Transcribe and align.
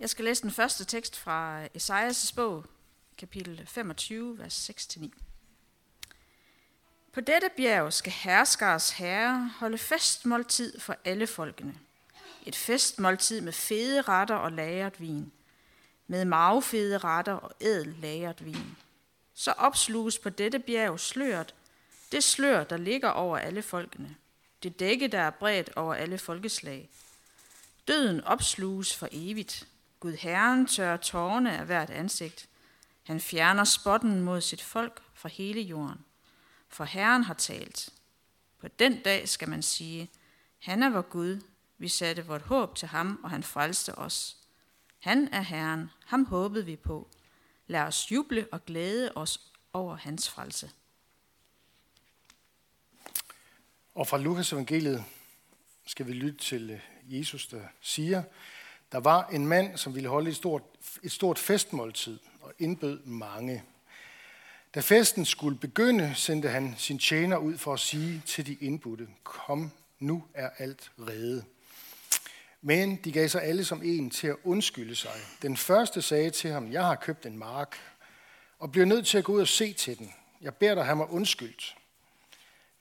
Jeg 0.00 0.10
skal 0.10 0.24
læse 0.24 0.42
den 0.42 0.50
første 0.50 0.84
tekst 0.84 1.16
fra 1.16 1.68
Esajas 1.74 2.32
bog, 2.32 2.64
kapitel 3.18 3.66
25, 3.66 4.38
vers 4.38 4.70
6-9. 4.70 5.10
På 7.12 7.20
dette 7.20 7.50
bjerg 7.56 7.92
skal 7.92 8.12
herskers 8.12 8.90
herre 8.90 9.50
holde 9.58 9.78
festmåltid 9.78 10.80
for 10.80 10.96
alle 11.04 11.26
folkene. 11.26 11.74
Et 12.46 12.56
festmåltid 12.56 13.40
med 13.40 13.52
fede 13.52 14.02
retter 14.02 14.34
og 14.34 14.52
lagret 14.52 15.00
vin. 15.00 15.32
Med 16.06 16.24
magefede 16.24 16.98
retter 16.98 17.32
og 17.32 17.52
ædel 17.60 17.96
lagret 18.02 18.44
vin. 18.44 18.76
Så 19.34 19.52
opsluges 19.52 20.18
på 20.18 20.30
dette 20.30 20.58
bjerg 20.58 21.00
sløret, 21.00 21.54
det 22.12 22.24
slør, 22.24 22.64
der 22.64 22.76
ligger 22.76 23.08
over 23.08 23.38
alle 23.38 23.62
folkene. 23.62 24.16
Det 24.62 24.80
dække, 24.80 25.08
der 25.08 25.20
er 25.20 25.30
bredt 25.30 25.70
over 25.76 25.94
alle 25.94 26.18
folkeslag. 26.18 26.88
Døden 27.88 28.24
opsluges 28.24 28.96
for 28.96 29.08
evigt. 29.12 29.68
Gud 30.00 30.12
Herren 30.12 30.66
tørrer 30.66 30.96
tårne 30.96 31.58
af 31.58 31.66
hvert 31.66 31.90
ansigt. 31.90 32.48
Han 33.02 33.20
fjerner 33.20 33.64
spotten 33.64 34.20
mod 34.20 34.40
sit 34.40 34.62
folk 34.62 35.02
fra 35.14 35.28
hele 35.28 35.60
jorden. 35.60 36.04
For 36.68 36.84
Herren 36.84 37.22
har 37.22 37.34
talt. 37.34 37.90
På 38.58 38.68
den 38.68 39.02
dag 39.02 39.28
skal 39.28 39.48
man 39.48 39.62
sige, 39.62 40.10
han 40.58 40.82
er 40.82 40.90
vor 40.90 41.02
Gud, 41.02 41.40
vi 41.78 41.88
satte 41.88 42.26
vort 42.26 42.42
håb 42.42 42.74
til 42.74 42.88
ham, 42.88 43.20
og 43.22 43.30
han 43.30 43.42
frelste 43.42 43.94
os. 43.98 44.36
Han 44.98 45.28
er 45.32 45.40
Herren, 45.40 45.90
ham 46.06 46.24
håbede 46.24 46.64
vi 46.64 46.76
på. 46.76 47.08
Lad 47.66 47.80
os 47.80 48.12
juble 48.12 48.48
og 48.52 48.64
glæde 48.64 49.12
os 49.14 49.40
over 49.72 49.96
hans 49.96 50.30
frelse. 50.30 50.70
Og 53.94 54.06
fra 54.06 54.18
Lukas 54.18 54.52
evangeliet 54.52 55.04
skal 55.86 56.06
vi 56.06 56.12
lytte 56.12 56.38
til 56.38 56.70
øh, 56.70 56.80
Jesus, 57.18 57.46
der 57.46 57.62
siger, 57.80 58.22
der 58.92 58.98
var 58.98 59.26
en 59.26 59.46
mand, 59.46 59.76
som 59.76 59.94
ville 59.94 60.08
holde 60.08 60.30
et 60.30 60.36
stort, 60.36 60.62
et 61.02 61.12
stort 61.12 61.38
festmåltid 61.38 62.18
og 62.40 62.52
indbød 62.58 63.04
mange. 63.04 63.62
Da 64.74 64.80
festen 64.80 65.24
skulle 65.24 65.58
begynde, 65.58 66.14
sendte 66.14 66.48
han 66.48 66.74
sin 66.78 66.98
tjener 66.98 67.36
ud 67.36 67.58
for 67.58 67.72
at 67.72 67.80
sige 67.80 68.22
til 68.26 68.46
de 68.46 68.54
indbudte, 68.54 69.08
kom, 69.24 69.70
nu 69.98 70.24
er 70.34 70.50
alt 70.58 70.92
reddet. 70.98 71.44
Men 72.62 72.96
de 72.96 73.12
gav 73.12 73.28
sig 73.28 73.42
alle 73.42 73.64
som 73.64 73.82
en 73.84 74.10
til 74.10 74.26
at 74.26 74.36
undskylde 74.44 74.96
sig. 74.96 75.20
Den 75.42 75.56
første 75.56 76.02
sagde 76.02 76.30
til 76.30 76.50
ham, 76.50 76.72
jeg 76.72 76.84
har 76.84 76.94
købt 76.94 77.26
en 77.26 77.38
mark, 77.38 77.76
og 78.58 78.72
bliver 78.72 78.86
nødt 78.86 79.06
til 79.06 79.18
at 79.18 79.24
gå 79.24 79.32
ud 79.32 79.40
og 79.40 79.48
se 79.48 79.72
til 79.72 79.98
den. 79.98 80.14
Jeg 80.40 80.54
beder 80.54 80.74
dig 80.74 80.84
have 80.84 80.96
mig 80.96 81.10
undskyldt. 81.10 81.76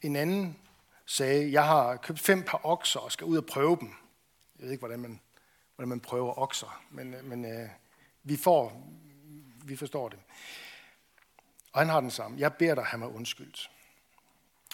En 0.01 0.15
anden 0.15 0.57
sagde, 1.05 1.51
jeg 1.51 1.65
har 1.65 1.95
købt 1.95 2.19
fem 2.19 2.43
par 2.43 2.61
okser 2.63 2.99
og 2.99 3.11
skal 3.11 3.25
ud 3.25 3.37
og 3.37 3.45
prøve 3.45 3.77
dem. 3.79 3.87
Jeg 4.55 4.63
ved 4.63 4.71
ikke, 4.71 4.81
hvordan 4.81 4.99
man, 4.99 5.19
hvordan 5.75 5.89
man 5.89 5.99
prøver 5.99 6.39
okser, 6.39 6.83
men, 6.89 7.13
øh, 7.13 7.25
men 7.25 7.45
øh, 7.45 7.69
vi, 8.23 8.37
får, 8.37 8.87
vi 9.65 9.75
forstår 9.75 10.09
det. 10.09 10.19
Og 11.73 11.81
han 11.81 11.89
har 11.89 12.01
den 12.01 12.11
samme. 12.11 12.39
Jeg 12.39 12.53
beder 12.53 12.75
dig 12.75 12.83
han 12.83 12.99
mig 12.99 13.09
undskyldt. 13.09 13.71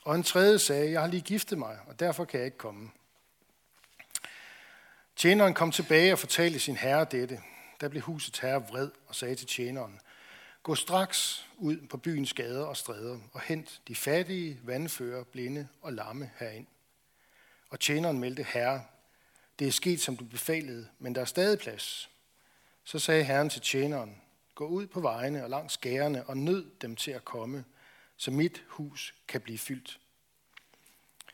Og 0.04 0.16
en 0.16 0.24
tredje 0.24 0.60
sagde, 0.60 0.92
jeg 0.92 1.02
har 1.02 1.08
lige 1.08 1.22
giftet 1.22 1.58
mig, 1.58 1.80
og 1.88 2.00
derfor 2.00 2.26
kan 2.26 2.40
jeg 2.40 2.46
ikke 2.46 2.58
komme. 2.58 2.92
Tjeneren 5.16 5.54
kom 5.54 5.72
tilbage 5.72 6.14
og 6.14 6.20
fortalte 6.20 6.60
sin 6.60 6.76
herre 6.76 7.06
dette. 7.12 7.42
Der 7.82 7.88
blev 7.88 8.02
husets 8.02 8.40
herre 8.40 8.68
vred 8.68 8.92
og 9.08 9.16
sagde 9.16 9.36
til 9.36 9.48
tjeneren, 9.48 10.00
Gå 10.64 10.76
straks 10.76 11.50
ud 11.58 11.88
på 11.88 11.98
byens 11.98 12.34
gader 12.34 12.66
og 12.66 12.78
stræder 12.78 13.20
og 13.34 13.42
hent 13.42 13.82
de 13.88 13.96
fattige, 13.96 14.60
vandfører, 14.64 15.24
blinde 15.24 15.68
og 15.82 15.94
lamme 15.94 16.32
herind. 16.40 16.68
Og 17.70 17.80
tjeneren 17.80 18.20
meldte, 18.20 18.44
herre, 18.44 18.84
det 19.60 19.68
er 19.68 19.72
sket, 19.72 20.02
som 20.02 20.18
du 20.18 20.26
befalede, 20.26 20.90
men 21.00 21.16
der 21.16 21.22
er 21.22 21.26
stadig 21.26 21.60
plads. 21.60 22.10
Så 22.84 23.00
sagde 23.00 23.24
herren 23.24 23.50
til 23.50 23.62
tjeneren, 23.62 24.22
gå 24.56 24.68
ud 24.68 24.88
på 24.88 25.00
vejene 25.00 25.44
og 25.44 25.50
langs 25.50 25.74
skærene 25.74 26.30
og 26.30 26.38
nød 26.38 26.72
dem 26.82 26.96
til 26.96 27.12
at 27.12 27.26
komme, 27.26 27.66
så 28.18 28.32
mit 28.32 28.64
hus 28.68 29.14
kan 29.28 29.42
blive 29.42 29.58
fyldt. 29.58 30.00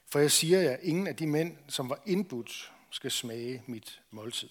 For 0.05 0.19
jeg 0.19 0.31
siger 0.31 0.61
jer, 0.61 0.77
ingen 0.81 1.07
af 1.07 1.15
de 1.15 1.27
mænd, 1.27 1.57
som 1.67 1.89
var 1.89 2.01
indbudt, 2.05 2.71
skal 2.89 3.11
smage 3.11 3.63
mit 3.65 4.01
måltid. 4.11 4.49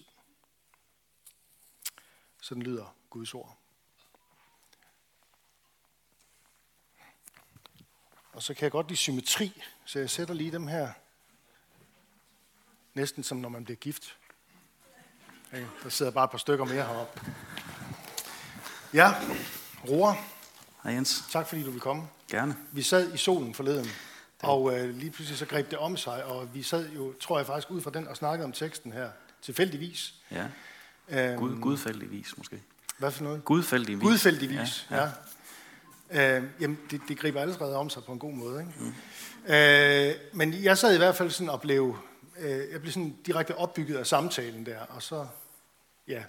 Sådan 2.43 2.63
lyder 2.63 2.97
Guds 3.11 3.35
ord. 3.35 3.59
Og 8.33 8.43
så 8.43 8.55
kan 8.55 8.63
jeg 8.63 8.73
godt 8.73 8.89
lide 8.89 8.97
symmetri, 8.97 9.63
så 9.85 9.99
jeg 9.99 10.11
sætter 10.11 10.35
lige 10.35 10.53
dem 10.53 10.67
her, 10.67 10.93
næsten 12.97 13.23
som 13.23 13.39
når 13.39 13.49
man 13.49 13.65
bliver 13.65 13.77
gift. 13.77 14.17
Okay, 15.53 15.65
der 15.83 15.89
sidder 15.89 16.13
bare 16.13 16.25
et 16.25 16.31
par 16.31 16.39
stykker 16.39 16.65
mere 16.65 16.87
heroppe. 16.87 17.21
Ja, 18.95 19.15
Roar. 19.89 20.25
Hej 20.83 20.93
Jens. 20.93 21.25
Tak 21.31 21.49
fordi 21.49 21.63
du 21.63 21.71
vil 21.71 21.81
komme. 21.81 22.09
Gerne. 22.29 22.57
Vi 22.73 22.83
sad 22.83 23.15
i 23.15 23.17
solen 23.17 23.55
forleden, 23.55 23.87
og 24.43 24.79
øh, 24.79 24.95
lige 24.95 25.11
pludselig 25.11 25.39
så 25.39 25.47
greb 25.47 25.71
det 25.71 25.79
om 25.79 25.97
sig, 25.97 26.25
og 26.25 26.55
vi 26.55 26.63
sad 26.63 26.91
jo, 26.91 27.15
tror 27.21 27.39
jeg 27.39 27.47
faktisk, 27.47 27.71
ud 27.71 27.81
fra 27.81 27.91
den 27.91 28.09
og 28.09 28.17
snakkede 28.17 28.45
om 28.45 28.53
teksten 28.53 28.93
her, 28.93 29.11
tilfældigvis. 29.43 30.15
Ja. 30.31 30.47
Øhm, 31.09 31.39
Gud, 31.39 31.61
gudfældigvis 31.61 32.39
måske. 32.39 32.63
Hvad 32.99 33.11
for 33.11 33.25
noget? 33.25 33.45
Gudfældigvis. 33.45 34.03
Gudfældigvis, 34.03 34.87
ja. 34.91 34.97
ja. 34.97 35.11
ja. 36.13 36.39
Øh, 36.39 36.45
jamen, 36.61 36.79
det, 36.91 37.01
det 37.09 37.19
griber 37.19 37.41
allerede 37.41 37.77
om 37.77 37.91
sig 37.91 38.05
på 38.05 38.13
en 38.13 38.19
god 38.19 38.33
måde. 38.33 38.61
Ikke? 38.61 38.73
Mm. 38.81 39.53
Øh, 39.55 40.15
men 40.33 40.55
jeg 40.55 40.79
sad 40.79 40.95
i 40.95 40.99
hvert 40.99 41.17
fald 41.17 41.31
sådan 41.31 41.51
og 41.51 41.61
blev, 41.61 41.97
øh, 42.39 42.73
jeg 42.73 42.81
blev 42.81 42.93
sådan 42.93 43.17
direkte 43.27 43.57
opbygget 43.57 43.97
af 43.97 44.07
samtalen 44.07 44.67
der, 44.67 44.81
og 44.81 45.03
så, 45.03 45.27
ja. 46.09 46.23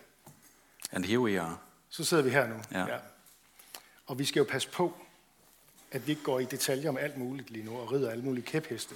And 0.92 1.06
here 1.06 1.20
we 1.20 1.42
are. 1.42 1.58
Så 1.90 2.04
sidder 2.04 2.24
vi 2.24 2.30
her 2.30 2.48
nu. 2.48 2.56
Ja. 2.72 2.80
ja. 2.80 2.98
Og 4.08 4.20
vi 4.20 4.26
skal 4.26 4.40
jo 4.40 4.46
passe 4.50 4.70
på, 4.70 4.94
at 5.92 6.08
vi 6.08 6.12
ikke 6.12 6.24
går 6.24 6.40
i 6.40 6.46
detaljer 6.46 6.90
om 6.90 6.98
alt 6.98 7.18
muligt 7.18 7.50
lige 7.50 7.66
nu, 7.66 7.78
og 7.78 7.92
rider 7.92 8.12
alle 8.12 8.24
mulige 8.24 8.46
kæpheste. 8.46 8.96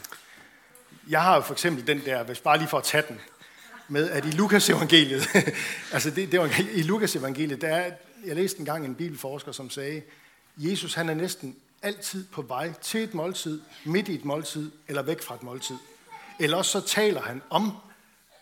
Jeg 1.10 1.24
har 1.24 1.36
jo 1.36 1.42
for 1.42 1.54
eksempel 1.54 1.88
den 1.88 2.06
der, 2.06 2.24
hvis 2.24 2.40
bare 2.40 2.58
lige 2.58 2.68
for 2.68 2.78
at 2.78 2.84
tage 2.84 3.04
den, 3.08 3.20
med 3.88 4.10
at 4.10 4.26
i 4.26 4.32
Lukas 4.32 4.70
evangeliet, 4.70 5.28
altså 5.94 6.10
det, 6.10 6.32
det 6.32 6.40
var, 6.40 6.62
i 6.74 6.82
Lukas 6.82 7.16
evangeliet, 7.16 7.62
der 7.62 7.68
er, 7.68 7.92
jeg 8.26 8.36
læste 8.36 8.60
engang 8.60 8.86
en 8.86 8.96
bibelforsker, 8.96 9.52
som 9.52 9.70
sagde, 9.70 10.02
Jesus 10.58 10.94
han 10.94 11.10
er 11.10 11.14
næsten 11.14 11.56
altid 11.82 12.26
på 12.32 12.42
vej 12.42 12.74
til 12.82 13.04
et 13.04 13.14
måltid, 13.14 13.62
midt 13.86 14.08
i 14.08 14.16
et 14.16 14.26
måltid, 14.26 14.72
eller 14.88 15.02
væk 15.02 15.22
fra 15.22 15.36
et 15.36 15.44
måltid. 15.44 15.76
Eller 16.42 16.58
også 16.58 16.72
så 16.72 16.88
taler 16.88 17.22
han 17.22 17.42
om 17.50 17.72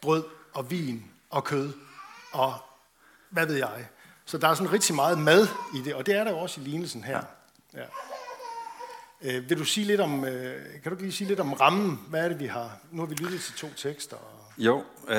brød 0.02 0.24
og 0.54 0.72
vin 0.72 1.06
og 1.30 1.44
kød, 1.44 1.74
og 2.32 2.54
hvad 3.30 3.46
ved 3.46 3.56
jeg. 3.56 3.88
Så 4.26 4.38
der 4.38 4.48
er 4.48 4.54
sådan 4.54 4.74
rigtig 4.74 4.96
meget 4.96 5.20
mad 5.20 5.48
i 5.76 5.82
det, 5.86 5.94
og 5.94 6.06
det 6.06 6.16
er 6.16 6.24
der 6.24 6.32
jo 6.32 6.38
også 6.38 6.62
i 6.62 6.64
lignelsen 6.64 7.04
her. 7.04 7.22
Ja. 7.74 7.84
Øh, 9.22 9.50
vil 9.50 9.58
du 9.58 9.64
sige 9.64 9.88
lidt 9.88 10.02
om, 10.02 10.26
øh, 10.26 10.82
kan 10.84 10.92
du 10.92 10.98
lige 11.02 11.12
sige 11.12 11.28
lidt 11.28 11.40
om 11.40 11.54
rammen? 11.54 12.00
Hvad 12.10 12.24
er 12.24 12.28
det, 12.28 12.40
vi 12.40 12.46
har? 12.46 12.78
Nu 12.92 13.02
har 13.02 13.08
vi 13.08 13.16
lyttet 13.16 13.42
til 13.42 13.54
to 13.54 13.68
tekster. 13.78 14.16
Og... 14.16 14.54
Jo, 14.58 14.84
øh, 15.08 15.18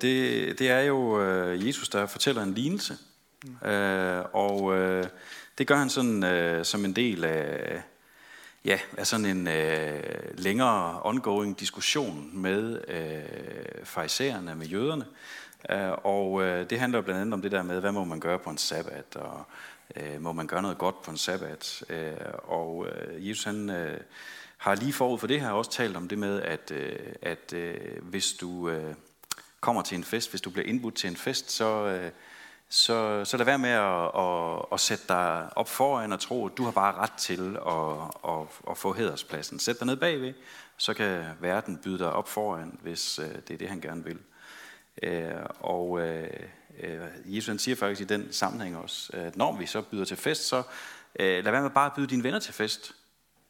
det, 0.00 0.58
det 0.58 0.70
er 0.70 0.80
jo 0.80 1.22
øh, 1.22 1.66
Jesus, 1.66 1.88
der 1.88 2.06
fortæller 2.06 2.42
en 2.42 2.54
lignelse. 2.54 2.96
Mm. 3.44 3.68
Øh, 3.68 4.24
og 4.32 4.76
øh, 4.76 5.06
det 5.58 5.66
gør 5.66 5.76
han 5.76 5.90
sådan 5.90 6.24
øh, 6.24 6.64
som 6.64 6.84
en 6.84 6.96
del 6.96 7.24
af, 7.24 7.82
ja, 8.64 8.78
er 8.98 9.04
sådan 9.04 9.26
en 9.26 9.48
øh, 9.48 10.02
længere 10.38 11.02
ongoing 11.02 11.60
diskussion 11.60 12.30
med 12.32 12.80
øh, 12.88 13.84
farisæerne, 13.84 14.54
med 14.54 14.66
jøderne. 14.66 15.06
Øh, 15.70 15.92
og 16.04 16.42
øh, 16.42 16.70
det 16.70 16.80
handler 16.80 17.00
blandt 17.00 17.20
andet 17.20 17.34
om 17.34 17.42
det 17.42 17.52
der 17.52 17.62
med, 17.62 17.80
hvad 17.80 17.92
må 17.92 18.04
man 18.04 18.20
gøre 18.20 18.38
på 18.38 18.50
en 18.50 18.58
sabbat, 18.58 19.16
og 19.16 19.44
øh, 19.96 20.20
må 20.20 20.32
man 20.32 20.46
gøre 20.46 20.62
noget 20.62 20.78
godt 20.78 21.02
på 21.02 21.10
en 21.10 21.16
sabbat. 21.16 21.84
Øh, 21.88 22.12
og 22.42 22.86
øh, 22.88 23.28
Jesus 23.28 23.44
han 23.44 23.70
øh, 23.70 24.00
har 24.56 24.74
lige 24.74 24.92
forud 24.92 25.18
for 25.18 25.26
det 25.26 25.40
her 25.40 25.50
også 25.50 25.70
talt 25.70 25.96
om 25.96 26.08
det 26.08 26.18
med, 26.18 26.42
at, 26.42 26.70
øh, 26.70 26.98
at 27.22 27.52
øh, 27.52 28.02
hvis 28.02 28.32
du 28.32 28.68
øh, 28.68 28.94
kommer 29.60 29.82
til 29.82 29.98
en 29.98 30.04
fest, 30.04 30.30
hvis 30.30 30.40
du 30.40 30.50
bliver 30.50 30.66
indbudt 30.66 30.94
til 30.94 31.10
en 31.10 31.16
fest, 31.16 31.50
så, 31.50 31.86
øh, 31.86 32.10
så, 32.72 33.24
så 33.24 33.36
lad 33.36 33.44
være 33.44 33.58
med 33.58 33.70
at, 33.70 34.10
at, 34.18 34.64
at 34.72 34.80
sætte 34.80 35.04
dig 35.08 35.48
op 35.56 35.68
foran 35.68 36.12
og 36.12 36.20
tro, 36.20 36.46
at 36.46 36.56
du 36.56 36.64
har 36.64 36.70
bare 36.70 36.94
ret 36.94 37.12
til 37.12 37.56
at, 37.66 38.32
at, 38.32 38.46
at 38.70 38.78
få 38.78 38.94
hæderspladsen. 38.94 39.58
Sæt 39.58 39.78
dig 39.78 39.86
ned 39.86 39.96
bagved, 39.96 40.34
så 40.76 40.94
kan 40.94 41.24
verden 41.40 41.78
byde 41.84 41.98
dig 41.98 42.12
op 42.12 42.28
foran, 42.28 42.78
hvis 42.82 43.18
øh, 43.18 43.34
det 43.48 43.50
er 43.50 43.58
det, 43.58 43.68
han 43.68 43.80
gerne 43.80 44.04
vil. 44.04 44.18
Øh, 45.02 45.32
og 45.60 46.00
øh, 46.00 46.30
Jesus 47.24 47.48
han 47.48 47.58
siger 47.58 47.76
faktisk 47.76 48.00
i 48.00 48.14
den 48.14 48.32
sammenhæng 48.32 48.76
også, 48.76 49.10
at 49.12 49.36
når 49.36 49.56
vi 49.56 49.66
så 49.66 49.82
byder 49.82 50.04
til 50.04 50.16
fest, 50.16 50.48
så 50.48 50.62
lad 51.18 51.42
være 51.42 51.62
med 51.62 51.70
bare 51.70 51.86
at 51.86 51.92
byde 51.96 52.06
dine 52.06 52.22
venner 52.24 52.38
til 52.38 52.54
fest. 52.54 52.94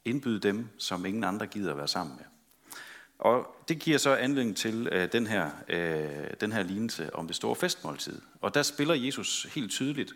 Indbyd 0.05 0.41
dem, 0.41 0.69
som 0.79 1.07
ingen 1.07 1.25
andre 1.25 1.47
gider 1.47 1.71
at 1.71 1.79
være 1.79 1.89
sammen 1.89 2.17
med. 2.17 2.32
Og 3.23 3.57
det 3.69 3.79
giver 3.79 3.99
så 3.99 4.15
anledning 4.15 4.57
til 4.57 4.89
øh, 4.93 5.13
den, 5.13 5.27
her, 5.27 5.51
øh, 5.69 6.31
den 6.41 6.53
her 6.53 6.63
lignelse 6.63 7.15
om 7.15 7.27
det 7.27 7.37
store 7.37 7.57
festmåltid. 7.57 8.21
Og 8.41 8.55
der 8.55 8.63
spiller 8.63 8.95
Jesus 8.95 9.47
helt 9.55 9.71
tydeligt 9.71 10.13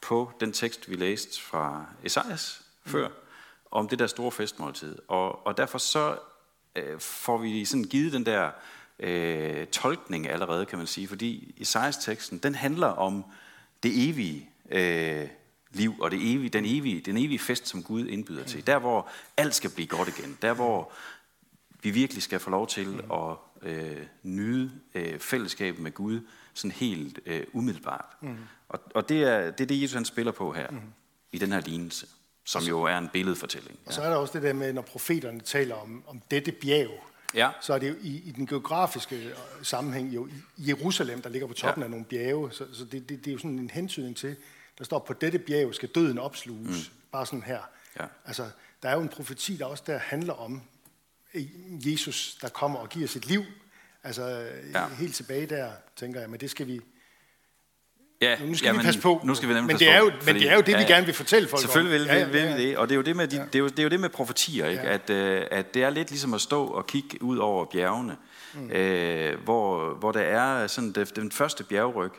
på 0.00 0.30
den 0.40 0.52
tekst, 0.52 0.90
vi 0.90 0.96
læste 0.96 1.42
fra 1.42 1.86
Esajas 2.04 2.62
mm. 2.84 2.90
før, 2.90 3.08
om 3.70 3.88
det 3.88 3.98
der 3.98 4.06
store 4.06 4.32
festmåltid. 4.32 4.98
Og, 5.08 5.46
og 5.46 5.56
derfor 5.56 5.78
så 5.78 6.18
øh, 6.76 7.00
får 7.00 7.38
vi 7.38 7.64
sådan 7.64 7.84
givet 7.84 8.12
den 8.12 8.26
der 8.26 8.50
øh, 8.98 9.66
tolkning 9.66 10.28
allerede, 10.28 10.66
kan 10.66 10.78
man 10.78 10.86
sige, 10.86 11.08
fordi 11.08 11.54
Isaias-teksten, 11.56 12.38
den 12.38 12.54
handler 12.54 12.86
om 12.86 13.24
det 13.82 14.08
evige 14.08 14.50
øh, 14.70 15.28
liv, 15.72 15.94
og 16.00 16.10
det 16.10 16.34
evige, 16.34 16.48
den, 16.48 16.64
evige, 16.66 17.00
den 17.00 17.16
evige 17.16 17.38
fest, 17.38 17.68
som 17.68 17.82
Gud 17.82 18.06
indbyder 18.06 18.44
til. 18.44 18.66
Der, 18.66 18.78
hvor 18.78 19.08
alt 19.36 19.54
skal 19.54 19.70
blive 19.70 19.86
godt 19.86 20.08
igen. 20.18 20.38
Der, 20.42 20.52
hvor 20.52 20.92
vi 21.84 21.90
virkelig 21.90 22.22
skal 22.22 22.40
få 22.40 22.50
lov 22.50 22.66
til 22.66 23.02
at 23.12 23.36
øh, 23.62 23.96
nyde 24.22 24.70
øh, 24.94 25.18
fællesskabet 25.18 25.80
med 25.82 25.92
Gud 25.92 26.20
sådan 26.54 26.70
helt 26.70 27.18
øh, 27.26 27.44
umiddelbart. 27.52 28.06
Mm. 28.20 28.36
Og, 28.68 28.80
og 28.94 29.08
det, 29.08 29.22
er, 29.22 29.50
det 29.50 29.60
er 29.60 29.66
det, 29.66 29.82
Jesus 29.82 29.94
han 29.94 30.04
spiller 30.04 30.32
på 30.32 30.52
her, 30.52 30.70
mm. 30.70 30.80
i 31.32 31.38
den 31.38 31.52
her 31.52 31.60
lignelse, 31.60 32.06
som 32.44 32.62
jo 32.62 32.82
er 32.82 32.98
en 32.98 33.08
billedfortælling. 33.12 33.78
Og 33.86 33.92
så 33.92 34.02
er 34.02 34.08
der 34.10 34.16
også 34.16 34.32
det 34.32 34.42
der 34.42 34.52
med, 34.52 34.72
når 34.72 34.82
profeterne 34.82 35.40
taler 35.40 35.74
om, 35.74 36.02
om 36.06 36.22
dette 36.30 36.52
bjerg, 36.52 36.90
Ja. 37.34 37.50
så 37.60 37.74
er 37.74 37.78
det 37.78 37.88
jo 37.88 37.94
i, 38.00 38.08
i 38.16 38.30
den 38.30 38.46
geografiske 38.46 39.16
øh, 39.16 39.32
sammenhæng 39.62 40.14
jo 40.14 40.26
i 40.26 40.68
Jerusalem, 40.68 41.22
der 41.22 41.28
ligger 41.30 41.48
på 41.48 41.54
toppen 41.54 41.80
Ja. 41.80 41.84
af 41.84 41.90
nogle 41.90 42.04
bjerge. 42.04 42.52
Så, 42.52 42.64
så 42.72 42.84
det, 42.84 43.08
det, 43.08 43.24
det 43.24 43.26
er 43.28 43.32
jo 43.32 43.38
sådan 43.38 43.58
en 43.58 43.70
hentydning 43.70 44.16
til, 44.16 44.36
der 44.78 44.84
står, 44.84 44.98
på 44.98 45.12
dette 45.12 45.38
bjerg 45.38 45.74
skal 45.74 45.88
døden 45.88 46.18
opsluges. 46.18 46.90
Mm. 46.90 46.96
Bare 47.12 47.26
sådan 47.26 47.42
her. 47.42 47.60
Ja. 48.00 48.04
Altså, 48.24 48.46
der 48.82 48.88
er 48.88 48.94
jo 48.94 49.00
en 49.00 49.08
profeti, 49.08 49.56
der 49.56 49.64
også 49.64 49.84
der 49.86 49.98
handler 49.98 50.32
om 50.32 50.62
Jesus, 51.86 52.38
der 52.42 52.48
kommer 52.48 52.78
og 52.78 52.88
giver 52.88 53.08
sit 53.08 53.26
liv. 53.26 53.42
Altså, 54.04 54.22
Ja. 54.28 54.80
ja. 54.80 54.88
helt 54.98 55.14
tilbage 55.14 55.46
der, 55.46 55.70
tænker 55.96 56.20
jeg, 56.20 56.30
men 56.30 56.40
det 56.40 56.50
skal 56.50 56.66
vi... 56.66 56.80
Ja, 58.20 58.38
Nu 58.46 58.54
skal 58.54 58.66
jamen, 58.66 58.80
vi 58.80 58.84
passe 58.84 59.00
på. 59.00 59.20
Nu 59.24 59.34
skal 59.34 59.48
vi 59.48 59.54
nemlig 59.54 59.66
men 59.74 59.78
det 59.78 59.88
er 59.88 59.98
jo, 59.98 60.10
på, 60.20 60.24
men 60.26 60.34
det 60.34 60.50
er 60.50 60.54
jo 60.54 60.60
det, 60.60 60.78
vi 60.78 60.82
gerne 60.82 61.06
vil 61.06 61.14
fortælle 61.14 61.48
folk 61.48 61.62
Selvfølgelig 61.62 61.92
vil, 61.92 62.10
om. 62.10 62.16
ja, 62.16 62.24
vil 62.24 62.56
vi 62.58 62.62
det, 62.68 62.76
og 62.78 62.88
det 62.88 62.94
er 62.94 62.96
jo 62.96 63.02
det 63.02 63.16
med, 63.16 63.28
de, 63.28 63.36
Ja. 63.36 63.42
det 63.44 63.54
er 63.54 63.58
jo, 63.58 63.68
det 63.68 63.78
er 63.78 63.82
jo 63.82 63.88
det 63.88 64.00
med 64.00 64.08
profetier, 64.08 64.66
ikke? 64.68 64.82
Ja. 64.82 64.92
At, 64.94 65.10
øh, 65.10 65.46
at 65.50 65.74
det 65.74 65.82
er 65.82 65.90
lidt 65.90 66.10
ligesom 66.10 66.34
at 66.34 66.40
stå 66.40 66.66
og 66.66 66.86
kigge 66.86 67.22
ud 67.22 67.38
over 67.38 67.64
bjergene, 67.64 68.16
mm. 68.54 68.70
øh, 68.70 69.40
hvor, 69.44 69.94
hvor 69.94 70.12
der 70.12 70.20
er 70.20 70.66
sådan 70.66 70.92
det, 70.92 71.16
den 71.16 71.32
første 71.32 71.64
bjergryg, 71.64 72.12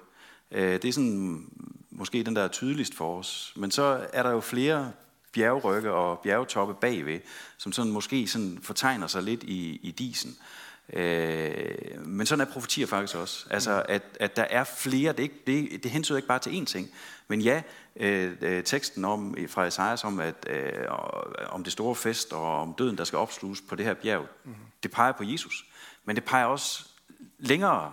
øh, 0.51 0.71
det 0.73 0.85
er 0.85 0.93
sådan 0.93 1.45
måske 1.91 2.23
den 2.23 2.35
der 2.35 2.41
er 2.43 2.47
tydeligst 2.47 2.95
for 2.95 3.19
os, 3.19 3.53
men 3.55 3.71
så 3.71 4.05
er 4.13 4.23
der 4.23 4.31
jo 4.31 4.39
flere 4.39 4.91
bjergrygge 5.35 5.91
og 5.91 6.19
bjergtoppe 6.19 6.73
bagved, 6.73 7.19
som 7.57 7.71
sådan 7.71 7.91
måske 7.91 8.27
sådan 8.27 8.59
fortegner 8.61 9.07
sig 9.07 9.23
lidt 9.23 9.43
i, 9.43 9.79
i 9.83 9.91
disen. 9.91 10.37
Øh, 10.93 12.05
men 12.05 12.25
sådan 12.25 12.47
er 12.47 12.51
profetier 12.53 12.87
faktisk 12.87 13.15
også. 13.15 13.45
Altså, 13.49 13.83
at, 13.89 14.03
at 14.19 14.35
der 14.35 14.43
er 14.43 14.63
flere, 14.63 15.11
det, 15.11 15.23
ikke, 15.23 15.41
det, 15.47 15.83
det 15.83 15.91
hensyder 15.91 16.17
ikke 16.17 16.27
bare 16.27 16.39
til 16.39 16.61
én 16.61 16.65
ting. 16.65 16.89
Men 17.27 17.41
ja, 17.41 17.61
øh, 17.95 18.31
øh, 18.41 18.63
teksten 18.63 19.05
om, 19.05 19.35
fra 19.47 19.65
Esajas 19.65 20.03
om, 20.03 20.19
at, 20.19 20.47
øh, 20.49 20.85
om 21.49 21.63
det 21.63 21.73
store 21.73 21.95
fest 21.95 22.33
og 22.33 22.61
om 22.61 22.73
døden, 22.73 22.97
der 22.97 23.03
skal 23.03 23.19
opsluges 23.19 23.61
på 23.61 23.75
det 23.75 23.85
her 23.85 23.93
bjerg, 23.93 24.25
mm. 24.43 24.55
det 24.83 24.91
peger 24.91 25.11
på 25.11 25.23
Jesus. 25.23 25.65
Men 26.05 26.15
det 26.15 26.23
peger 26.23 26.45
også 26.45 26.85
længere 27.39 27.91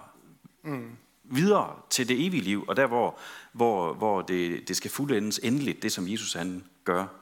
mm. 0.63 0.91
videre 1.25 1.75
til 1.91 2.09
det 2.09 2.27
evige 2.27 2.43
liv, 2.43 2.65
og 2.69 2.77
der 2.77 2.87
hvor, 2.87 3.19
hvor, 3.53 3.95
hvor 3.95 4.23
det, 4.23 4.69
det 4.69 4.77
skal 4.77 4.91
fuldendes 4.91 5.41
endeligt, 5.43 5.83
det 5.83 5.93
som 5.93 6.09
Jesus 6.09 6.33
han 6.33 6.65
gør 6.85 7.22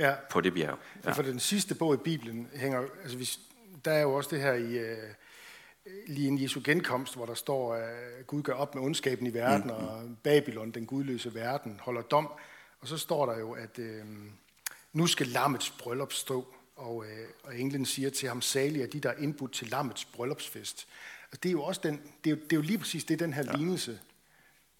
Ja. 0.00 0.14
på 0.30 0.40
det 0.40 0.54
bjerg. 0.54 0.78
Ja. 1.04 1.12
For 1.12 1.22
den 1.22 1.40
sidste 1.40 1.74
bog 1.74 1.94
i 1.94 1.96
Bibelen 1.96 2.48
hænger, 2.54 2.82
altså 3.02 3.16
hvis, 3.16 3.40
der 3.84 3.92
er 3.92 4.00
jo 4.00 4.14
også 4.14 4.30
det 4.32 4.42
her 4.42 4.52
i 4.52 4.78
øh, 4.78 4.96
lige 6.06 6.28
en 6.28 6.42
Jesu 6.42 6.60
genkomst, 6.64 7.16
hvor 7.16 7.26
der 7.26 7.34
står, 7.34 7.74
at 7.74 8.26
Gud 8.26 8.42
gør 8.42 8.52
op 8.52 8.74
med 8.74 8.82
ondskaben 8.82 9.26
i 9.26 9.34
verden, 9.34 9.64
mm. 9.64 9.70
og 9.70 10.16
Babylon, 10.22 10.70
den 10.70 10.86
gudløse 10.86 11.34
verden, 11.34 11.80
holder 11.82 12.02
dom. 12.02 12.32
Og 12.80 12.88
så 12.88 12.98
står 12.98 13.26
der 13.26 13.38
jo, 13.38 13.52
at 13.52 13.78
øh, 13.78 14.04
nu 14.92 15.06
skal 15.06 15.26
lammets 15.26 15.70
bryllup 15.70 16.12
stå, 16.12 16.54
og, 16.76 17.04
øh, 17.04 17.28
og 17.42 17.58
englen 17.58 17.86
siger 17.86 18.10
til 18.10 18.28
ham, 18.28 18.42
salige 18.42 18.82
er 18.82 18.88
de, 18.88 19.00
der 19.00 19.10
er 19.10 19.18
indbudt 19.18 19.52
til 19.52 19.68
lammets 19.68 20.04
bryllupsfest. 20.04 20.88
Altså, 21.24 21.40
det 21.42 21.48
er 21.48 21.52
jo 21.52 21.62
også 21.62 21.80
den, 21.84 22.02
det 22.24 22.30
er 22.30 22.36
jo, 22.36 22.42
det 22.42 22.52
er 22.52 22.56
jo 22.56 22.62
lige 22.62 22.78
præcis 22.78 23.04
det, 23.04 23.18
den 23.18 23.32
her 23.32 23.44
ja. 23.44 23.56
lignelse 23.56 24.00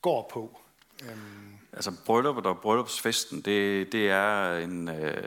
går 0.03 0.31
på. 0.33 0.61
Øhm, 1.03 1.51
Altså 1.73 1.93
brylluppet 2.07 2.47
og 2.47 2.59
bryllupsfesten, 2.59 3.41
det, 3.41 3.93
det 3.93 4.11
er 4.11 4.57
en, 4.59 4.89
øh, 4.89 5.23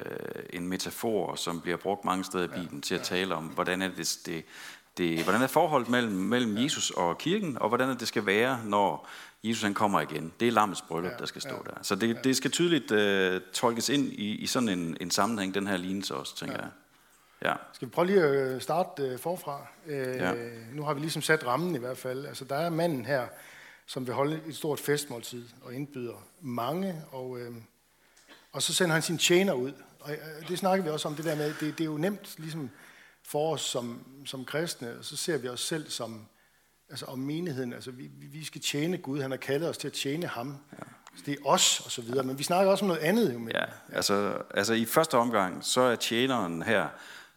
en 0.49 0.67
metafor, 0.67 1.35
som 1.35 1.61
bliver 1.61 1.77
brugt 1.77 2.05
mange 2.05 2.23
steder 2.23 2.43
i 2.43 2.47
Bibelen 2.47 2.81
til 2.81 2.95
at 2.95 3.01
tale 3.01 3.35
om, 3.35 3.43
hvordan 3.43 3.81
er 3.81 3.87
det, 3.87 4.17
det, 4.25 4.43
det 4.97 5.23
hvordan 5.23 5.41
er 5.41 5.47
forholdet 5.47 5.89
mellem, 5.89 6.11
mellem 6.11 6.57
Jesus 6.57 6.91
og 6.91 7.17
kirken, 7.17 7.57
og 7.57 7.67
hvordan 7.69 7.89
er 7.89 7.93
det 7.93 8.07
skal 8.07 8.25
være, 8.25 8.59
når 8.65 9.07
Jesus 9.43 9.63
han 9.63 9.73
kommer 9.73 10.01
igen. 10.01 10.33
Det 10.39 10.47
er 10.47 10.51
lammets 10.51 10.81
bryllup, 10.81 11.19
der 11.19 11.25
skal 11.25 11.41
stå 11.41 11.63
der. 11.65 11.73
Så 11.81 11.95
det, 11.95 12.23
det 12.23 12.37
skal 12.37 12.51
tydeligt 12.51 12.91
øh, 12.91 13.41
tolkes 13.53 13.89
ind 13.89 14.05
i, 14.05 14.35
i 14.35 14.47
sådan 14.47 14.69
en, 14.69 14.97
en 15.01 15.11
sammenhæng, 15.11 15.53
den 15.53 15.67
her 15.67 15.77
lignelse 15.77 16.15
også, 16.15 16.35
tænker 16.35 16.55
jeg. 16.55 16.69
Ja. 17.43 17.53
Skal 17.73 17.87
vi 17.87 17.91
prøve 17.91 18.07
lige 18.07 18.23
at 18.23 18.35
øh, 18.35 18.61
starte 18.61 19.03
øh, 19.03 19.19
forfra? 19.19 19.67
Øh, 19.87 20.17
Ja. 20.17 20.33
Nu 20.73 20.83
har 20.83 20.93
vi 20.93 20.99
ligesom 20.99 21.21
sat 21.21 21.45
rammen 21.45 21.75
i 21.75 21.79
hvert 21.79 21.97
fald. 21.97 22.25
Altså, 22.25 22.45
der 22.45 22.55
er 22.55 22.69
manden 22.69 23.05
her, 23.05 23.27
som 23.85 24.07
vil 24.07 24.13
holde 24.15 24.41
et 24.47 24.56
stort 24.56 24.80
festmåltid 24.80 25.45
og 25.62 25.74
indbyder 25.74 26.25
mange, 26.41 27.01
og, 27.12 27.39
øh, 27.39 27.51
og 28.51 28.62
så 28.62 28.74
sender 28.74 28.94
han 28.94 29.01
sin 29.01 29.18
tjener 29.18 29.53
ud. 29.53 29.71
Og 30.00 30.12
øh, 30.12 30.47
det 30.47 30.59
snakker 30.59 30.83
vi 30.83 30.89
også 30.89 31.07
om, 31.07 31.15
det 31.15 31.25
der 31.25 31.35
med, 31.35 31.53
det, 31.59 31.77
det 31.77 31.81
er 31.81 31.85
jo 31.85 31.97
nemt 31.97 32.35
ligesom 32.38 32.69
for 33.27 33.53
os 33.53 33.62
som, 33.62 34.00
som 34.25 34.45
kristne, 34.45 34.97
og 35.00 35.06
så 35.06 35.18
ser 35.18 35.38
vi 35.38 35.47
os 35.47 35.62
selv 35.62 35.89
som, 35.89 36.25
altså 36.89 37.06
om 37.06 37.19
menigheden, 37.19 37.74
altså 37.74 37.91
vi, 37.91 38.09
vi- 38.31 38.44
skal 38.44 38.62
tjene 38.62 38.97
Gud, 38.97 39.21
han 39.21 39.31
har 39.31 39.38
kaldet 39.38 39.69
os 39.69 39.77
til 39.77 39.88
at 39.88 39.94
tjene 39.94 40.27
ham. 40.27 40.57
Ja. 40.74 40.77
Det 41.25 41.31
er 41.33 41.45
os, 41.47 41.79
og 41.86 41.91
så 41.91 42.01
videre, 42.01 42.24
men 42.24 42.38
vi 42.39 42.44
snakker 42.44 42.71
også 42.71 42.86
om 42.86 42.88
noget 42.88 43.01
andet. 43.01 43.33
Jo, 43.33 43.39
men, 43.39 43.51
Ja, 43.56 43.63
altså, 43.94 44.41
altså 44.53 44.74
i 44.74 44.86
første 44.86 45.18
omgang, 45.18 45.65
så 45.65 45.81
er 45.81 45.95
tjeneren 45.95 46.62
her 46.63 46.88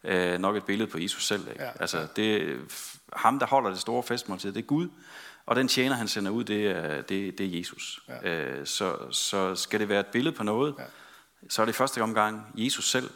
øh, 0.03 0.39
nok 0.39 0.55
et 0.55 0.63
billede 0.65 0.89
på 0.91 0.97
Jesus 0.99 1.27
selv. 1.27 1.47
Ikke? 1.49 1.63
Ja. 1.63 1.71
Altså, 1.79 2.07
det 2.15 2.57
ham, 3.13 3.39
der 3.39 3.45
holder 3.45 3.69
det 3.69 3.79
store 3.79 4.03
festmåltid, 4.03 4.51
det 4.51 4.59
er 4.59 4.63
Gud, 4.65 4.89
og 5.47 5.55
den 5.55 5.67
tjener, 5.67 5.95
han 5.95 6.07
sender 6.07 6.31
ud, 6.31 6.43
det 6.43 6.67
er, 6.67 7.01
det, 7.01 7.37
det 7.37 7.45
er 7.45 7.57
Jesus. 7.59 7.99
Ja. 8.07 8.29
Øh, 8.29 8.65
så, 8.65 8.97
så 9.11 9.55
skal 9.55 9.79
det 9.79 9.89
være 9.89 9.99
et 9.99 10.07
billede 10.07 10.35
på 10.35 10.43
noget, 10.43 10.75
ja. 10.79 10.83
så 11.49 11.61
er 11.61 11.65
det 11.65 11.73
i 11.73 11.75
første 11.75 12.01
omgang 12.01 12.51
Jesus 12.55 12.91
selv. 12.91 13.09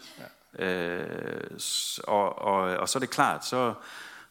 Ja. 0.60 0.66
Øh, 0.66 1.60
og, 2.04 2.42
og, 2.42 2.62
og 2.62 2.90
så 2.90 2.98
er 2.98 3.00
det 3.00 3.10
klart, 3.10 3.46
så, 3.46 3.74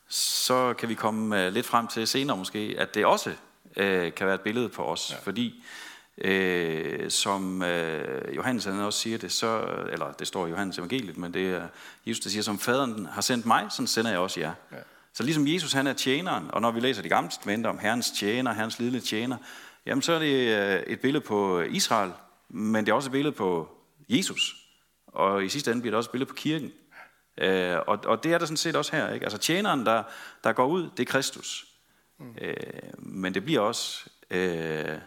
så 0.08 0.74
kan 0.78 0.88
vi 0.88 0.94
komme 0.94 1.46
øh, 1.46 1.52
lidt 1.52 1.66
frem 1.66 1.86
til 1.86 2.06
senere 2.06 2.36
måske, 2.36 2.74
at 2.78 2.94
det 2.94 3.06
også 3.06 3.32
øh, 3.76 4.14
kan 4.14 4.26
være 4.26 4.34
et 4.34 4.40
billede 4.40 4.68
på 4.68 4.84
os, 4.84 5.10
ja. 5.10 5.16
fordi 5.22 5.64
øh, 6.18 7.10
som 7.10 7.62
øh, 7.62 8.36
Johannes 8.36 8.64
han 8.64 8.80
også 8.80 8.98
siger 8.98 9.18
det, 9.18 9.32
så, 9.32 9.66
eller 9.92 10.12
det 10.12 10.26
står 10.26 10.46
i 10.46 10.50
Johannes 10.50 10.78
evangeliet, 10.78 11.18
men 11.18 11.34
det 11.34 11.50
er 11.50 11.68
Jesus, 12.06 12.20
der 12.20 12.30
siger, 12.30 12.42
som 12.42 12.58
faderen 12.58 13.06
har 13.06 13.20
sendt 13.20 13.46
mig, 13.46 13.66
sådan 13.70 13.86
sender 13.86 14.10
jeg 14.10 14.20
også 14.20 14.40
jer. 14.40 14.52
Ja. 14.72 14.76
Så 15.20 15.24
ligesom 15.24 15.46
Jesus 15.46 15.72
han 15.72 15.86
er 15.86 15.92
tjeneren, 15.92 16.50
og 16.50 16.60
når 16.60 16.70
vi 16.70 16.80
læser 16.80 17.02
de 17.02 17.08
gamle 17.08 17.30
testamente 17.30 17.66
om 17.66 17.78
Herrens 17.78 18.10
tjener, 18.10 18.52
Herrens 18.52 18.78
lidende 18.78 19.00
tjener, 19.00 19.36
jamen 19.86 20.02
så 20.02 20.12
er 20.12 20.18
det 20.18 20.56
øh, 20.56 20.82
et 20.86 21.00
billede 21.00 21.24
på 21.24 21.60
Israel, 21.60 22.12
men 22.48 22.86
det 22.86 22.92
er 22.92 22.96
også 22.96 23.08
et 23.08 23.12
billede 23.12 23.32
på 23.32 23.68
Jesus. 24.08 24.56
Og 25.06 25.44
i 25.44 25.48
sidste 25.48 25.70
ende 25.70 25.82
bliver 25.82 25.90
det 25.90 25.96
også 25.96 26.08
et 26.08 26.12
billede 26.12 26.28
på 26.28 26.34
kirken. 26.34 26.72
Øh, 27.38 27.76
og, 27.86 27.98
og 28.04 28.24
det 28.24 28.32
er 28.32 28.38
der 28.38 28.46
sådan 28.46 28.56
set 28.56 28.76
også 28.76 28.96
her. 28.96 29.12
Ikke? 29.12 29.24
Altså 29.26 29.38
tjeneren, 29.38 29.86
der, 29.86 30.02
der 30.44 30.52
går 30.52 30.66
ud, 30.66 30.90
det 30.96 31.00
er 31.00 31.12
Kristus. 31.12 31.66
Mm. 32.18 32.34
Øh, 32.40 32.56
men 32.98 33.34
det 33.34 33.44
bliver 33.44 33.60
også 33.60 34.10
øh, 34.30 34.98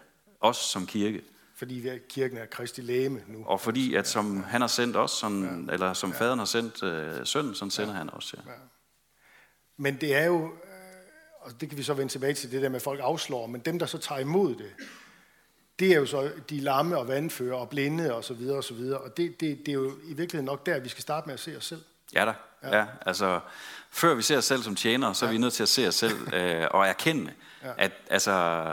os 0.42 0.58
som 0.58 0.86
kirke. 0.86 1.22
Fordi 1.56 1.90
kirken 2.10 2.38
er 2.38 2.46
Kristi 2.46 2.82
lægeme 2.82 3.22
nu. 3.28 3.44
Og 3.46 3.62
fordi, 3.62 3.96
at 3.96 4.08
som 4.08 4.44
han 4.44 4.62
har 4.62 4.68
sendt 4.68 4.96
os, 4.96 5.12
sådan, 5.12 5.66
ja. 5.68 5.74
eller 5.74 5.94
som 5.94 6.10
ja. 6.10 6.20
faderen 6.20 6.40
har 6.40 6.46
sendt 6.46 6.84
øh, 6.84 7.26
sønnen, 7.26 7.56
sådan 7.56 7.72
sender 7.72 7.92
ja. 7.92 7.98
han 7.98 8.10
også. 8.10 8.38
Ja. 8.46 8.52
Men 9.78 9.98
det 10.02 10.16
er 10.16 10.26
jo, 10.26 10.46
øh, 10.46 10.50
og 11.42 11.62
det 11.62 11.70
kan 11.70 11.78
vi 11.78 11.84
så 11.84 11.94
vende 11.94 12.12
tilbage 12.12 12.34
til, 12.34 12.52
det 12.52 12.62
der 12.62 12.70
med, 12.70 12.76
at 12.76 12.82
folk 12.82 13.00
afslår, 13.04 13.48
men 13.48 13.62
dem, 13.62 13.80
der 13.80 13.86
så 13.86 13.98
tager 13.98 14.20
imod 14.20 14.56
det, 14.56 14.72
det 15.80 15.92
er 15.92 15.96
jo 15.96 16.06
så 16.06 16.32
de 16.50 16.60
lamme 16.60 16.98
og 16.98 17.08
vandfører 17.08 17.56
og 17.56 17.70
blinde 17.70 18.14
og 18.14 18.24
så 18.24 18.34
videre 18.34 18.58
og 18.58 18.64
så 18.64 18.74
videre. 18.74 19.00
Og 19.00 19.18
det, 19.18 19.40
det, 19.40 19.58
det 19.58 19.68
er 19.68 19.74
jo 19.74 19.92
i 20.04 20.14
virkeligheden 20.14 20.46
nok 20.46 20.66
der, 20.66 20.80
vi 20.80 20.90
skal 20.90 21.02
starte 21.02 21.28
med 21.28 21.34
at 21.34 21.40
se 21.40 21.58
os 21.58 21.66
selv. 21.66 21.82
Ja 22.16 22.26
da. 22.26 22.34
Ja. 22.64 22.78
ja. 22.78 22.86
Altså, 23.06 23.40
før 23.92 24.14
vi 24.14 24.22
ser 24.22 24.38
os 24.38 24.46
selv 24.46 24.64
som 24.64 24.76
tjenere, 24.76 25.16
så 25.16 25.26
er 25.26 25.30
ja. 25.30 25.32
vi 25.32 25.38
nødt 25.38 25.54
til 25.54 25.64
at 25.64 25.70
se 25.70 25.88
os 25.88 25.96
selv 25.96 26.34
øh, 26.34 26.68
og 26.72 26.88
erkende, 26.88 27.32
ja. 27.64 27.72
at 27.78 27.92
altså, 28.10 28.66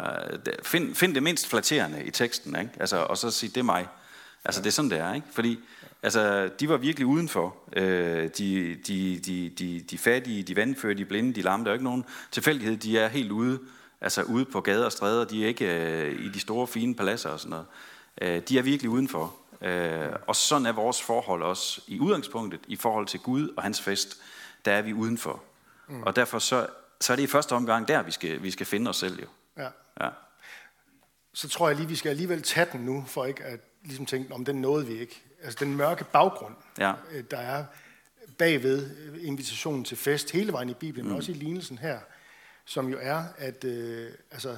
find, 0.64 0.94
find 0.94 1.14
det 1.14 1.22
mindst 1.22 1.46
flatterende 1.46 2.04
i 2.04 2.10
teksten, 2.10 2.58
ikke? 2.60 2.70
Altså, 2.80 2.96
og 2.96 3.18
så 3.18 3.30
sige, 3.30 3.50
det 3.50 3.56
er 3.56 3.62
mig. 3.62 3.88
Altså, 4.44 4.60
ja. 4.60 4.62
det 4.62 4.68
er 4.68 4.72
sådan, 4.72 4.90
det 4.90 4.98
er. 4.98 5.14
Ikke? 5.14 5.26
Fordi 5.32 5.60
altså, 6.02 6.50
de 6.60 6.68
var 6.68 6.76
virkelig 6.76 7.06
udenfor. 7.06 7.56
Øh, 7.76 8.30
de, 8.38 8.74
de, 8.86 9.18
de, 9.18 9.48
de, 9.48 9.80
de 9.80 9.98
fattige, 9.98 10.42
de 10.42 10.56
vandfører, 10.56 10.94
de 10.94 11.04
blinde, 11.04 11.34
de 11.34 11.42
lamme. 11.42 11.64
Der 11.64 11.70
er 11.70 11.74
ikke 11.74 11.84
nogen 11.84 12.04
tilfældighed. 12.30 12.76
De 12.76 12.98
er 12.98 13.08
helt 13.08 13.30
ude, 13.30 13.58
altså 14.00 14.22
ude 14.22 14.44
på 14.44 14.60
gader 14.60 14.84
og 14.84 14.92
stræder. 14.92 15.24
De 15.24 15.44
er 15.44 15.48
ikke 15.48 16.02
øh, 16.02 16.24
i 16.24 16.28
de 16.28 16.40
store, 16.40 16.66
fine 16.66 16.94
paladser 16.94 17.30
og 17.30 17.40
sådan 17.40 17.50
noget. 17.50 17.66
Øh, 18.20 18.42
de 18.48 18.58
er 18.58 18.62
virkelig 18.62 18.90
udenfor. 18.90 19.34
Øh, 19.60 20.08
og 20.26 20.36
sådan 20.36 20.66
er 20.66 20.72
vores 20.72 21.02
forhold 21.02 21.42
også 21.42 21.80
i 21.86 22.00
udgangspunktet 22.00 22.60
i 22.68 22.76
forhold 22.76 23.06
til 23.06 23.20
Gud 23.20 23.48
og 23.56 23.62
hans 23.62 23.80
fest. 23.80 24.20
Der 24.64 24.72
er 24.72 24.82
vi 24.82 24.92
udenfor. 24.92 25.42
Mm. 25.88 26.02
Og 26.02 26.16
derfor 26.16 26.38
så, 26.38 26.66
så 27.00 27.12
er 27.12 27.16
det 27.16 27.22
i 27.22 27.26
første 27.26 27.52
omgang 27.52 27.88
der, 27.88 28.02
vi 28.02 28.10
skal, 28.10 28.42
vi 28.42 28.50
skal 28.50 28.66
finde 28.66 28.88
os 28.88 28.96
selv 28.96 29.20
jo. 29.20 29.26
Ja. 29.56 29.68
Ja. 30.00 30.08
Så 31.32 31.48
tror 31.48 31.68
jeg 31.68 31.76
lige, 31.76 31.88
vi 31.88 31.96
skal 31.96 32.08
alligevel 32.08 32.42
tage 32.42 32.66
den 32.72 32.80
nu, 32.80 33.04
for 33.06 33.24
ikke 33.24 33.44
at 33.44 33.60
ligesom 33.84 34.06
tænke, 34.06 34.34
om 34.34 34.44
den 34.44 34.56
nåede 34.60 34.86
vi 34.86 35.00
ikke. 35.00 35.22
Altså 35.42 35.64
den 35.64 35.76
mørke 35.76 36.04
baggrund, 36.04 36.54
Ja. 36.78 36.94
øh, 37.12 37.24
der 37.30 37.38
er 37.38 37.64
bagved 38.38 38.96
øh, 38.96 39.26
invitationen 39.26 39.84
til 39.84 39.96
fest 39.96 40.30
hele 40.30 40.52
vejen 40.52 40.68
i 40.68 40.74
Bibelen, 40.74 41.04
mm. 41.04 41.08
men 41.08 41.16
også 41.16 41.32
i 41.32 41.34
lignelsen 41.34 41.78
her, 41.78 42.00
som 42.64 42.88
jo 42.88 42.98
er, 43.00 43.24
at 43.38 43.64
øh, 43.64 44.12
altså, 44.30 44.56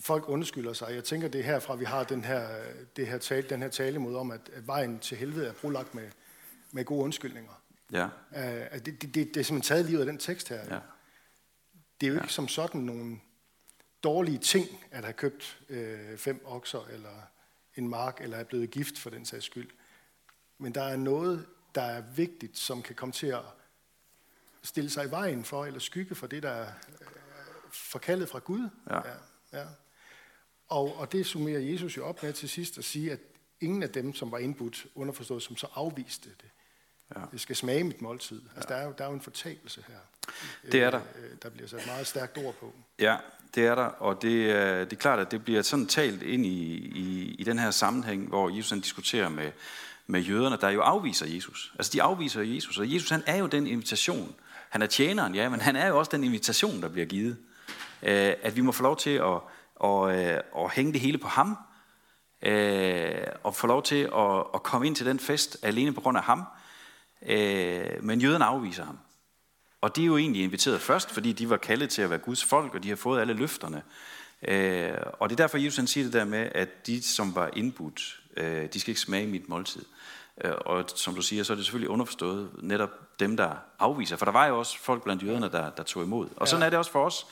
folk 0.00 0.28
undskylder 0.28 0.72
sig. 0.72 0.94
Jeg 0.94 1.04
tænker, 1.04 1.28
det 1.28 1.38
er 1.38 1.44
herfra, 1.44 1.74
vi 1.76 1.84
har 1.84 2.04
den 2.04 2.24
her, 2.24 2.48
det 2.96 3.06
her 3.06 3.18
tale, 3.18 3.48
den 3.48 3.62
her 3.62 3.68
tale 3.68 3.98
mod 3.98 4.16
om, 4.16 4.30
at, 4.30 4.40
at 4.52 4.66
vejen 4.66 4.98
til 4.98 5.16
helvede 5.16 5.46
er 5.48 5.52
brolagt 5.52 5.94
med, 5.94 6.10
med 6.72 6.84
gode 6.84 7.04
undskyldninger. 7.04 7.62
Ja. 7.92 8.04
Uh, 8.30 8.78
det, 8.78 8.86
det, 8.86 9.02
det, 9.02 9.14
det 9.14 9.36
er 9.36 9.44
simpelthen 9.44 9.60
taget 9.62 9.86
livet 9.86 10.00
af 10.00 10.06
den 10.06 10.18
tekst 10.18 10.48
her. 10.48 10.74
Ja. 10.74 10.80
Det 12.00 12.06
er 12.06 12.10
jo 12.10 12.14
ikke 12.14 12.32
som 12.32 12.48
sådan 12.48 12.80
nogle 12.80 13.20
dårlige 14.02 14.38
ting, 14.38 14.66
at 14.90 15.04
have 15.04 15.12
købt 15.12 15.60
øh, 15.68 16.16
fem 16.16 16.42
okser, 16.44 16.88
eller 16.92 17.28
en 17.78 17.88
mark, 17.88 18.20
eller 18.20 18.36
er 18.36 18.44
blevet 18.44 18.70
gift 18.70 18.98
for 18.98 19.10
den 19.10 19.24
sags 19.24 19.44
skyld. 19.44 19.70
Men 20.58 20.74
der 20.74 20.82
er 20.82 20.96
noget, 20.96 21.46
der 21.74 21.82
er 21.82 22.00
vigtigt, 22.00 22.58
som 22.58 22.82
kan 22.82 22.94
komme 22.94 23.12
til 23.12 23.26
at 23.26 23.42
stille 24.62 24.90
sig 24.90 25.06
i 25.06 25.10
vejen 25.10 25.44
for, 25.44 25.64
eller 25.64 25.80
skygge 25.80 26.14
for 26.14 26.26
det, 26.26 26.42
der 26.42 26.50
er 26.50 26.72
øh, 27.00 27.06
forkaldet 27.70 28.28
fra 28.28 28.38
Gud. 28.38 28.68
Ja. 28.90 28.96
Ja, 28.96 29.14
ja. 29.52 29.66
Og, 30.68 30.96
og 30.96 31.12
det 31.12 31.26
summerer 31.26 31.58
Jesus 31.60 31.96
jo 31.96 32.06
op 32.06 32.22
med 32.22 32.32
til 32.32 32.48
sidst 32.48 32.78
at 32.78 32.84
sige, 32.84 33.12
at 33.12 33.20
ingen 33.60 33.82
af 33.82 33.90
dem, 33.90 34.14
som 34.14 34.32
var 34.32 34.38
indbudt, 34.38 34.86
underforstået, 34.94 35.42
som 35.42 35.56
så 35.56 35.66
afviste 35.74 36.28
det, 36.30 36.50
Ja. 37.16 37.22
det 37.32 37.40
skal 37.40 37.56
smage 37.56 37.84
mit 37.84 38.02
måltid. 38.02 38.42
Altså, 38.56 38.68
der, 38.68 38.74
er 38.74 38.84
jo, 38.86 38.94
der 38.98 39.04
er 39.04 39.08
jo 39.08 39.14
en 39.14 39.20
fortabelse 39.20 39.84
her. 39.88 39.98
Det 40.72 40.82
er 40.82 40.90
der. 40.90 41.00
Øh, 41.00 41.30
der 41.42 41.48
bliver 41.48 41.68
sat 41.68 41.86
meget 41.86 42.06
stærkt 42.06 42.38
ord 42.38 42.54
på. 42.54 42.72
Ja, 42.98 43.16
det 43.54 43.66
er 43.66 43.74
der, 43.74 43.82
og 43.84 44.22
det, 44.22 44.50
er- 44.50 44.84
det 44.84 44.92
er 44.92 44.96
klart, 45.00 45.18
at 45.18 45.30
det 45.30 45.44
bliver 45.44 45.62
sådan 45.62 45.86
talt 45.86 46.22
ind 46.22 46.46
i, 46.46 46.74
i, 46.76 47.34
i 47.38 47.44
den 47.44 47.58
her 47.58 47.70
sammenhæng, 47.70 48.28
hvor 48.28 48.48
Jesus 48.56 48.70
han 48.70 48.80
diskuterer 48.80 49.28
med, 49.28 49.50
med 50.06 50.20
jøderne, 50.20 50.56
der 50.60 50.68
jo 50.70 50.80
afviser 50.80 51.26
Jesus. 51.26 51.72
Altså 51.78 51.92
de 51.92 52.02
afviser 52.02 52.42
Jesus, 52.42 52.78
og 52.78 52.94
Jesus 52.94 53.10
han 53.10 53.22
er 53.26 53.36
jo 53.36 53.46
den 53.46 53.66
invitation. 53.66 54.34
Han 54.68 54.82
er 54.82 54.86
tjeneren, 54.86 55.34
ja, 55.34 55.48
men 55.48 55.60
han 55.60 55.76
er 55.76 55.86
jo 55.88 55.98
også 55.98 56.10
den 56.14 56.24
invitation, 56.24 56.82
der 56.82 56.88
bliver 56.88 57.06
givet. 57.06 57.36
Øh, 58.02 58.32
at 58.42 58.56
vi 58.56 58.60
må 58.60 58.72
få 58.72 58.82
lov 58.82 58.96
til 58.96 59.10
at, 59.10 59.26
at, 59.84 60.10
at, 60.10 60.42
at 60.58 60.70
hænge 60.72 60.92
det 60.92 61.00
hele 61.00 61.18
på 61.18 61.28
ham, 61.28 61.56
øh, 62.42 63.10
og 63.42 63.54
få 63.54 63.66
lov 63.66 63.82
til 63.82 64.10
at, 64.16 64.38
at 64.54 64.62
komme 64.62 64.86
ind 64.86 64.96
til 64.96 65.06
den 65.06 65.18
fest 65.18 65.56
alene 65.62 65.92
på 65.92 66.00
grund 66.00 66.18
af 66.18 66.24
ham. 66.24 66.44
Øh, 67.26 67.86
men 68.04 68.20
jøderne 68.20 68.44
afviser 68.44 68.84
ham. 68.84 68.98
Og 69.80 69.96
de 69.96 70.02
er 70.02 70.06
jo 70.06 70.16
egentlig 70.16 70.42
inviteret 70.42 70.80
først, 70.80 71.10
fordi 71.10 71.32
de 71.32 71.50
var 71.50 71.56
kaldet 71.56 71.90
til 71.90 72.02
at 72.02 72.10
være 72.10 72.18
Guds 72.18 72.44
folk, 72.44 72.74
og 72.74 72.82
de 72.82 72.88
har 72.88 72.96
fået 72.96 73.20
alle 73.20 73.32
løfterne. 73.32 73.82
Øh, 74.48 74.92
og 75.12 75.28
det 75.28 75.34
er 75.34 75.44
derfor, 75.44 75.58
Jesus 75.58 75.76
han 75.76 75.86
siger 75.86 76.04
det 76.04 76.12
der 76.12 76.24
med, 76.24 76.48
at 76.54 76.86
de, 76.86 77.02
som 77.02 77.34
var 77.34 77.50
indbudt, 77.56 78.20
øh, 78.36 78.68
de 78.72 78.80
skal 78.80 78.90
ikke 78.90 79.00
smage 79.00 79.26
mit 79.26 79.48
måltid. 79.48 79.84
Øh, 80.44 80.52
og 80.60 80.84
som 80.94 81.14
du 81.14 81.22
siger, 81.22 81.42
så 81.42 81.52
er 81.52 81.54
det 81.54 81.64
selvfølgelig 81.64 81.90
underforstået 81.90 82.50
netop 82.62 82.90
dem, 83.20 83.36
der 83.36 83.50
afviser. 83.78 84.16
For 84.16 84.24
der 84.24 84.32
var 84.32 84.46
jo 84.46 84.58
også 84.58 84.78
folk 84.80 85.02
blandt 85.02 85.22
jøderne, 85.22 85.50
der, 85.50 85.70
der 85.70 85.82
tog 85.82 86.02
imod. 86.02 86.28
Og 86.36 86.48
sådan 86.48 86.62
er 86.62 86.70
det 86.70 86.78
også 86.78 86.90
for 86.90 87.04
os, 87.04 87.26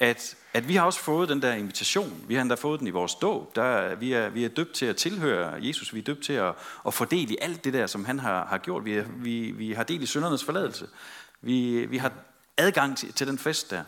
at, 0.00 0.36
at 0.52 0.68
vi 0.68 0.74
har 0.76 0.84
også 0.84 1.00
fået 1.00 1.28
den 1.28 1.42
der 1.42 1.54
invitation. 1.54 2.24
Vi 2.28 2.34
har 2.34 2.42
endda 2.42 2.54
fået 2.54 2.80
den 2.80 2.86
i 2.86 2.90
vores 2.90 3.14
dåb. 3.14 3.56
Der, 3.56 3.94
vi, 3.94 4.12
er, 4.12 4.28
vi 4.28 4.44
er 4.44 4.48
døbt 4.48 4.72
til 4.72 4.86
at 4.86 4.96
tilhøre 4.96 5.66
Jesus. 5.66 5.94
Vi 5.94 5.98
er 5.98 6.02
døbt 6.02 6.24
til 6.24 6.32
at, 6.32 6.54
at 6.86 6.94
få 6.94 7.04
del 7.04 7.30
i 7.30 7.36
alt 7.40 7.64
det 7.64 7.72
der, 7.72 7.86
som 7.86 8.04
han 8.04 8.18
har, 8.18 8.46
har 8.46 8.58
gjort. 8.58 8.84
Vi, 8.84 8.92
er, 8.92 9.04
vi, 9.16 9.50
vi 9.50 9.72
har 9.72 9.82
del 9.82 10.02
i 10.02 10.06
syndernes 10.06 10.44
forladelse. 10.44 10.86
Vi, 11.46 11.86
vi 11.86 11.96
har 11.96 12.12
adgang 12.56 12.98
til, 12.98 13.12
til 13.12 13.26
den 13.26 13.38
fest 13.38 13.70
der. 13.70 13.84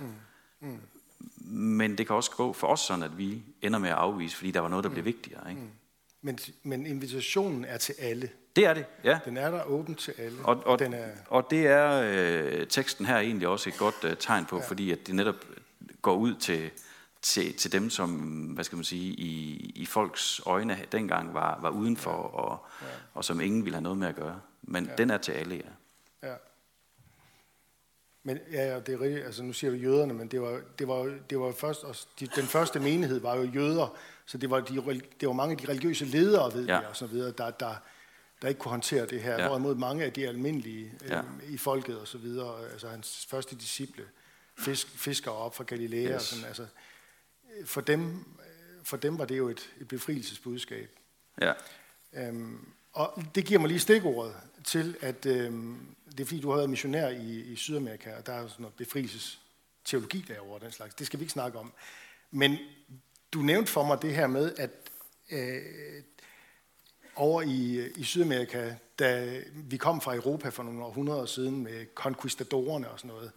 Men 1.51 1.99
det 1.99 2.07
kan 2.07 2.17
også 2.17 2.31
gå 2.31 2.53
for 2.53 2.67
os 2.67 2.81
sådan, 2.81 3.03
at 3.03 3.19
vi 3.19 3.43
ender 3.63 3.79
med 3.79 3.89
at 3.91 3.97
afvise, 3.97 4.37
fordi 4.37 4.51
der 4.51 4.61
var 4.61 4.69
noget, 4.69 4.85
der 4.85 4.91
blev 4.91 5.05
vigtigere. 5.05 5.51
Ikke? 5.51 5.63
Men, 6.23 6.39
men 6.63 6.87
invitationen 6.87 7.65
er 7.65 7.79
til 7.79 7.95
alle. 7.99 8.31
Det 8.57 8.67
er 8.67 8.75
det, 8.75 8.87
ja. 9.05 9.19
Den 9.25 9.37
er 9.37 9.51
der 9.51 9.65
åben 9.65 9.95
til 9.95 10.15
alle. 10.19 10.39
Og, 10.45 10.67
og, 10.67 10.79
den 10.79 10.95
er, 10.95 11.09
og 11.27 11.47
det 11.51 11.67
er 11.67 12.03
øh, 12.05 12.67
teksten 12.67 13.07
her 13.07 13.19
egentlig 13.19 13.49
også 13.49 13.69
et 13.71 13.77
godt 13.79 14.05
øh, 14.05 14.17
tegn 14.17 14.47
på, 14.47 14.57
ja. 14.57 14.65
fordi 14.69 14.91
at 14.91 15.07
det 15.07 15.15
netop 15.15 15.45
går 16.03 16.15
ud 16.15 16.35
til, 16.35 16.71
til, 17.23 17.55
til 17.55 17.73
dem, 17.73 17.91
som 17.91 18.11
hvad 18.55 18.65
skal 18.65 18.77
man 18.77 18.85
sige, 18.85 19.13
i, 19.13 19.57
i 19.75 19.87
folks 19.87 20.41
øjne 20.47 20.79
dengang 20.93 21.35
var, 21.35 21.59
var 21.63 21.71
udenfor, 21.71 22.11
og, 22.11 22.67
ja. 22.83 22.87
og 23.15 23.25
som 23.25 23.41
ingen 23.41 23.65
ville 23.65 23.75
have 23.75 23.83
noget 23.83 23.99
med 23.99 24.09
at 24.09 24.17
gøre. 24.17 24.41
Men 24.63 24.85
ja. 24.85 24.95
den 24.99 25.11
er 25.11 25.19
til 25.19 25.33
alle, 25.33 25.55
ja. 25.55 26.29
ja. 26.29 26.35
Men 28.23 28.39
ja, 28.53 28.67
ja, 28.75 28.81
det 28.81 28.95
er 28.95 29.01
rigtigt. 29.01 29.25
Altså, 29.27 29.43
nu 29.43 29.53
siger 29.53 29.71
du 29.71 29.77
jøderne, 29.77 30.15
men 30.15 30.29
det 30.29 30.41
var, 30.41 30.61
det 30.79 30.89
var, 30.89 31.19
det 31.31 31.41
var 31.41 31.53
først, 31.53 31.85
også, 31.85 32.07
de, 32.21 32.27
den 32.27 32.45
første 32.45 32.81
menighed 32.81 33.21
var 33.21 33.37
jo 33.37 33.43
jøder, 33.43 33.97
så 34.27 34.39
det 34.39 34.51
var, 34.51 34.61
de, 34.61 35.01
det 35.21 35.29
var 35.29 35.33
mange 35.35 35.53
af 35.53 35.59
de 35.59 35.69
religiøse 35.69 36.05
ledere, 36.05 36.55
ved 36.55 36.67
Ja. 36.67 36.79
vi, 36.81 36.85
og 36.87 36.97
så 36.97 37.07
videre, 37.07 37.33
der, 37.39 37.51
der, 37.51 37.75
der 38.43 38.49
ikke 38.49 38.59
kunne 38.59 38.71
håndtere 38.71 39.07
det 39.07 39.23
her. 39.23 39.33
Ja. 39.43 39.49
Hvorimod 39.49 39.75
mange 39.75 40.05
af 40.05 40.13
de 40.13 40.29
almindelige 40.29 40.93
øh, 41.05 41.11
Ja. 41.11 41.23
i 41.49 41.57
folket 41.57 41.99
og 42.01 42.09
så 42.09 42.19
videre, 42.19 42.71
altså 42.73 42.89
hans 42.89 43.27
første 43.31 43.57
disciple, 43.57 44.05
fisk, 44.59 44.89
fiskere 44.89 45.35
op 45.35 45.55
fra 45.55 45.65
Galilea, 45.65 46.03
Yes. 46.09 46.15
og 46.15 46.21
sådan, 46.23 46.45
altså, 46.45 46.67
øh, 47.61 47.67
for 47.67 47.81
dem, 47.81 48.09
øh, 48.11 48.85
for 48.85 48.97
dem 48.97 49.19
var 49.19 49.25
det 49.25 49.39
jo 49.39 49.49
et, 49.49 49.71
et 49.81 49.89
befrielsesbudskab. 49.89 50.91
ja. 51.41 51.53
Øhm, 52.13 52.69
og 52.93 53.23
det 53.35 53.45
giver 53.45 53.61
mig 53.61 53.69
lige 53.69 53.81
stikordet 53.81 54.35
til, 54.65 54.97
at 55.01 55.27
øhm, 55.27 55.79
det 56.11 56.21
er 56.21 56.25
fordi, 56.25 56.41
du 56.41 56.51
har 56.51 56.57
været 56.57 56.71
missionær 56.71 57.09
i, 57.09 57.41
i 57.41 57.57
Sydamerika, 57.57 58.15
og 58.17 58.27
der 58.27 58.33
er 58.33 58.49
sådan 58.49 58.63
noget 58.63 58.75
befrielsesteologi 58.75 60.25
derovre 60.29 60.55
og 60.55 60.61
den 60.61 60.73
slags. 60.73 60.95
Det 60.95 61.07
skal 61.07 61.19
vi 61.19 61.23
ikke 61.23 61.33
snakke 61.33 61.59
om. 61.59 61.73
Men 62.31 62.59
du 63.33 63.39
nævnte 63.39 63.73
for 63.73 63.85
mig 63.85 64.03
det 64.03 64.15
her 64.15 64.27
med, 64.27 64.55
at 64.59 64.71
øh, 65.31 65.63
over 67.17 67.43
i, 67.43 67.89
i 67.97 68.05
Sydamerika, 68.05 68.75
da 68.99 69.41
vi 69.55 69.77
kom 69.77 70.01
fra 70.01 70.15
Europa 70.15 70.49
for 70.49 70.63
nogle 70.63 70.85
århundreder 70.85 71.27
siden 71.27 71.63
med 71.63 71.87
conquistadorerne 71.95 72.91
og 72.91 72.99
sådan 72.99 73.09
noget, 73.09 73.33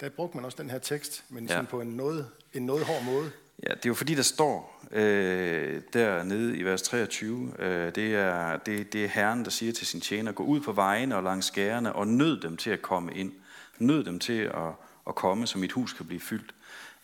der 0.00 0.08
brugte 0.08 0.36
man 0.36 0.44
også 0.44 0.62
den 0.62 0.70
her 0.70 0.78
tekst, 0.78 1.24
men 1.28 1.44
Ja. 1.46 1.52
sådan 1.52 1.66
på 1.66 1.80
en 1.80 1.88
noget, 1.88 2.30
en 2.54 2.66
noget 2.66 2.84
hård 2.84 3.04
måde. 3.04 3.32
Ja, 3.62 3.74
det 3.74 3.86
er 3.86 3.90
jo 3.90 3.94
fordi, 3.94 4.14
der 4.14 4.22
står 4.22 4.86
øh, 4.90 5.82
dernede 5.92 6.56
i 6.56 6.62
vers 6.62 6.82
23, 6.82 7.52
øh, 7.58 7.94
det, 7.94 8.14
er, 8.14 8.56
det, 8.56 8.92
det 8.92 9.04
er 9.04 9.08
Herren, 9.08 9.44
der 9.44 9.50
siger 9.50 9.72
til 9.72 9.86
sin 9.86 10.00
tjener, 10.00 10.32
gå 10.32 10.42
ud 10.42 10.60
på 10.60 10.72
vejene 10.72 11.16
og 11.16 11.22
langs 11.22 11.46
skærene 11.46 11.92
og 11.92 12.06
nød 12.08 12.40
dem 12.40 12.56
til 12.56 12.70
at 12.70 12.82
komme 12.82 13.14
ind. 13.14 13.32
Nød 13.78 14.04
dem 14.04 14.18
til 14.18 14.42
at, 14.42 14.72
at 15.08 15.14
komme, 15.14 15.46
så 15.46 15.58
mit 15.58 15.72
hus 15.72 15.92
kan 15.92 16.06
blive 16.06 16.20
fyldt. 16.20 16.54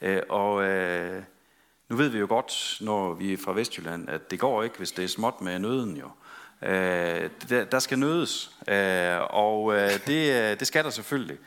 Øh, 0.02 0.22
og 0.28 0.64
øh, 0.64 1.22
nu 1.88 1.96
ved 1.96 2.08
vi 2.08 2.18
jo 2.18 2.26
godt, 2.28 2.78
når 2.80 3.14
vi 3.14 3.32
er 3.32 3.36
fra 3.36 3.52
Vestjylland, 3.52 4.08
at 4.08 4.30
det 4.30 4.40
går 4.40 4.62
ikke, 4.62 4.78
hvis 4.78 4.92
det 4.92 5.04
er 5.04 5.08
småt 5.08 5.40
med 5.40 5.58
nøden 5.58 5.96
jo. 5.96 6.10
Øh, 6.62 7.30
der, 7.48 7.64
der 7.64 7.78
skal 7.78 7.98
nødes, 7.98 8.50
øh, 8.68 9.18
og 9.30 9.74
øh, 9.74 9.90
det, 10.06 10.32
øh, 10.32 10.58
det 10.58 10.66
skal 10.66 10.84
der 10.84 10.90
selvfølgelig. 10.90 11.38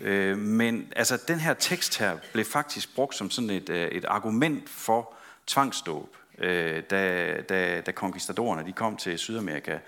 Øh, 0.00 0.38
men 0.38 0.92
altså, 0.96 1.18
den 1.28 1.40
her 1.40 1.54
tekst 1.54 1.98
her 1.98 2.16
blev 2.32 2.44
faktisk 2.44 2.94
brugt 2.94 3.14
som 3.14 3.30
sådan 3.30 3.50
et, 3.50 3.70
øh, 3.70 3.88
et 3.88 4.04
argument 4.04 4.68
for 4.68 5.14
tvangsdåb, 5.46 6.16
øh, 6.38 6.82
da, 6.90 7.34
da, 7.48 7.80
da 7.80 7.92
conquistadorerne 7.92 8.66
de 8.66 8.72
kom 8.72 8.96
til 8.96 9.18
Sydamerika. 9.18 9.78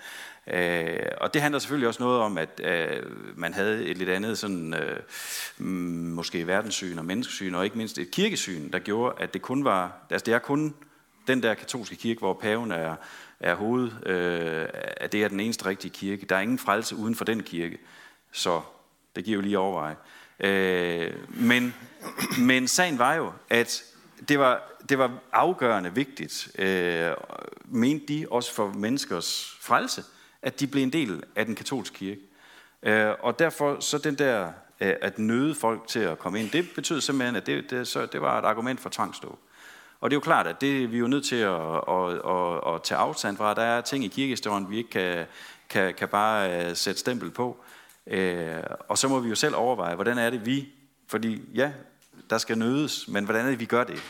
Øh, 0.47 0.99
og 1.21 1.33
det 1.33 1.41
handler 1.41 1.59
selvfølgelig 1.59 1.87
også 1.87 2.03
noget 2.03 2.21
om, 2.21 2.37
at 2.37 2.61
øh, 2.63 3.03
man 3.37 3.53
havde 3.53 3.85
et 3.85 3.97
lidt 3.97 4.09
andet 4.09 4.37
sådan, 4.37 4.73
øh, 4.73 4.99
mm, 5.57 5.67
måske 6.13 6.47
verdenssyn 6.47 6.97
og 6.97 7.05
menneskesyn, 7.05 7.53
og 7.53 7.65
ikke 7.65 7.77
mindst 7.77 7.97
et 7.97 8.11
kirkesyn, 8.11 8.71
der 8.71 8.79
gjorde, 8.79 9.15
at 9.19 9.33
det 9.33 9.41
kun 9.41 9.63
var, 9.63 9.97
altså 10.09 10.25
det 10.25 10.33
er 10.33 10.39
kun 10.39 10.75
den 11.27 11.43
der 11.43 11.53
katolske 11.53 11.95
kirke, 11.95 12.19
hvor 12.19 12.33
paven 12.33 12.71
er, 12.71 12.95
er 13.39 13.55
hoved, 13.55 13.91
øh, 14.05 14.67
at 14.97 15.11
det 15.11 15.23
er 15.23 15.27
den 15.27 15.39
eneste 15.39 15.65
rigtige 15.65 15.91
kirke. 15.91 16.25
Der 16.25 16.35
er 16.35 16.39
ingen 16.39 16.59
frelse 16.59 16.95
uden 16.95 17.15
for 17.15 17.25
den 17.25 17.43
kirke. 17.43 17.77
Så 18.31 18.61
det 19.17 19.25
giver 19.25 19.35
jo 19.35 19.41
lige 19.41 19.59
overveje. 19.59 19.95
Øh, 20.39 21.13
men, 21.29 21.73
men 22.39 22.67
sagen 22.67 22.99
var 22.99 23.13
jo, 23.13 23.31
at 23.49 23.83
det 24.29 24.39
var, 24.39 24.61
det 24.89 24.97
var 24.97 25.11
afgørende 25.33 25.95
vigtigt, 25.95 26.49
øh, 26.59 27.11
mente 27.65 28.05
de 28.13 28.25
også 28.31 28.53
for 28.53 28.67
menneskers 28.67 29.57
frelse, 29.61 30.03
at 30.41 30.59
de 30.59 30.67
blev 30.67 30.83
en 30.83 30.93
del 30.93 31.23
af 31.35 31.45
den 31.45 31.55
katolske 31.55 31.95
kirke. 31.95 32.21
Øh, 32.83 33.13
og 33.19 33.39
derfor 33.39 33.79
så 33.79 33.97
den 33.97 34.15
der, 34.15 34.51
øh, 34.81 34.93
at 35.01 35.19
nøde 35.19 35.55
folk 35.55 35.87
til 35.87 35.99
at 35.99 36.19
komme 36.19 36.39
ind, 36.39 36.49
det 36.49 36.69
betød 36.75 37.01
simpelthen, 37.01 37.35
at 37.35 37.45
det, 37.45 37.69
det, 37.69 37.87
så, 37.87 38.05
det 38.05 38.21
var 38.21 38.39
et 38.39 38.45
argument 38.45 38.79
for 38.79 38.89
tvangsdåb. 38.89 39.39
Og 40.01 40.09
det 40.09 40.15
er 40.15 40.17
jo 40.17 40.21
klart, 40.21 40.47
at 40.47 40.61
det 40.61 40.91
vi 40.91 40.95
er 40.97 40.99
jo 40.99 41.07
nødt 41.07 41.25
til 41.25 41.35
at, 41.35 41.75
at, 41.89 42.13
at, 42.13 42.75
at 42.75 42.83
tage 42.83 42.97
afstand 42.97 43.37
fra. 43.37 43.53
Der 43.53 43.61
er 43.61 43.81
ting 43.81 44.03
i 44.03 44.07
kirkehistorien, 44.07 44.69
vi 44.69 44.77
ikke 44.77 44.89
kan, 44.89 45.25
kan, 45.69 45.93
kan 45.93 46.07
bare 46.07 46.69
øh, 46.69 46.75
sætte 46.75 46.99
stempel 46.99 47.31
på. 47.31 47.57
Øh, 48.07 48.63
og 48.87 48.97
så 48.97 49.07
må 49.07 49.19
vi 49.19 49.29
jo 49.29 49.35
selv 49.35 49.55
overveje, 49.55 49.95
hvordan 49.95 50.17
er 50.17 50.29
det 50.29 50.45
vi, 50.45 50.73
fordi 51.07 51.41
ja, 51.53 51.73
der 52.29 52.37
skal 52.37 52.57
nødes, 52.57 53.07
men 53.07 53.25
hvordan 53.25 53.45
er 53.45 53.49
det, 53.49 53.59
vi 53.59 53.65
gør 53.65 53.83
det? 53.83 54.01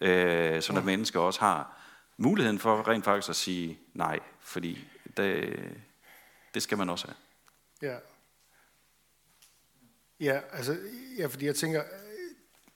Øh, 0.00 0.62
sådan 0.62 0.78
at 0.78 0.84
mennesker 0.84 1.20
også 1.20 1.40
har 1.40 1.80
muligheden 2.16 2.58
for 2.58 2.88
rent 2.88 3.04
faktisk 3.04 3.28
at 3.28 3.36
sige 3.36 3.78
nej, 3.94 4.20
fordi 4.40 4.84
det, 5.16 5.58
det 6.54 6.62
skal 6.62 6.78
man 6.78 6.90
også 6.90 7.06
have. 7.06 7.16
Ja. 7.92 7.98
Ja, 10.20 10.40
altså, 10.52 10.76
ja, 11.18 11.26
fordi 11.26 11.46
jeg 11.46 11.56
tænker, 11.56 11.82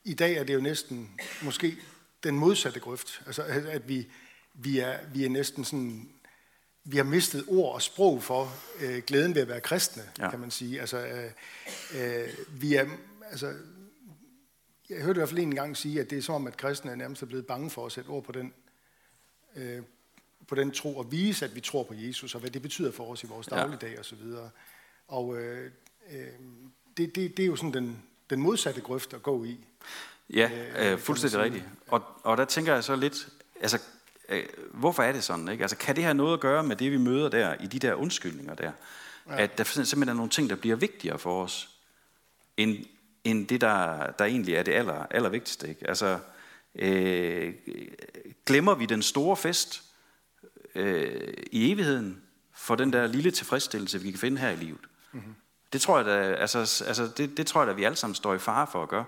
i 0.04 0.14
dag 0.14 0.36
er 0.36 0.44
det 0.44 0.54
jo 0.54 0.60
næsten 0.60 1.20
måske 1.42 1.76
den 2.22 2.38
modsatte 2.38 2.80
grøft. 2.80 3.22
Altså, 3.26 3.42
at 3.70 3.88
vi, 3.88 4.08
vi, 4.54 4.78
er, 4.78 4.98
vi 5.14 5.24
er 5.24 5.28
næsten 5.28 5.64
sådan, 5.64 6.12
vi 6.90 6.96
har 6.96 7.04
mistet 7.04 7.44
ord 7.48 7.74
og 7.74 7.82
sprog 7.82 8.22
for 8.22 8.52
øh, 8.80 9.02
glæden 9.06 9.34
ved 9.34 9.42
at 9.42 9.48
være 9.48 9.60
kristne, 9.60 10.02
Ja. 10.18 10.30
kan 10.30 10.40
man 10.40 10.50
sige. 10.50 10.80
Altså, 10.80 11.06
øh, 11.06 11.30
øh, 11.94 12.28
vi 12.48 12.74
er, 12.74 12.86
altså, 13.30 13.54
jeg 14.88 14.98
hørte 15.02 15.18
i 15.18 15.20
hvert 15.20 15.28
fald 15.28 15.38
en 15.40 15.54
gang 15.54 15.76
sige, 15.76 16.00
at 16.00 16.10
det 16.10 16.18
er 16.18 16.22
som 16.22 16.34
om, 16.34 16.46
at 16.46 16.56
kristne 16.56 16.90
er 16.90 16.94
nærmest 16.94 17.22
er 17.22 17.26
blevet 17.26 17.46
bange 17.46 17.70
for 17.70 17.86
at 17.86 17.92
sætte 17.92 18.08
ord 18.08 18.24
på 18.24 18.32
den, 18.32 18.52
øh, 19.56 19.82
på 20.48 20.54
den 20.54 20.70
tro 20.70 20.96
og 20.96 21.12
vise, 21.12 21.44
at 21.44 21.54
vi 21.54 21.60
tror 21.60 21.82
på 21.82 21.94
Jesus, 21.94 22.34
og 22.34 22.40
hvad 22.40 22.50
det 22.50 22.62
betyder 22.62 22.92
for 22.92 23.12
os 23.12 23.24
i 23.24 23.26
vores 23.26 23.46
dagligdag 23.46 23.92
ja. 23.92 24.00
osv. 24.00 24.22
Og 25.08 25.38
øh, 25.38 25.70
øh, 26.10 26.26
det, 26.96 27.14
det, 27.14 27.36
det 27.36 27.42
er 27.42 27.46
jo 27.46 27.56
sådan 27.56 27.74
den, 27.74 28.02
den 28.30 28.40
modsatte 28.40 28.80
grøft 28.80 29.14
at 29.14 29.22
gå 29.22 29.44
i. 29.44 29.58
Ja, 30.30 30.50
øh, 30.76 30.92
øh 30.92 30.98
fuldstændig 30.98 31.38
rigtigt. 31.40 31.64
Og, 31.86 32.02
og 32.22 32.36
der 32.36 32.44
tænker 32.44 32.74
jeg 32.74 32.84
så 32.84 32.96
lidt, 32.96 33.28
altså, 33.60 33.78
øh, 34.28 34.44
hvorfor 34.72 35.02
er 35.02 35.12
det 35.12 35.24
sådan? 35.24 35.48
Ikke? 35.48 35.64
Altså, 35.64 35.76
kan 35.76 35.96
det 35.96 36.04
have 36.04 36.14
noget 36.14 36.34
at 36.34 36.40
gøre 36.40 36.62
med 36.62 36.76
det, 36.76 36.92
vi 36.92 36.96
møder 36.96 37.28
der, 37.28 37.54
i 37.60 37.66
de 37.66 37.78
der 37.78 37.94
undskyldninger 37.94 38.54
der? 38.54 38.72
Ja. 39.28 39.42
At 39.42 39.58
der 39.58 39.64
simpelthen 39.64 40.08
er 40.08 40.14
nogle 40.14 40.30
ting, 40.30 40.50
der 40.50 40.56
bliver 40.56 40.76
vigtigere 40.76 41.18
for 41.18 41.44
os, 41.44 41.68
end, 42.56 42.76
end 43.24 43.46
det, 43.46 43.60
der, 43.60 44.06
der 44.10 44.24
egentlig 44.24 44.54
er 44.54 44.62
det 44.62 44.72
aller, 44.72 45.06
aller 45.10 45.28
vigtigste. 45.28 45.68
Ikke? 45.68 45.88
Altså, 45.88 46.18
øh, 46.74 47.54
glemmer 48.46 48.74
vi 48.74 48.86
den 48.86 49.02
store 49.02 49.36
fest 49.36 49.82
øh, 50.74 51.34
i 51.52 51.72
evigheden 51.72 52.22
for 52.52 52.74
den 52.74 52.92
der 52.92 53.06
lille 53.06 53.30
tilfredsstillelse, 53.30 54.00
vi 54.00 54.10
kan 54.10 54.20
finde 54.20 54.38
her 54.38 54.50
i 54.50 54.56
livet? 54.56 54.80
Mm-hmm. 55.12 55.34
Det 55.72 55.80
tror 55.80 55.96
jeg 55.96 56.06
da, 56.06 56.34
altså, 56.34 56.84
altså 56.86 57.10
det, 57.16 57.36
det 57.36 57.46
tror 57.46 57.60
jeg 57.60 57.68
da, 57.68 57.72
vi 57.72 57.84
alle 57.84 57.96
sammen 57.96 58.14
står 58.14 58.34
i 58.34 58.38
fare 58.38 58.66
for 58.72 58.82
at 58.82 58.88
gøre. 58.88 59.04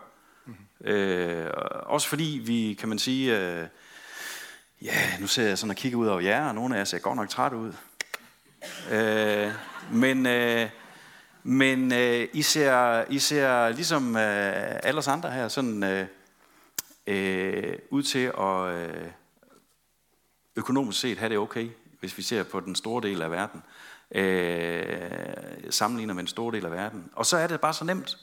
Mm-hmm. 0.46 0.86
Øh, 0.86 1.50
også 1.82 2.08
fordi 2.08 2.42
vi, 2.44 2.76
kan 2.80 2.88
man 2.88 2.98
sige, 2.98 3.38
øh, 3.38 3.66
ja, 4.82 5.18
nu 5.20 5.26
ser 5.26 5.48
jeg 5.48 5.58
sådan 5.58 5.70
og 5.70 5.76
kigger 5.76 5.98
ud 5.98 6.06
over 6.06 6.20
jer, 6.20 6.48
og 6.48 6.54
nogle 6.54 6.74
af 6.74 6.78
jer 6.78 6.84
ser 6.84 6.98
godt 6.98 7.16
nok 7.16 7.28
træt 7.28 7.52
ud. 7.52 7.72
Øh, 8.90 9.52
men 9.92 10.26
øh, 10.26 10.70
men 11.42 11.92
øh, 11.92 12.28
I, 12.32 12.42
ser, 12.42 13.04
I 13.10 13.18
ser 13.18 13.68
ligesom 13.68 14.16
øh, 14.16 14.80
alle 14.82 14.98
os 14.98 15.08
andre 15.08 15.30
her 15.30 15.48
sådan 15.48 15.82
øh, 15.82 16.06
øh, 17.06 17.78
ud 17.90 18.02
til 18.02 18.32
at 18.38 18.74
øh, 18.74 19.06
økonomisk 20.56 21.00
set 21.00 21.18
have 21.18 21.28
det 21.28 21.38
okay, 21.38 21.68
hvis 22.00 22.18
vi 22.18 22.22
ser 22.22 22.42
på 22.42 22.60
den 22.60 22.74
store 22.74 23.02
del 23.02 23.22
af 23.22 23.30
verden. 23.30 23.62
Øh, 24.14 25.70
sammenligner 25.70 26.14
med 26.14 26.22
en 26.22 26.26
stor 26.26 26.50
del 26.50 26.64
af 26.64 26.72
verden. 26.72 27.10
Og 27.12 27.26
så 27.26 27.36
er 27.36 27.46
det 27.46 27.60
bare 27.60 27.74
så 27.74 27.84
nemt 27.84 28.18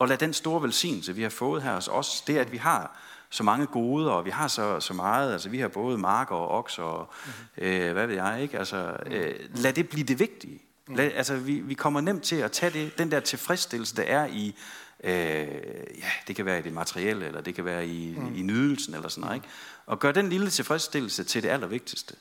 at 0.00 0.08
lade 0.08 0.20
den 0.20 0.32
store 0.32 0.62
velsignelse, 0.62 1.14
vi 1.14 1.22
har 1.22 1.30
fået 1.30 1.62
her 1.62 1.74
hos 1.74 1.88
os, 1.88 2.20
det 2.20 2.38
at 2.38 2.52
vi 2.52 2.56
har 2.56 3.00
så 3.30 3.42
mange 3.42 3.66
gode, 3.66 4.12
og 4.12 4.24
vi 4.24 4.30
har 4.30 4.48
så, 4.48 4.80
så 4.80 4.94
meget, 4.94 5.32
altså 5.32 5.48
vi 5.48 5.58
har 5.58 5.68
både 5.68 5.98
marker 5.98 6.34
og 6.34 6.48
okser, 6.48 6.82
og 6.82 7.12
mm-hmm. 7.26 7.64
øh, 7.64 7.92
hvad 7.92 8.06
ved 8.06 8.14
jeg, 8.14 8.42
ikke? 8.42 8.58
Altså, 8.58 8.96
øh, 9.06 9.34
lad 9.54 9.72
det 9.72 9.88
blive 9.88 10.04
det 10.04 10.18
vigtige. 10.18 10.62
Mm. 10.88 10.94
Lad, 10.94 11.10
altså, 11.14 11.36
vi, 11.36 11.60
vi 11.60 11.74
kommer 11.74 12.00
nemt 12.00 12.22
til 12.22 12.36
at 12.36 12.52
tage 12.52 12.72
det, 12.72 12.98
den 12.98 13.10
der 13.10 13.20
tilfredsstillelse, 13.20 13.96
der 13.96 14.02
er 14.02 14.26
i, 14.26 14.54
øh, 15.04 15.12
ja, 15.98 16.10
det 16.28 16.36
kan 16.36 16.46
være 16.46 16.58
i 16.58 16.62
det 16.62 16.72
materielle, 16.72 17.26
eller 17.26 17.40
det 17.40 17.54
kan 17.54 17.64
være 17.64 17.86
i, 17.86 18.14
mm. 18.18 18.34
i 18.36 18.42
nydelsen, 18.42 18.94
eller 18.94 19.08
sådan 19.08 19.20
noget, 19.20 19.36
ikke? 19.36 19.48
Og 19.86 19.98
gøre 19.98 20.12
den 20.12 20.28
lille 20.28 20.50
tilfredsstillelse 20.50 21.24
til 21.24 21.42
det 21.42 21.48
allervigtigste. 21.48 22.14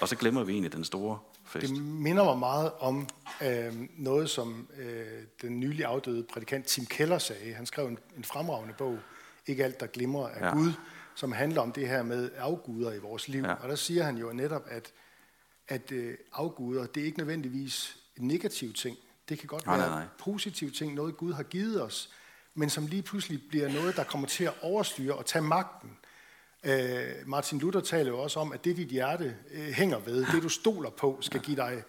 Og 0.00 0.08
så 0.08 0.16
glemmer 0.16 0.44
vi 0.44 0.52
egentlig 0.52 0.72
den 0.72 0.84
store 0.84 1.18
fest. 1.44 1.68
Det 1.68 1.82
minder 1.82 2.24
mig 2.24 2.38
meget 2.38 2.72
om 2.80 3.08
øh, 3.42 3.72
noget, 3.96 4.30
som 4.30 4.68
øh, 4.78 5.06
den 5.42 5.60
nylig 5.60 5.84
afdøde 5.84 6.22
prædikant 6.32 6.66
Tim 6.66 6.86
Keller 6.86 7.18
sagde. 7.18 7.54
Han 7.54 7.66
skrev 7.66 7.86
en, 7.86 7.98
en 8.16 8.24
fremragende 8.24 8.74
bog, 8.78 8.98
Ikke 9.46 9.64
alt, 9.64 9.80
der 9.80 9.86
glimrer 9.86 10.28
af 10.28 10.40
ja. 10.40 10.52
Gud, 10.52 10.72
som 11.14 11.32
handler 11.32 11.60
om 11.60 11.72
det 11.72 11.88
her 11.88 12.02
med 12.02 12.30
afguder 12.36 12.92
i 12.92 12.98
vores 12.98 13.28
liv. 13.28 13.42
Ja. 13.42 13.52
Og 13.52 13.68
der 13.68 13.74
siger 13.74 14.04
han 14.04 14.16
jo 14.16 14.32
netop, 14.32 14.64
at, 14.68 14.92
at 15.68 15.92
øh, 15.92 16.14
afguder, 16.32 16.86
det 16.86 17.00
er 17.00 17.04
ikke 17.04 17.18
nødvendigvis 17.18 17.96
en 18.16 18.28
negativ 18.28 18.72
ting. 18.72 18.96
Det 19.28 19.38
kan 19.38 19.46
godt 19.46 19.66
nej, 19.66 19.78
være 19.78 19.88
nej, 19.88 19.98
nej. 19.98 20.08
positiv 20.18 20.72
ting, 20.72 20.94
noget 20.94 21.16
Gud 21.16 21.32
har 21.32 21.42
givet 21.42 21.82
os, 21.82 22.10
men 22.54 22.70
som 22.70 22.86
lige 22.86 23.02
pludselig 23.02 23.42
bliver 23.48 23.72
noget, 23.72 23.96
der 23.96 24.04
kommer 24.04 24.28
til 24.28 24.44
at 24.44 24.54
overstyre 24.62 25.14
og 25.14 25.26
tage 25.26 25.42
magten. 25.42 25.90
Øh, 26.64 27.12
Martin 27.26 27.58
Luther 27.58 27.80
taler 27.80 28.10
jo 28.10 28.18
også 28.18 28.40
om, 28.40 28.52
at 28.52 28.64
det 28.64 28.76
dit 28.76 28.88
hjerte 28.88 29.36
øh, 29.50 29.68
hænger 29.68 29.98
ved, 29.98 30.26
det 30.34 30.42
du 30.42 30.48
stoler 30.48 30.90
på, 30.90 31.18
skal 31.20 31.40
give 31.40 31.56
dig 31.56 31.82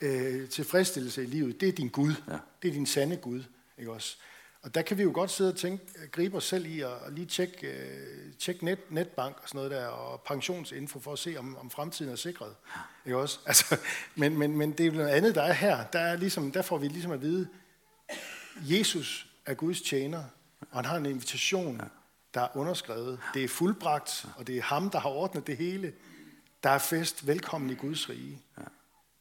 øh, 0.00 0.48
tilfredsstillelse 0.48 1.22
i 1.22 1.26
livet. 1.26 1.60
Det 1.60 1.68
er 1.68 1.72
din 1.72 1.88
Gud. 1.88 2.14
Ja. 2.28 2.38
Det 2.62 2.68
er 2.68 2.72
din 2.72 2.86
sande 2.86 3.16
Gud. 3.16 3.42
Ikke 3.78 3.92
også? 3.92 4.18
Og 4.66 4.74
der 4.74 4.82
kan 4.82 4.98
vi 4.98 5.02
jo 5.02 5.10
godt 5.14 5.30
sidde 5.30 5.50
og 5.50 5.56
tænke, 5.56 5.84
gribe 6.12 6.36
os 6.36 6.44
selv 6.44 6.66
i 6.66 6.80
at 6.80 6.90
lige 7.10 7.26
tjekke, 7.26 7.66
uh, 7.66 8.38
tjekke 8.38 8.64
net, 8.64 8.78
netbank 8.90 9.36
og 9.42 9.48
sådan 9.48 9.58
noget 9.58 9.70
der, 9.70 9.86
og 9.86 10.20
pensionsinfo 10.20 11.00
for 11.00 11.12
at 11.12 11.18
se, 11.18 11.36
om, 11.38 11.56
om 11.56 11.70
fremtiden 11.70 12.12
er 12.12 12.16
sikret. 12.16 12.54
Ikke 13.04 13.18
også? 13.18 13.38
Altså, 13.46 13.78
men, 14.14 14.38
men, 14.38 14.56
men 14.56 14.72
det 14.72 14.86
er 14.86 14.92
noget 14.92 15.08
andet, 15.08 15.34
der 15.34 15.42
er 15.42 15.52
her. 15.52 15.84
Der, 15.84 15.98
er 15.98 16.16
ligesom, 16.16 16.52
der 16.52 16.62
får 16.62 16.78
vi 16.78 16.88
ligesom 16.88 17.12
at 17.12 17.22
vide, 17.22 17.48
Jesus 18.60 19.26
er 19.46 19.54
Guds 19.54 19.80
tjener, 19.80 20.24
og 20.70 20.76
han 20.76 20.84
har 20.84 20.96
en 20.96 21.06
invitation, 21.06 21.80
der 22.34 22.40
er 22.40 22.56
underskrevet. 22.56 23.20
Det 23.34 23.44
er 23.44 23.48
fuldbragt, 23.48 24.26
og 24.36 24.46
det 24.46 24.56
er 24.56 24.62
ham, 24.62 24.90
der 24.90 24.98
har 24.98 25.10
ordnet 25.10 25.46
det 25.46 25.56
hele. 25.56 25.92
Der 26.62 26.70
er 26.70 26.78
fest. 26.78 27.26
Velkommen 27.26 27.70
i 27.70 27.74
Guds 27.74 28.08
rige. 28.08 28.42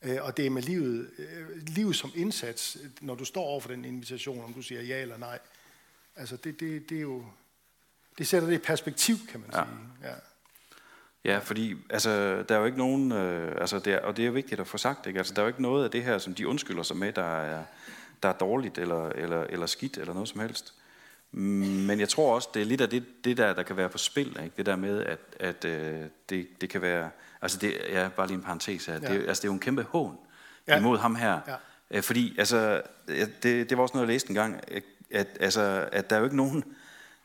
Øh, 0.06 0.18
og 0.22 0.38
det 0.38 0.46
er 0.46 0.50
med 0.50 0.62
livet, 0.62 1.10
øh, 1.18 1.48
livet 1.68 1.96
som 1.96 2.12
indsats, 2.16 2.78
når 3.02 3.16
du 3.16 3.26
står 3.26 3.44
over 3.44 3.60
for 3.60 3.70
den 3.70 3.86
invitation, 3.86 4.44
om 4.44 4.54
du 4.54 4.62
siger 4.62 4.82
ja 4.82 5.02
eller 5.02 5.18
nej. 5.18 5.40
Altså 6.16 6.38
det, 6.38 6.60
det, 6.60 6.90
det 6.90 6.98
er 6.98 7.02
jo, 7.02 7.26
det 8.18 8.28
sætter 8.28 8.48
det 8.48 8.56
i 8.56 8.58
perspektiv, 8.58 9.16
kan 9.32 9.40
man 9.40 9.50
ja. 9.54 9.64
sige. 9.64 10.10
Ja. 10.10 10.16
Ja, 11.26 11.38
fordi 11.38 11.76
altså, 11.90 12.44
der 12.50 12.56
er 12.56 12.60
jo 12.60 12.66
ikke 12.66 12.78
nogen, 12.78 13.12
øh, 13.12 13.56
altså, 13.62 13.80
det 13.80 13.94
er, 13.94 14.00
og 14.00 14.18
det 14.18 14.26
er 14.26 14.32
vigtigt 14.32 14.62
at 14.62 14.68
få 14.68 14.78
sagt, 14.78 15.08
ikke? 15.08 15.18
Altså, 15.18 15.34
der 15.34 15.42
er 15.42 15.44
jo 15.44 15.48
ikke 15.48 15.62
noget 15.62 15.84
af 15.84 15.92
det 15.92 16.04
her, 16.04 16.18
som 16.18 16.36
de 16.36 16.48
undskylder 16.48 16.84
sig 16.84 16.98
med, 16.98 17.14
der 17.14 17.42
er, 17.42 17.64
der 18.24 18.30
er 18.30 18.34
dårligt 18.34 18.78
eller, 18.78 19.10
eller, 19.10 19.44
eller 19.44 19.66
skidt 19.66 19.98
eller 19.98 20.14
noget 20.14 20.30
som 20.30 20.40
helst. 20.40 20.74
Men 21.32 22.00
jeg 22.00 22.10
tror 22.10 22.36
også, 22.36 22.50
det 22.54 22.62
er 22.62 22.66
lidt 22.66 22.82
af 22.82 22.90
det, 22.90 23.06
det 23.24 23.38
der, 23.38 23.54
der 23.54 23.64
kan 23.64 23.78
være 23.78 23.90
på 23.90 23.98
spil, 23.98 24.40
ikke? 24.44 24.54
det 24.58 24.66
der 24.66 24.76
med, 24.76 25.04
at, 25.04 25.20
at 25.40 25.66
øh, 25.66 26.02
det, 26.30 26.48
det 26.62 26.70
kan 26.70 26.82
være, 26.82 27.10
Altså 27.46 27.58
det 27.58 27.78
ja, 27.90 28.10
bare 28.10 28.28
lige 28.28 28.38
en 28.38 28.44
parentes 28.44 28.86
her. 28.86 28.94
Ja. 28.94 29.00
Det, 29.00 29.28
altså 29.28 29.42
det 29.42 29.44
er 29.44 29.48
jo 29.48 29.54
en 29.54 29.60
kæmpe 29.60 29.84
hån 29.84 30.18
ja. 30.68 30.78
imod 30.78 30.98
ham 30.98 31.16
her. 31.16 31.40
Ja. 31.48 31.56
Øh, 31.92 32.04
fordi 32.04 32.36
altså, 32.38 32.82
det, 33.44 33.70
det 33.70 33.78
var 33.78 33.82
også 33.84 33.94
noget, 33.98 34.08
jeg 34.08 34.14
læste 34.14 34.30
en 34.30 34.36
gang, 34.36 34.62
at, 35.12 35.28
altså, 35.40 35.90
at 35.92 36.10
der 36.10 36.16
er 36.16 36.20
jo 36.20 36.26
ikke 36.26 36.38
nogen, 36.38 36.64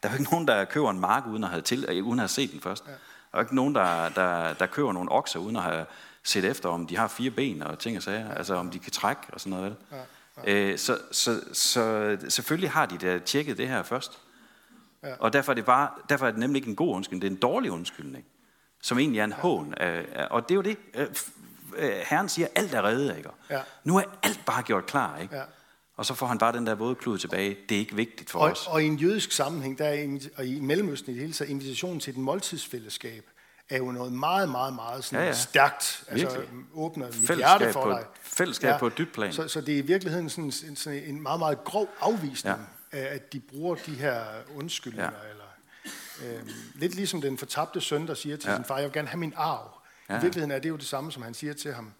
der 0.02 0.08
er 0.08 0.12
jo 0.12 0.18
ikke 0.18 0.30
nogen, 0.30 0.48
der 0.48 0.64
køber 0.64 0.90
en 0.90 1.00
mark, 1.00 1.26
uden 1.26 1.44
at 1.44 1.50
have, 1.50 1.62
til, 1.62 2.02
uden 2.02 2.18
at 2.18 2.22
have 2.22 2.28
set 2.28 2.52
den 2.52 2.60
først. 2.60 2.84
Ja. 2.86 2.90
Der 2.90 2.96
er 3.32 3.38
jo 3.38 3.40
ikke 3.40 3.54
nogen, 3.54 3.74
der, 3.74 4.08
der, 4.08 4.52
der 4.52 4.66
køber 4.66 4.92
nogle 4.92 5.12
okser, 5.12 5.38
uden 5.38 5.56
at 5.56 5.62
have 5.62 5.86
set 6.22 6.44
efter, 6.44 6.68
om 6.68 6.86
de 6.86 6.96
har 6.96 7.08
fire 7.08 7.30
ben 7.30 7.62
og 7.62 7.78
ting 7.78 7.96
og 7.96 8.02
sager. 8.02 8.34
Altså 8.34 8.54
om 8.54 8.70
de 8.70 8.78
kan 8.78 8.92
trække 8.92 9.22
og 9.32 9.40
sådan 9.40 9.58
noget. 9.58 9.76
Ja. 9.92 9.96
Ja. 10.46 10.54
Øh, 10.54 10.78
så, 10.78 10.98
så, 11.12 11.40
så 11.52 12.16
selvfølgelig 12.28 12.70
har 12.70 12.86
de 12.86 12.98
da 12.98 13.18
tjekket 13.18 13.58
det 13.58 13.68
her 13.68 13.82
først. 13.82 14.18
Ja. 15.02 15.14
Og 15.18 15.32
derfor 15.32 15.52
er, 15.52 15.54
det 15.54 15.64
bare, 15.64 15.88
derfor 16.08 16.26
er 16.26 16.30
det 16.30 16.40
nemlig 16.40 16.60
ikke 16.60 16.68
en 16.68 16.76
god 16.76 16.94
undskyldning, 16.94 17.22
det 17.22 17.28
er 17.28 17.32
en 17.32 17.40
dårlig 17.40 17.70
undskyldning 17.70 18.24
som 18.82 18.98
egentlig 18.98 19.20
er 19.20 19.24
en 19.24 19.32
hån. 19.32 19.74
Og 20.30 20.48
det 20.48 20.54
er 20.54 20.56
jo 20.56 20.62
det, 20.62 20.76
øh, 20.94 21.06
øh, 21.76 21.90
Herren 21.90 22.28
siger, 22.28 22.48
alt 22.54 22.74
er 22.74 22.82
reddet, 22.82 23.16
ikke? 23.16 23.30
Ja. 23.50 23.60
Nu 23.84 23.96
er 23.96 24.02
alt 24.22 24.40
bare 24.46 24.62
gjort 24.62 24.86
klar, 24.86 25.18
ikke? 25.18 25.36
Ja. 25.36 25.42
Og 25.96 26.06
så 26.06 26.14
får 26.14 26.26
han 26.26 26.38
bare 26.38 26.52
den 26.52 26.66
der 26.66 26.74
våde 26.74 26.94
klud 26.94 27.18
tilbage. 27.18 27.56
Det 27.68 27.74
er 27.74 27.78
ikke 27.78 27.96
vigtigt 27.96 28.30
for 28.30 28.38
og, 28.38 28.50
os. 28.50 28.66
Og 28.66 28.82
i 28.82 28.86
en 28.86 28.96
jødisk 28.96 29.32
sammenhæng, 29.32 29.78
der 29.78 29.84
er, 29.84 30.18
og 30.36 30.46
i 30.46 30.60
Mellemøsten 30.60 31.12
i 31.12 31.14
det 31.14 31.20
hele 31.20 31.32
taget, 31.32 31.50
invitationen 31.50 32.00
til 32.00 32.10
et 32.10 32.16
måltidsfællesskab, 32.16 33.24
er 33.68 33.76
jo 33.76 33.90
noget 33.92 34.12
meget, 34.12 34.48
meget, 34.48 34.74
meget 34.74 35.04
sådan 35.04 35.24
ja, 35.24 35.26
ja. 35.26 35.34
stærkt. 35.34 36.04
Altså 36.08 36.42
åbner 36.74 37.06
mit 37.06 37.36
hjerte 37.36 37.72
for 37.72 37.88
dig. 37.88 38.04
Fællesskab 38.22 38.70
ja. 38.70 38.78
på 38.78 38.86
et 38.86 38.98
dybt 38.98 39.12
plan. 39.12 39.32
Så, 39.32 39.48
så 39.48 39.60
det 39.60 39.74
er 39.74 39.78
i 39.78 39.80
virkeligheden 39.80 40.30
sådan, 40.30 40.76
sådan 40.76 41.02
en 41.06 41.22
meget, 41.22 41.38
meget 41.38 41.64
grov 41.64 41.88
afvisning 42.00 42.58
ja. 42.92 42.98
af, 42.98 43.14
at 43.14 43.32
de 43.32 43.40
bruger 43.40 43.74
de 43.74 43.94
her 43.94 44.22
undskyldninger, 44.54 45.10
ja. 45.24 45.30
eller 45.30 45.39
Øh, 46.24 46.48
lidt 46.74 46.94
ligesom 46.94 47.20
den 47.20 47.38
fortabte 47.38 47.80
søn, 47.80 48.06
der 48.06 48.14
siger 48.14 48.36
til 48.36 48.50
ja. 48.50 48.56
sin 48.56 48.64
far, 48.64 48.76
jeg 48.76 48.84
vil 48.84 48.92
gerne 48.92 49.08
have 49.08 49.18
min 49.18 49.34
arv. 49.36 49.70
Ja. 50.08 50.18
I 50.18 50.22
virkeligheden 50.22 50.50
er 50.50 50.58
det 50.58 50.68
jo 50.68 50.76
det 50.76 50.86
samme, 50.86 51.12
som 51.12 51.22
han 51.22 51.34
siger 51.34 51.52
til 51.52 51.74
ham. 51.74 51.92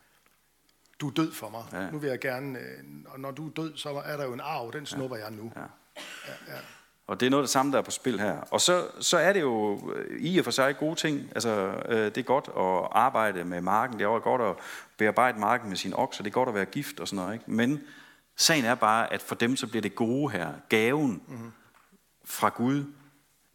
Du 1.01 1.09
er 1.09 1.13
død 1.13 1.33
for 1.33 1.49
mig. 1.51 1.65
Ja. 1.73 1.91
Nu 1.91 1.99
vil 1.99 2.11
jeg 2.11 2.19
gerne, 2.19 2.59
øh, 2.59 2.85
og 3.07 3.21
når 3.21 3.31
du 3.31 3.47
er 3.47 3.51
død, 3.51 3.77
så 3.77 4.03
er 4.05 4.17
der 4.17 4.25
jo 4.25 4.33
en 4.33 4.41
arv, 4.41 4.73
den 4.73 4.87
snupper 4.87 5.17
ja. 5.17 5.23
jeg 5.23 5.33
nu. 5.33 5.53
Ja. 5.57 5.61
Ja, 5.61 6.55
ja. 6.55 6.59
Og 7.07 7.21
det 7.21 7.27
er 7.27 7.31
noget 7.31 7.43
af 7.43 7.47
det 7.47 7.51
samme, 7.51 7.73
der 7.73 7.79
er 7.79 7.83
på 7.83 7.91
spil 7.91 8.21
her. 8.21 8.41
Og 8.51 8.61
så, 8.61 8.87
så 9.01 9.19
er 9.19 9.33
det 9.33 9.41
jo 9.41 9.81
øh, 9.95 10.21
i 10.21 10.39
og 10.39 10.45
for 10.45 10.51
sig 10.51 10.77
gode 10.77 10.95
ting. 10.95 11.29
Altså, 11.35 11.83
øh, 11.89 11.97
det 11.97 12.19
er 12.19 12.23
godt 12.23 12.49
at 12.49 12.89
arbejde 12.93 13.45
med 13.45 13.61
marken. 13.61 13.99
Det 13.99 14.05
er 14.05 14.09
også 14.09 14.25
godt 14.25 14.43
at 14.43 14.57
bearbejde 14.97 15.41
marken 15.41 15.69
med 15.69 15.77
sin 15.77 15.95
okser. 15.95 16.23
Det 16.23 16.31
er 16.31 16.35
godt 16.35 16.49
at 16.49 16.55
være 16.55 16.65
gift 16.65 17.01
og 17.01 17.09
sådan 17.09 17.17
noget. 17.25 17.33
Ikke? 17.35 17.51
Men 17.51 17.81
sagen 18.37 18.65
er 18.65 18.75
bare, 18.75 19.13
at 19.13 19.23
for 19.23 19.35
dem 19.35 19.57
så 19.57 19.67
bliver 19.67 19.83
det 19.83 19.95
gode 19.95 20.33
her, 20.33 20.53
gaven 20.69 21.23
mm-hmm. 21.29 21.53
fra 22.25 22.49
Gud, 22.49 22.85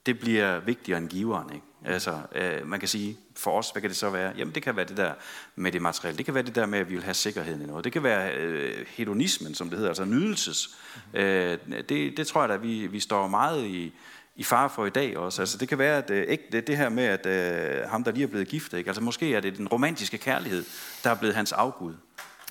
det 0.06 0.20
bliver 0.20 0.60
vigtigere 0.60 0.98
end 0.98 1.10
giveren. 1.10 1.54
Ikke? 1.54 1.66
Altså, 1.86 2.20
øh, 2.36 2.68
man 2.68 2.80
kan 2.80 2.90
sige, 2.90 3.18
for 3.36 3.52
os, 3.52 3.70
hvad 3.70 3.82
kan 3.82 3.90
det 3.90 3.98
så 3.98 4.10
være? 4.10 4.34
Jamen, 4.38 4.56
det 4.56 4.64
kan 4.64 4.76
være 4.76 4.86
det 4.86 4.98
der 4.98 5.14
med 5.56 5.72
det 5.72 5.82
materielle. 5.82 6.18
Det 6.18 6.26
kan 6.26 6.34
være 6.34 6.44
det 6.44 6.56
der 6.56 6.66
med, 6.66 6.80
at 6.80 6.90
vi 6.90 6.94
vil 6.94 7.04
have 7.04 7.14
sikkerheden 7.14 7.62
i 7.62 7.66
noget. 7.66 7.84
Det 7.84 7.92
kan 7.92 8.04
være 8.04 8.34
øh, 8.34 8.86
hedonismen, 8.90 9.56
som 9.56 9.70
det 9.70 9.78
hedder, 9.78 9.90
altså 9.90 10.06
nydelses. 10.06 10.76
Mm-hmm. 10.96 11.20
Øh, 11.20 11.58
det, 11.90 12.18
det 12.18 12.28
tror 12.28 12.42
jeg 12.42 12.50
da, 12.50 12.56
vi, 12.56 12.88
vi 12.88 13.00
står 13.00 13.28
meget 13.28 13.66
i, 13.66 13.94
i 14.36 14.44
fare 14.44 14.70
for 14.70 14.86
i 14.86 14.90
dag 14.90 15.18
også. 15.18 15.42
Altså, 15.42 15.58
det 15.58 15.70
kan 15.70 15.78
være, 15.78 15.98
at 15.98 16.10
øh, 16.10 16.28
ikke, 16.28 16.44
det, 16.52 16.68
det 16.68 16.78
her 16.78 16.90
med, 16.90 17.04
at 17.04 17.26
øh, 17.26 17.90
ham, 17.90 18.04
der 18.04 18.12
lige 18.12 18.24
er 18.24 18.28
blevet 18.28 18.48
gift, 18.48 18.74
ikke? 18.74 18.88
Altså, 18.88 19.04
måske 19.04 19.36
er 19.36 19.40
det 19.40 19.58
den 19.58 19.68
romantiske 19.68 20.18
kærlighed, 20.18 20.66
der 21.04 21.10
er 21.10 21.16
blevet 21.16 21.36
hans 21.36 21.52
afgud. 21.52 21.94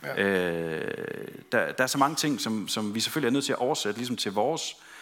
Ja. 0.05 0.23
Øh, 0.23 0.95
der, 1.53 1.73
der 1.73 1.83
er 1.83 1.87
så 1.87 1.99
mange 1.99 2.17
ting, 2.17 2.40
som, 2.40 2.69
som 2.69 2.95
vi 2.95 3.01
selvfølgelig 3.01 3.29
er 3.29 3.33
nødt 3.33 3.45
til 3.45 3.53
at 3.53 3.59
oversætte 3.59 3.99
ligesom 3.99 4.17
til 4.17 4.33
vores 4.33 4.73
øh, 4.73 4.93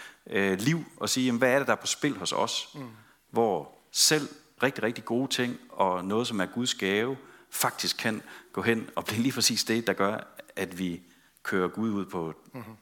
liv 0.59 0.85
og 0.97 1.09
sige, 1.09 1.27
jamen, 1.27 1.39
hvad 1.39 1.53
er 1.53 1.59
det, 1.59 1.67
der 1.67 1.73
er 1.73 1.81
på 1.81 1.87
spil 1.87 2.19
hos 2.19 2.33
os? 2.33 2.69
Mm. 2.75 2.91
Hvor 3.31 3.79
selv 3.91 4.29
rigtig, 4.63 4.85
rigtig 4.85 5.05
gode 5.05 5.29
ting 5.29 5.59
og 5.71 6.05
noget, 6.05 6.27
som 6.27 6.41
er 6.41 6.47
Guds 6.47 6.75
gave, 6.75 7.17
faktisk 7.51 7.97
kan 7.97 8.23
gå 8.53 8.63
hen 8.63 8.91
og 8.97 9.05
blive 9.05 9.23
lige 9.23 9.33
præcis 9.33 9.65
det, 9.65 9.87
der 9.87 9.93
gør, 9.93 10.19
at 10.57 10.79
vi 10.79 11.03
kører 11.43 11.69
Gud 11.69 11.91
ud 11.91 12.07
på, 12.07 12.35
mm-hmm. 12.55 12.77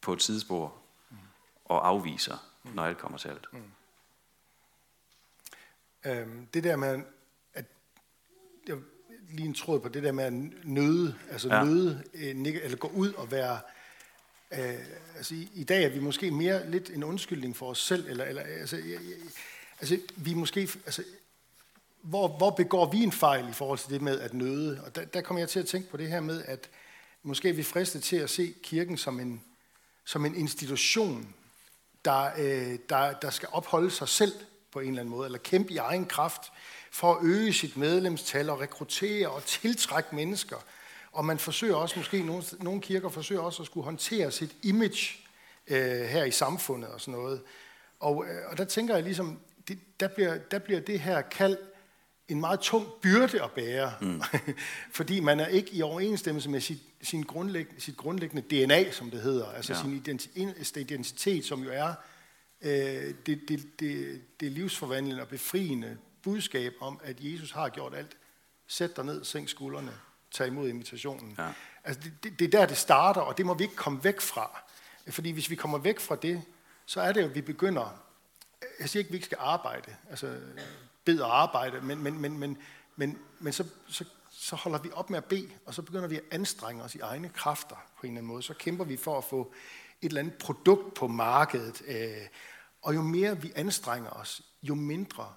på 0.00 0.12
et 0.12 0.22
sidespor 0.22 0.74
mm. 1.10 1.16
og 1.64 1.88
afviser, 1.88 2.36
mm. 2.64 2.70
når 2.70 2.84
alt 2.84 2.98
kommer 2.98 3.18
til 3.18 3.28
alt. 3.28 3.46
Mm. 3.52 3.60
Øhm, 6.06 6.46
det 6.46 6.64
der 6.64 6.76
med, 6.76 7.02
at 7.54 7.64
jeg 8.66 8.76
lige 9.28 9.48
en 9.48 9.54
tråd 9.54 9.80
på 9.80 9.88
det 9.88 10.02
der 10.02 10.12
med 10.12 10.24
at 10.24 10.32
nøde, 10.64 11.18
altså 11.30 11.48
ja. 11.48 11.64
nøde, 11.64 12.04
øh, 12.14 12.30
eller 12.62 12.76
gå 12.76 12.88
ud 12.88 13.12
og 13.12 13.30
være, 13.30 13.60
øh, 14.58 14.78
altså 15.16 15.34
i, 15.34 15.48
i 15.54 15.64
dag 15.64 15.84
er 15.84 15.88
vi 15.88 16.00
måske 16.00 16.30
mere 16.30 16.70
lidt 16.70 16.90
en 16.90 17.04
undskyldning 17.04 17.56
for 17.56 17.70
os 17.70 17.78
selv, 17.82 18.08
eller, 18.08 18.24
eller 18.24 18.42
altså, 18.42 18.76
jeg, 18.76 18.86
jeg, 18.86 19.16
altså 19.80 19.98
vi 20.16 20.34
måske, 20.34 20.60
altså, 20.60 21.04
hvor, 22.02 22.28
hvor 22.28 22.50
begår 22.50 22.90
vi 22.90 22.98
en 22.98 23.12
fejl 23.12 23.48
i 23.48 23.52
forhold 23.52 23.78
til 23.78 23.90
det 23.90 24.02
med 24.02 24.20
at 24.20 24.34
nøde? 24.34 24.82
Og 24.86 24.94
der, 24.94 25.04
der 25.04 25.20
kommer 25.20 25.40
jeg 25.40 25.48
til 25.48 25.60
at 25.60 25.66
tænke 25.66 25.90
på 25.90 25.96
det 25.96 26.08
her 26.08 26.20
med, 26.20 26.44
at 26.44 26.70
måske 27.22 27.48
er 27.48 27.52
vi 27.52 27.62
fristet 27.62 28.02
til 28.02 28.16
at 28.16 28.30
se 28.30 28.54
kirken 28.62 28.96
som 28.96 29.20
en, 29.20 29.42
som 30.04 30.26
en 30.26 30.34
institution, 30.34 31.34
der, 32.04 32.30
øh, 32.38 32.78
der, 32.88 33.12
der 33.12 33.30
skal 33.30 33.48
opholde 33.52 33.90
sig 33.90 34.08
selv 34.08 34.32
på 34.72 34.80
en 34.80 34.88
eller 34.88 35.00
anden 35.00 35.14
måde, 35.14 35.26
eller 35.26 35.38
kæmpe 35.38 35.72
i 35.72 35.76
egen 35.76 36.06
kraft 36.06 36.52
for 36.90 37.14
at 37.14 37.24
øge 37.24 37.52
sit 37.52 37.76
medlemstal 37.76 38.50
og 38.50 38.60
rekruttere 38.60 39.28
og 39.28 39.44
tiltrække 39.44 40.16
mennesker. 40.16 40.56
Og 41.14 41.24
man 41.24 41.38
forsøger 41.38 41.74
også, 41.74 41.98
måske 41.98 42.22
nogle, 42.22 42.42
nogle 42.60 42.80
kirker 42.80 43.08
forsøger 43.08 43.40
også 43.40 43.62
at 43.62 43.66
skulle 43.66 43.84
håndtere 43.84 44.30
sit 44.30 44.56
image 44.62 45.16
øh, 45.66 46.00
her 46.00 46.24
i 46.24 46.30
samfundet 46.30 46.90
og 46.90 47.00
sådan 47.00 47.20
noget. 47.20 47.42
Og, 48.00 48.24
øh, 48.28 48.50
og 48.50 48.58
der 48.58 48.64
tænker 48.64 48.94
jeg 48.94 49.04
ligesom, 49.04 49.38
det, 49.68 49.78
der, 50.00 50.08
bliver, 50.08 50.38
der 50.38 50.58
bliver 50.58 50.80
det 50.80 51.00
her 51.00 51.20
kald 51.20 51.58
en 52.28 52.40
meget 52.40 52.60
tung 52.60 52.86
byrde 53.02 53.42
at 53.42 53.50
bære, 53.50 53.92
mm. 54.00 54.22
fordi 54.98 55.20
man 55.20 55.40
er 55.40 55.46
ikke 55.46 55.74
i 55.74 55.82
overensstemmelse 55.82 56.50
med 56.50 56.60
sit, 56.60 56.78
sin 57.02 57.22
grundlæg, 57.22 57.66
sit 57.78 57.96
grundlæggende 57.96 58.64
DNA, 58.64 58.90
som 58.90 59.10
det 59.10 59.22
hedder, 59.22 59.46
altså 59.46 59.72
ja. 59.72 59.80
sin 59.80 59.92
identitet, 59.92 60.76
identitet, 60.76 61.44
som 61.44 61.62
jo 61.62 61.70
er 61.72 61.94
øh, 62.62 63.14
det, 63.26 63.48
det, 63.48 63.80
det, 63.80 64.22
det 64.40 64.52
livsforvandlende 64.52 65.22
og 65.22 65.28
befriende 65.28 65.96
budskab 66.22 66.74
om, 66.80 67.00
at 67.04 67.16
Jesus 67.20 67.50
har 67.50 67.68
gjort 67.68 67.94
alt. 67.94 68.16
Sæt 68.66 68.96
dig 68.96 69.04
ned, 69.04 69.24
sænk 69.24 69.48
skuldrene, 69.48 69.92
tag 70.34 70.46
imod 70.46 70.68
invitationen. 70.68 71.34
Ja. 71.38 71.48
Altså 71.84 72.00
det, 72.04 72.12
det, 72.24 72.38
det 72.38 72.54
er 72.54 72.58
der, 72.58 72.66
det 72.66 72.76
starter, 72.76 73.20
og 73.20 73.38
det 73.38 73.46
må 73.46 73.54
vi 73.54 73.64
ikke 73.64 73.76
komme 73.76 74.04
væk 74.04 74.20
fra. 74.20 74.62
Fordi 75.08 75.30
hvis 75.30 75.50
vi 75.50 75.54
kommer 75.54 75.78
væk 75.78 76.00
fra 76.00 76.16
det, 76.16 76.42
så 76.86 77.00
er 77.00 77.12
det 77.12 77.22
jo, 77.22 77.26
at 77.26 77.34
vi 77.34 77.40
begynder... 77.40 78.00
Jeg 78.80 78.88
siger 78.88 79.00
ikke, 79.00 79.08
at 79.08 79.12
vi 79.12 79.16
ikke 79.16 79.26
skal 79.26 79.38
arbejde, 79.40 79.96
altså 80.10 80.40
bed 81.04 81.20
og 81.20 81.42
arbejde, 81.42 81.80
men, 81.80 82.02
men, 82.02 82.20
men, 82.20 82.38
men, 82.38 82.58
men, 82.96 83.18
men 83.38 83.52
så, 83.52 83.64
så, 83.88 84.04
så 84.30 84.56
holder 84.56 84.78
vi 84.78 84.90
op 84.92 85.10
med 85.10 85.18
at 85.18 85.24
bede, 85.24 85.50
og 85.66 85.74
så 85.74 85.82
begynder 85.82 86.08
vi 86.08 86.16
at 86.16 86.22
anstrenge 86.30 86.82
os 86.82 86.94
i 86.94 86.98
egne 86.98 87.28
kræfter 87.28 87.76
på 88.00 88.06
en 88.06 88.12
eller 88.12 88.18
anden 88.18 88.32
måde. 88.32 88.42
Så 88.42 88.54
kæmper 88.54 88.84
vi 88.84 88.96
for 88.96 89.18
at 89.18 89.24
få 89.24 89.52
et 90.02 90.08
eller 90.08 90.20
andet 90.20 90.34
produkt 90.34 90.94
på 90.94 91.06
markedet. 91.06 91.82
Øh, 91.86 92.26
og 92.82 92.94
jo 92.94 93.02
mere 93.02 93.40
vi 93.42 93.52
anstrenger 93.54 94.10
os, 94.10 94.42
jo 94.62 94.74
mindre 94.74 95.34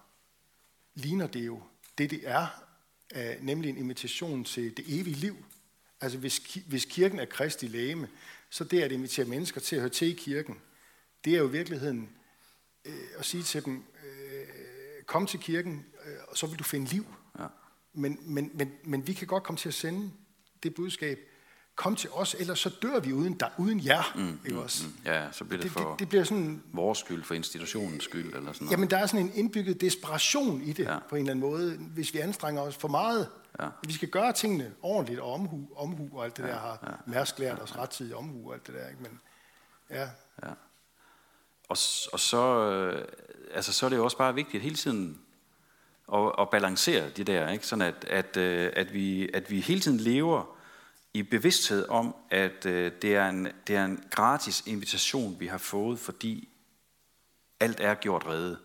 ligner 0.94 1.28
det 1.28 1.46
jo 1.46 1.62
det, 1.98 2.10
det 2.10 2.22
er, 2.24 2.48
øh, 3.16 3.36
nemlig 3.42 3.70
en 3.70 3.78
invitation 3.78 4.44
til 4.44 4.78
det 4.78 4.86
evige 4.88 5.16
liv. 5.16 5.46
Altså 6.02 6.18
hvis, 6.18 6.38
hvis 6.68 6.86
kirken 6.86 7.20
er 7.20 7.26
Kristi 7.26 7.68
lægeme, 7.68 8.10
så 8.50 8.64
det 8.64 8.82
at 8.82 8.92
invitere 8.92 9.26
mennesker 9.26 9.62
til 9.62 9.76
at 9.76 9.82
høre 9.82 9.90
til 9.90 10.08
i 10.08 10.14
kirken, 10.14 10.62
det 11.26 11.34
er 11.34 11.38
jo 11.38 11.48
i 11.48 11.52
virkeligheden 11.52 12.10
øh, 12.86 12.94
at 13.18 13.26
sige 13.26 13.44
til 13.44 13.66
dem, 13.66 13.84
øh, 14.06 15.04
kom 15.06 15.28
til 15.28 15.40
kirken, 15.40 15.86
øh, 16.06 16.16
og 16.28 16.38
så 16.38 16.48
vil 16.48 16.60
du 16.60 16.64
finde 16.64 16.88
liv. 16.88 17.06
Ja. 17.40 17.48
Men, 17.94 18.20
men, 18.22 18.52
men, 18.54 18.72
men 18.84 19.08
vi 19.08 19.14
kan 19.14 19.28
godt 19.28 19.44
komme 19.44 19.58
til 19.58 19.70
at 19.70 19.74
sende 19.74 20.12
det 20.64 20.76
budskab, 20.76 21.20
kom 21.78 21.96
til 21.96 22.10
os, 22.14 22.36
ellers 22.40 22.60
så 22.60 22.70
dør 22.70 23.00
vi 23.00 23.14
uden, 23.14 23.34
der, 23.34 23.48
uden 23.58 23.86
jer. 23.86 24.14
Mm, 24.16 24.40
ikke 24.46 24.58
mm, 24.58 24.64
også? 24.64 24.86
Mm, 24.86 24.94
ja, 25.06 25.32
så 25.32 25.44
bliver 25.44 25.62
det, 25.62 25.64
det 25.64 25.72
for 25.72 25.90
det, 25.90 26.00
det 26.00 26.10
bliver 26.10 26.24
sådan, 26.24 26.64
vores 26.74 26.98
skyld, 26.98 27.24
for 27.24 27.34
institutionens 27.34 28.04
skyld. 28.04 28.26
Eller 28.26 28.54
sådan 28.54 28.66
noget. 28.66 28.72
Jamen, 28.72 28.90
der 28.90 28.98
er 28.98 29.06
sådan 29.06 29.26
en 29.26 29.32
indbygget 29.36 29.82
desperation 29.82 30.62
i 30.62 30.74
det, 30.74 30.84
ja. 30.84 30.98
på 31.10 31.16
en 31.16 31.22
eller 31.22 31.32
anden 31.32 31.50
måde, 31.50 31.78
hvis 31.78 32.14
vi 32.14 32.20
anstrenger 32.20 32.62
os 32.62 32.76
for 32.76 32.88
meget. 32.88 33.30
Ja. 33.62 33.68
Vi 33.84 33.94
skal 33.94 34.10
gøre 34.10 34.34
tingene 34.34 34.74
ordentligt, 34.82 35.20
og 35.20 35.34
omhu, 35.34 35.68
omhu 35.76 36.10
og 36.18 36.26
alt 36.26 36.38
det 36.38 36.44
ja, 36.44 36.48
der 36.48 36.60
har 36.60 36.80
ja, 36.84 37.12
Mærsk 37.12 37.40
lært 37.40 37.58
ja, 37.58 37.64
os 37.64 37.78
rettidig 37.78 38.16
omhu 38.16 38.48
og 38.48 38.54
alt 38.54 38.68
det 38.68 38.76
der. 38.76 38.88
Ikke? 38.90 39.02
Men, 39.02 39.20
ja. 39.90 40.10
ja. 40.44 40.52
Og, 41.70 41.78
og 42.14 42.20
så, 42.20 42.70
øh, 42.72 43.06
altså, 43.54 43.74
så 43.74 43.86
er 43.86 43.90
det 43.90 43.98
jo 43.98 44.04
også 44.04 44.18
bare 44.18 44.36
vigtigt 44.36 44.64
hele 44.64 44.76
tiden 44.76 45.20
at, 46.14 46.32
at 46.40 46.50
balancere 46.50 47.10
de 47.10 47.24
der, 47.24 47.50
ikke? 47.50 47.68
sådan 47.68 47.82
at, 47.82 48.06
at, 48.06 48.38
øh, 48.38 48.74
at, 48.76 48.94
vi, 48.94 49.30
at 49.34 49.52
vi 49.52 49.60
hele 49.60 49.82
tiden 49.82 49.98
lever 49.98 50.57
i 51.18 51.24
bevidsthed 51.24 51.90
om, 51.90 52.16
at 52.30 52.66
øh, 52.66 52.92
det, 53.02 53.16
er 53.16 53.30
en, 53.30 53.48
det 53.68 53.76
er 53.76 53.86
en 53.86 54.04
gratis 54.10 54.64
invitation, 54.66 55.40
vi 55.40 55.48
har 55.48 55.58
fået, 55.58 56.00
fordi 56.00 56.50
alt 57.60 57.80
er 57.80 57.96
gjort 57.96 58.26
redde. 58.26 58.58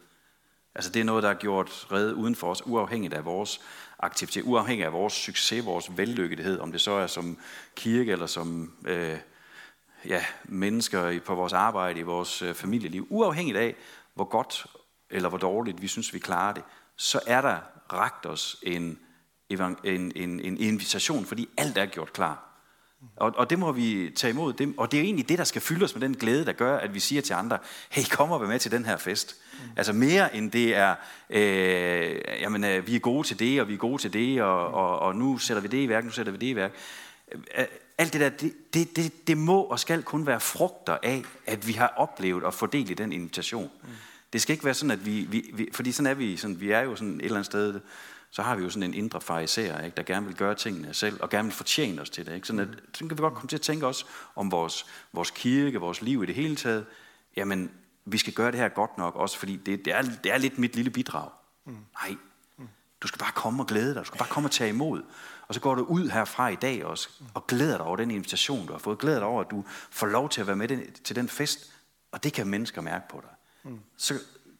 Altså 0.74 0.90
det 0.90 1.00
er 1.00 1.04
noget, 1.04 1.22
der 1.22 1.28
er 1.30 1.34
gjort 1.34 1.86
redde 1.92 2.14
uden 2.14 2.34
for 2.34 2.50
os, 2.50 2.66
uafhængigt 2.66 3.14
af 3.14 3.24
vores 3.24 3.60
aktivitet, 3.98 4.42
uafhængigt 4.42 4.86
af 4.86 4.92
vores 4.92 5.12
succes, 5.12 5.64
vores 5.64 5.96
vellykkethed, 5.96 6.60
om 6.60 6.72
det 6.72 6.80
så 6.80 6.90
er 6.90 7.06
som 7.06 7.38
kirke 7.76 8.12
eller 8.12 8.26
som 8.26 8.72
øh, 8.86 9.18
ja, 10.06 10.24
mennesker 10.44 11.20
på 11.20 11.34
vores 11.34 11.52
arbejde, 11.52 12.00
i 12.00 12.02
vores 12.02 12.42
øh, 12.42 12.54
familieliv. 12.54 13.06
Uafhængigt 13.10 13.58
af, 13.58 13.74
hvor 14.14 14.24
godt 14.24 14.66
eller 15.10 15.28
hvor 15.28 15.38
dårligt 15.38 15.82
vi 15.82 15.88
synes, 15.88 16.14
vi 16.14 16.18
klarer 16.18 16.54
det, 16.54 16.62
så 16.96 17.20
er 17.26 17.40
der 17.40 17.58
ragt 17.92 18.26
os 18.26 18.56
en 18.62 18.98
en, 19.60 20.12
en, 20.16 20.40
en 20.40 20.58
invitation, 20.58 21.24
fordi 21.24 21.48
alt 21.56 21.78
er 21.78 21.86
gjort 21.86 22.12
klar. 22.12 22.52
Og, 23.16 23.32
og 23.36 23.50
det 23.50 23.58
må 23.58 23.72
vi 23.72 24.10
tage 24.16 24.30
imod. 24.30 24.52
Det, 24.52 24.74
og 24.76 24.92
det 24.92 25.00
er 25.00 25.04
egentlig 25.04 25.28
det, 25.28 25.38
der 25.38 25.44
skal 25.44 25.62
fylde 25.62 25.84
os 25.84 25.94
med 25.94 26.02
den 26.02 26.16
glæde, 26.16 26.46
der 26.46 26.52
gør, 26.52 26.76
at 26.76 26.94
vi 26.94 27.00
siger 27.00 27.22
til 27.22 27.34
andre, 27.34 27.58
hey, 27.90 28.02
kom 28.10 28.30
og 28.30 28.40
vær 28.40 28.46
med 28.46 28.58
til 28.58 28.70
den 28.70 28.84
her 28.84 28.96
fest. 28.96 29.36
Mm. 29.52 29.58
Altså 29.76 29.92
mere 29.92 30.36
end 30.36 30.50
det 30.50 30.76
er, 30.76 30.94
øh, 31.30 32.20
jamen, 32.40 32.64
øh, 32.64 32.86
vi 32.86 32.96
er 32.96 33.00
gode 33.00 33.26
til 33.26 33.38
det, 33.38 33.60
og 33.60 33.68
vi 33.68 33.74
er 33.74 33.78
gode 33.78 34.02
til 34.02 34.12
det, 34.12 34.42
og, 34.42 34.68
og, 34.68 34.98
og 34.98 35.16
nu 35.16 35.38
sætter 35.38 35.60
vi 35.60 35.68
det 35.68 35.78
i 35.78 35.88
værk, 35.88 36.04
nu 36.04 36.10
sætter 36.10 36.32
vi 36.32 36.38
det 36.38 36.46
i 36.46 36.56
værk. 36.56 36.72
Øh, 37.58 37.64
alt 37.98 38.12
det 38.12 38.20
der, 38.20 38.28
det, 38.28 38.52
det, 38.74 38.96
det, 38.96 39.26
det 39.26 39.38
må 39.38 39.62
og 39.62 39.78
skal 39.78 40.02
kun 40.02 40.26
være 40.26 40.40
frugter 40.40 40.98
af, 41.02 41.22
at 41.46 41.68
vi 41.68 41.72
har 41.72 41.92
oplevet 41.96 42.54
få 42.54 42.66
del 42.66 42.90
i 42.90 42.94
den 42.94 43.12
invitation. 43.12 43.70
Mm. 43.82 43.88
Det 44.32 44.42
skal 44.42 44.52
ikke 44.52 44.64
være 44.64 44.74
sådan, 44.74 44.90
at 44.90 45.06
vi, 45.06 45.26
vi, 45.30 45.50
vi 45.54 45.68
fordi 45.72 45.92
sådan 45.92 46.10
er 46.10 46.14
vi, 46.14 46.36
sådan, 46.36 46.60
vi 46.60 46.70
er 46.70 46.80
jo 46.80 46.96
sådan 46.96 47.14
et 47.14 47.24
eller 47.24 47.36
andet 47.36 47.46
sted, 47.46 47.80
så 48.32 48.42
har 48.42 48.56
vi 48.56 48.62
jo 48.62 48.70
sådan 48.70 48.82
en 48.82 48.94
indre 48.94 49.20
fariser, 49.20 49.80
ikke, 49.80 49.96
der 49.96 50.02
gerne 50.02 50.26
vil 50.26 50.36
gøre 50.36 50.54
tingene 50.54 50.94
selv, 50.94 51.22
og 51.22 51.30
gerne 51.30 51.48
vil 51.48 51.54
fortjene 51.54 52.02
os 52.02 52.10
til 52.10 52.26
det. 52.26 52.34
Ikke? 52.34 52.46
Sådan, 52.46 52.60
at, 52.60 52.68
så 52.94 52.98
kan 52.98 53.10
vi 53.10 53.16
godt 53.16 53.34
komme 53.34 53.48
til 53.48 53.56
at 53.56 53.62
tænke 53.62 53.86
os 53.86 54.06
om 54.36 54.50
vores, 54.50 54.86
vores 55.12 55.30
kirke, 55.30 55.78
vores 55.78 56.02
liv 56.02 56.22
i 56.22 56.26
det 56.26 56.34
hele 56.34 56.56
taget. 56.56 56.86
Jamen, 57.36 57.70
vi 58.04 58.18
skal 58.18 58.32
gøre 58.32 58.50
det 58.50 58.60
her 58.60 58.68
godt 58.68 58.98
nok, 58.98 59.16
også 59.16 59.38
fordi 59.38 59.56
det, 59.56 59.84
det, 59.84 59.94
er, 59.94 60.02
det 60.02 60.32
er 60.32 60.38
lidt 60.38 60.58
mit 60.58 60.76
lille 60.76 60.90
bidrag. 60.90 61.30
Mm. 61.64 61.76
Nej, 62.02 62.16
du 63.02 63.06
skal 63.08 63.18
bare 63.18 63.32
komme 63.32 63.62
og 63.62 63.66
glæde 63.66 63.94
dig, 63.94 64.00
du 64.00 64.04
skal 64.04 64.18
bare 64.18 64.28
komme 64.28 64.46
og 64.46 64.50
tage 64.50 64.70
imod. 64.70 65.02
Og 65.48 65.54
så 65.54 65.60
går 65.60 65.74
du 65.74 65.84
ud 65.84 66.08
herfra 66.08 66.48
i 66.48 66.56
dag 66.56 66.84
også, 66.84 67.08
og 67.34 67.46
glæder 67.46 67.76
dig 67.76 67.86
over 67.86 67.96
den 67.96 68.10
invitation, 68.10 68.66
du 68.66 68.72
har 68.72 68.78
fået. 68.78 68.98
Glæder 68.98 69.18
dig 69.18 69.28
over, 69.28 69.44
at 69.44 69.50
du 69.50 69.64
får 69.90 70.06
lov 70.06 70.28
til 70.28 70.40
at 70.40 70.46
være 70.46 70.56
med 70.56 71.02
til 71.04 71.16
den 71.16 71.28
fest, 71.28 71.72
og 72.12 72.24
det 72.24 72.32
kan 72.32 72.46
mennesker 72.46 72.80
mærke 72.80 73.08
på 73.08 73.22
dig. 73.22 73.30
Mm. 73.70 73.80
Så 73.96 74.14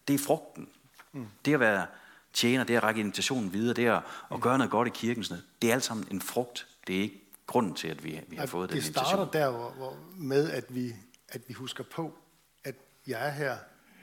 det 0.09 0.15
er 0.15 0.19
frugten. 0.19 0.69
Mm. 1.13 1.27
Det 1.45 1.55
at 1.55 1.61
være 1.61 1.87
tjener, 2.33 2.65
det 2.65 2.75
er 2.75 2.79
at 2.79 2.85
række 2.85 3.01
invitationen 3.01 3.53
videre, 3.53 3.75
det 3.75 3.87
er 3.87 3.97
at, 3.97 4.03
at 4.35 4.41
gøre 4.41 4.59
noget 4.59 4.71
godt 4.71 4.89
i 4.89 4.91
kirken. 4.95 5.25
Sådan 5.25 5.43
Det 5.63 5.71
er 5.71 5.75
alt 5.75 5.85
sammen 5.85 6.07
en 6.11 6.21
frugt. 6.21 6.67
Det 6.87 6.97
er 6.97 7.01
ikke 7.01 7.23
grunden 7.47 7.75
til, 7.75 7.89
at 7.89 8.05
vi, 8.05 8.21
vi 8.29 8.37
har 8.37 8.47
fået 8.47 8.71
den 8.71 8.77
invitation. 8.77 9.21
Det 9.21 9.29
starter 9.29 9.31
der 9.31 9.51
hvor, 9.51 9.71
hvor, 9.71 9.97
med, 10.17 10.51
at 10.51 10.65
vi, 10.69 10.95
at 11.29 11.41
vi 11.49 11.55
husker 11.55 11.85
på, 11.85 12.19
at 12.65 12.75
jeg 13.07 13.27
er 13.27 13.31
her. 13.31 13.57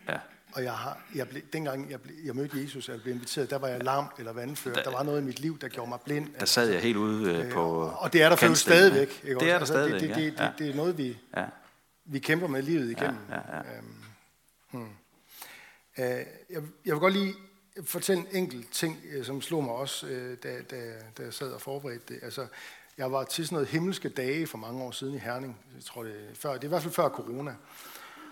Ja. 0.10 0.18
Og 0.52 0.64
jeg 0.64 0.74
har, 0.74 1.02
jeg 1.16 1.30
ble, 1.30 1.42
dengang 1.54 1.92
jeg, 1.92 2.02
ble, 2.02 2.14
jeg 2.26 2.36
mødte 2.36 2.62
Jesus, 2.62 2.90
og 2.90 2.94
jeg 2.94 3.02
blev 3.02 3.14
inviteret, 3.14 3.50
der 3.50 3.58
var 3.58 3.68
jeg 3.68 3.84
lam 3.84 4.06
eller 4.18 4.34
vandfører. 4.34 4.76
Der, 4.76 4.84
der 4.84 4.92
var 4.92 5.04
noget 5.04 5.22
i 5.22 5.24
mit 5.24 5.40
liv, 5.40 5.60
der 5.60 5.68
gjorde 5.68 5.90
mig 5.90 6.00
blind. 6.06 6.34
Der 6.40 6.46
sad 6.46 6.70
jeg 6.70 6.82
helt 6.82 6.98
ude 6.98 7.34
øh, 7.34 7.52
på 7.52 7.86
øh, 7.86 8.04
Og 8.04 8.14
det 8.14 8.22
er 8.22 8.30
der 8.30 8.36
for 8.36 8.54
stadigvæk. 8.54 9.22
Ikke? 9.24 9.40
Det 9.40 9.50
er 9.50 9.52
der 9.52 9.60
altså, 9.60 9.74
stadigvæk, 9.74 10.02
det, 10.02 10.10
det, 10.10 10.18
det, 10.18 10.40
ja. 10.40 10.46
det, 10.46 10.54
det 10.60 10.70
er 10.70 10.76
noget, 10.76 10.98
vi, 10.98 11.18
ja. 11.38 11.46
vi 12.06 12.20
kæmper 12.20 12.48
med 12.48 12.62
livet 12.62 12.92
igennem. 12.92 13.20
Ja, 13.30 13.36
ja, 13.36 13.58
ja. 13.58 13.78
Øhm, 13.78 13.94
hmm. 14.72 14.82
uh, 14.82 14.88
jeg, 15.98 16.26
jeg 16.86 16.94
vil 16.94 17.00
godt 17.00 17.14
lige 17.14 17.34
fortælle 17.84 18.22
en 18.22 18.36
enkelt 18.36 18.72
ting, 18.72 19.02
øh, 19.12 19.26
som 19.26 19.42
slog 19.42 19.64
mig 19.64 19.74
også, 19.74 20.08
øh, 20.08 20.38
da, 20.44 20.62
da, 20.62 20.94
da 21.18 21.24
jeg 21.24 21.34
sad 21.34 21.52
og 21.52 21.62
forberedte 21.62 22.14
det. 22.14 22.24
Altså, 22.24 22.48
jeg 22.98 23.12
var 23.12 23.24
til 23.24 23.46
sådan 23.46 23.56
noget 23.56 23.68
himmelske 23.68 24.10
dage 24.10 24.48
for 24.48 24.58
mange 24.58 24.84
år 24.84 24.92
siden 24.92 25.16
i 25.16 25.18
Herning. 25.18 25.58
Jeg 25.76 25.84
tror, 25.84 26.04
det, 26.04 26.30
er 26.32 26.36
før, 26.36 26.54
det 26.54 26.62
er 26.64 26.68
i 26.68 26.70
hvert 26.70 26.82
fald 26.82 26.94
før 26.94 27.10
corona. 27.10 27.56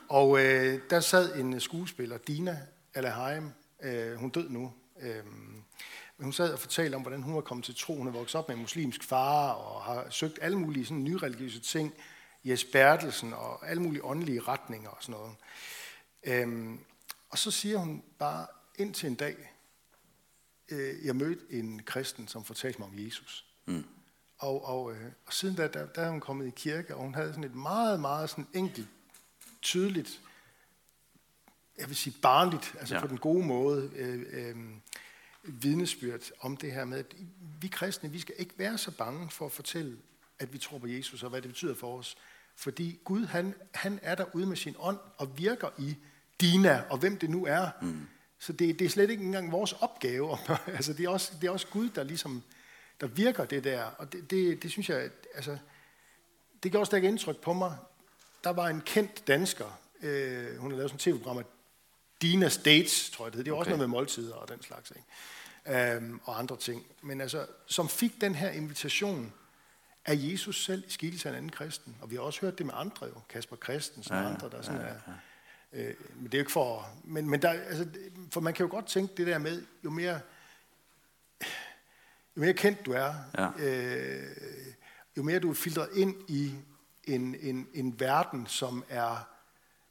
Og 0.09 0.39
øh, 0.39 0.79
der 0.89 0.99
sad 0.99 1.35
en 1.35 1.53
øh, 1.53 1.61
skuespiller, 1.61 2.17
Dina 2.17 2.59
Alaheim. 2.93 3.51
Øh, 3.83 4.15
hun 4.15 4.29
død 4.29 4.49
nu. 4.49 4.73
Øh, 5.01 5.23
hun 6.19 6.33
sad 6.33 6.53
og 6.53 6.59
fortalte 6.59 6.95
om, 6.95 7.01
hvordan 7.01 7.21
hun 7.21 7.35
var 7.35 7.41
kommet 7.41 7.65
til 7.65 7.75
tro. 7.75 7.95
Hun 7.95 8.07
er 8.07 8.11
vokset 8.11 8.35
op 8.35 8.47
med 8.47 8.55
en 8.55 8.61
muslimsk 8.61 9.03
far 9.03 9.51
og 9.51 9.81
har 9.81 10.09
søgt 10.09 10.39
alle 10.41 10.59
mulige 10.59 10.85
sådan, 10.85 11.03
nye 11.03 11.17
religiøse 11.17 11.59
ting. 11.59 11.93
Jes 12.45 12.63
Bertelsen 12.63 13.33
og 13.33 13.69
alle 13.69 13.81
mulige 13.81 14.05
åndelige 14.05 14.41
retninger 14.41 14.89
og 14.89 14.97
sådan 14.99 15.15
noget. 15.19 15.35
Øhm, 16.23 16.79
og 17.29 17.37
så 17.37 17.51
siger 17.51 17.77
hun 17.77 18.03
bare 18.19 18.45
indtil 18.77 19.09
en 19.09 19.15
dag, 19.15 19.53
øh, 20.69 21.05
jeg 21.05 21.15
mødte 21.15 21.41
en 21.49 21.81
kristen, 21.83 22.27
som 22.27 22.43
fortalte 22.43 22.79
mig 22.79 22.87
om 22.87 23.05
Jesus. 23.05 23.45
Mm. 23.65 23.85
Og, 24.37 24.65
og, 24.65 24.95
øh, 24.95 25.11
og 25.25 25.33
siden 25.33 25.55
da, 25.55 25.67
der, 25.67 25.85
der 25.85 26.01
er 26.01 26.09
hun 26.09 26.19
kommet 26.19 26.47
i 26.47 26.53
kirke, 26.55 26.95
og 26.95 27.03
hun 27.03 27.15
havde 27.15 27.29
sådan 27.29 27.43
et 27.43 27.55
meget, 27.55 27.99
meget 27.99 28.29
sådan 28.29 28.47
enkelt, 28.53 28.87
tydeligt, 29.61 30.21
jeg 31.77 31.87
vil 31.87 31.95
sige 31.95 32.15
barnligt, 32.21 32.75
altså 32.79 32.95
ja. 32.95 33.01
på 33.01 33.07
den 33.07 33.17
gode 33.17 33.45
måde, 33.45 33.91
øh, 33.95 34.25
øh, 34.31 34.55
vidnesbyrd 35.43 36.21
om 36.39 36.57
det 36.57 36.71
her 36.71 36.85
med, 36.85 36.99
at 36.99 37.15
vi 37.61 37.67
kristne, 37.67 38.11
vi 38.11 38.19
skal 38.19 38.35
ikke 38.37 38.53
være 38.57 38.77
så 38.77 38.91
bange 38.91 39.29
for 39.29 39.45
at 39.45 39.51
fortælle, 39.51 39.97
at 40.39 40.53
vi 40.53 40.57
tror 40.57 40.77
på 40.77 40.87
Jesus, 40.87 41.23
og 41.23 41.29
hvad 41.29 41.41
det 41.41 41.49
betyder 41.49 41.75
for 41.75 41.97
os. 41.97 42.17
Fordi 42.55 42.99
Gud, 43.03 43.25
han, 43.25 43.53
han 43.73 43.99
er 44.01 44.15
der 44.15 44.25
ude 44.35 44.45
med 44.45 44.57
sin 44.57 44.75
ånd, 44.79 44.97
og 45.17 45.37
virker 45.37 45.69
i 45.77 45.95
Dina, 46.41 46.83
og 46.89 46.97
hvem 46.97 47.17
det 47.17 47.29
nu 47.29 47.45
er. 47.45 47.69
Mm. 47.81 48.07
Så 48.39 48.53
det, 48.53 48.79
det 48.79 48.85
er 48.85 48.89
slet 48.89 49.09
ikke 49.09 49.23
engang 49.23 49.51
vores 49.51 49.73
opgave. 49.73 50.37
altså, 50.77 50.93
det, 50.93 51.05
er 51.05 51.09
også, 51.09 51.31
det 51.41 51.47
er 51.47 51.51
også 51.51 51.67
Gud, 51.67 51.89
der 51.89 52.03
ligesom 52.03 52.43
der 53.01 53.07
virker 53.07 53.45
det 53.45 53.63
der. 53.63 53.83
Og 53.83 54.13
det, 54.13 54.31
det, 54.31 54.63
det 54.63 54.71
synes 54.71 54.89
jeg, 54.89 55.09
altså, 55.35 55.57
det 56.63 56.71
gjorde 56.71 56.85
stærkt 56.85 57.05
indtryk 57.05 57.37
på 57.37 57.53
mig. 57.53 57.77
Der 58.43 58.49
var 58.49 58.67
en 58.67 58.81
kendt 58.81 59.27
dansker, 59.27 59.79
øh, 60.01 60.57
hun 60.57 60.71
har 60.71 60.77
lavet 60.77 60.91
sådan 60.91 61.13
et 61.13 61.17
tv-program, 61.17 61.43
Dina 62.21 62.49
States, 62.49 63.09
tror 63.09 63.25
jeg 63.25 63.31
det 63.31 63.37
hedder. 63.37 63.43
Det 63.43 63.51
er 63.51 63.53
okay. 63.53 63.59
også 63.59 63.69
noget 63.69 63.79
med 63.79 63.87
måltider 63.87 64.35
og 64.35 64.49
den 64.49 64.63
slags, 64.63 64.91
ikke? 64.91 65.95
Øhm, 65.95 66.19
og 66.23 66.39
andre 66.39 66.57
ting. 66.57 66.85
Men 67.01 67.21
altså, 67.21 67.45
som 67.65 67.89
fik 67.89 68.21
den 68.21 68.35
her 68.35 68.49
invitation 68.49 69.33
af 70.05 70.15
Jesus 70.17 70.65
selv 70.65 70.83
i 70.87 70.89
skikkelse 70.89 71.29
af 71.29 71.31
en 71.31 71.37
anden 71.37 71.51
kristen. 71.51 71.97
Og 72.01 72.11
vi 72.11 72.15
har 72.15 72.21
også 72.21 72.41
hørt 72.41 72.57
det 72.57 72.65
med 72.65 72.73
andre 72.77 73.05
jo, 73.05 73.21
Kasper 73.29 73.55
Christensen 73.55 74.15
og 74.15 74.21
ja, 74.21 74.29
andre, 74.29 74.49
der 74.49 74.61
sådan 74.61 74.81
ja, 74.81 74.87
ja. 74.87 74.93
er 74.93 74.99
Øh, 75.73 75.93
men 76.15 76.25
det 76.25 76.33
er 76.33 76.37
jo 76.37 76.41
ikke 76.41 76.51
for... 76.51 76.89
Men, 77.03 77.29
men 77.29 77.41
der, 77.41 77.49
altså, 77.49 77.87
for 78.31 78.41
man 78.41 78.53
kan 78.53 78.65
jo 78.65 78.71
godt 78.71 78.85
tænke 78.85 79.13
det 79.17 79.27
der 79.27 79.37
med, 79.37 79.63
jo 79.83 79.89
mere, 79.89 80.19
jo 82.35 82.41
mere 82.41 82.53
kendt 82.53 82.85
du 82.85 82.91
er, 82.91 83.13
ja. 83.37 83.49
øh, 83.59 84.37
jo 85.17 85.23
mere 85.23 85.39
du 85.39 85.49
er 85.49 85.53
filtreret 85.53 85.89
ind 85.93 86.15
i 86.27 86.55
en, 87.03 87.35
en, 87.35 87.67
en 87.73 87.99
verden, 87.99 88.47
som 88.47 88.83
er 88.89 89.29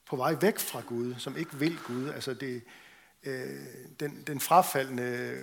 på 0.07 0.17
vej 0.17 0.37
væk 0.41 0.59
fra 0.59 0.81
Gud, 0.81 1.15
som 1.19 1.37
ikke 1.37 1.57
vil 1.57 1.79
Gud. 1.87 2.09
Altså 2.09 2.35
det, 2.35 2.63
øh, 3.23 3.67
den, 4.01 4.23
den 4.27 4.41
frafaldende 4.41 5.43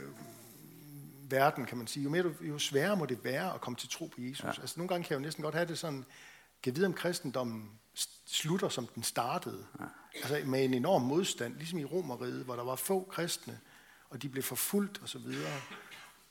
verden, 1.30 1.66
kan 1.66 1.78
man 1.78 1.88
sige, 1.88 2.04
jo, 2.04 2.10
mere 2.10 2.24
du, 2.24 2.34
jo 2.42 2.60
sværere 2.60 2.98
må 2.98 3.06
det 3.06 3.24
være 3.24 3.54
at 3.54 3.62
komme 3.62 3.78
til 3.78 3.90
tro 3.90 4.06
på 4.06 4.22
Jesus. 4.22 4.44
Ja. 4.44 4.62
Altså 4.62 4.74
nogle 4.78 4.88
gange 4.88 5.04
kan 5.04 5.12
jeg 5.12 5.20
jo 5.20 5.24
næsten 5.24 5.44
godt 5.44 5.56
have 5.56 5.68
det 5.68 5.80
sådan, 5.80 6.06
kan 6.64 6.76
vide 6.76 6.86
om 6.86 6.94
kristendommen 6.94 7.72
slutter, 8.26 8.70
som 8.70 8.88
den 8.88 9.04
startede. 9.04 9.66
Ja. 9.80 9.86
Altså 10.16 10.42
med 10.46 10.66
en 10.66 10.74
enorm 10.74 11.02
modstand, 11.02 11.56
ligesom 11.58 11.80
i 11.80 11.86
Romeriet, 11.86 12.46
hvor 12.46 12.56
der 12.56 12.64
var 12.64 12.76
få 12.76 13.08
kristne, 13.12 13.60
og 14.10 14.22
de 14.22 14.30
blev 14.30 14.44
forfulgt 14.44 15.02
og 15.02 15.10
så 15.10 15.18
videre. 15.18 15.62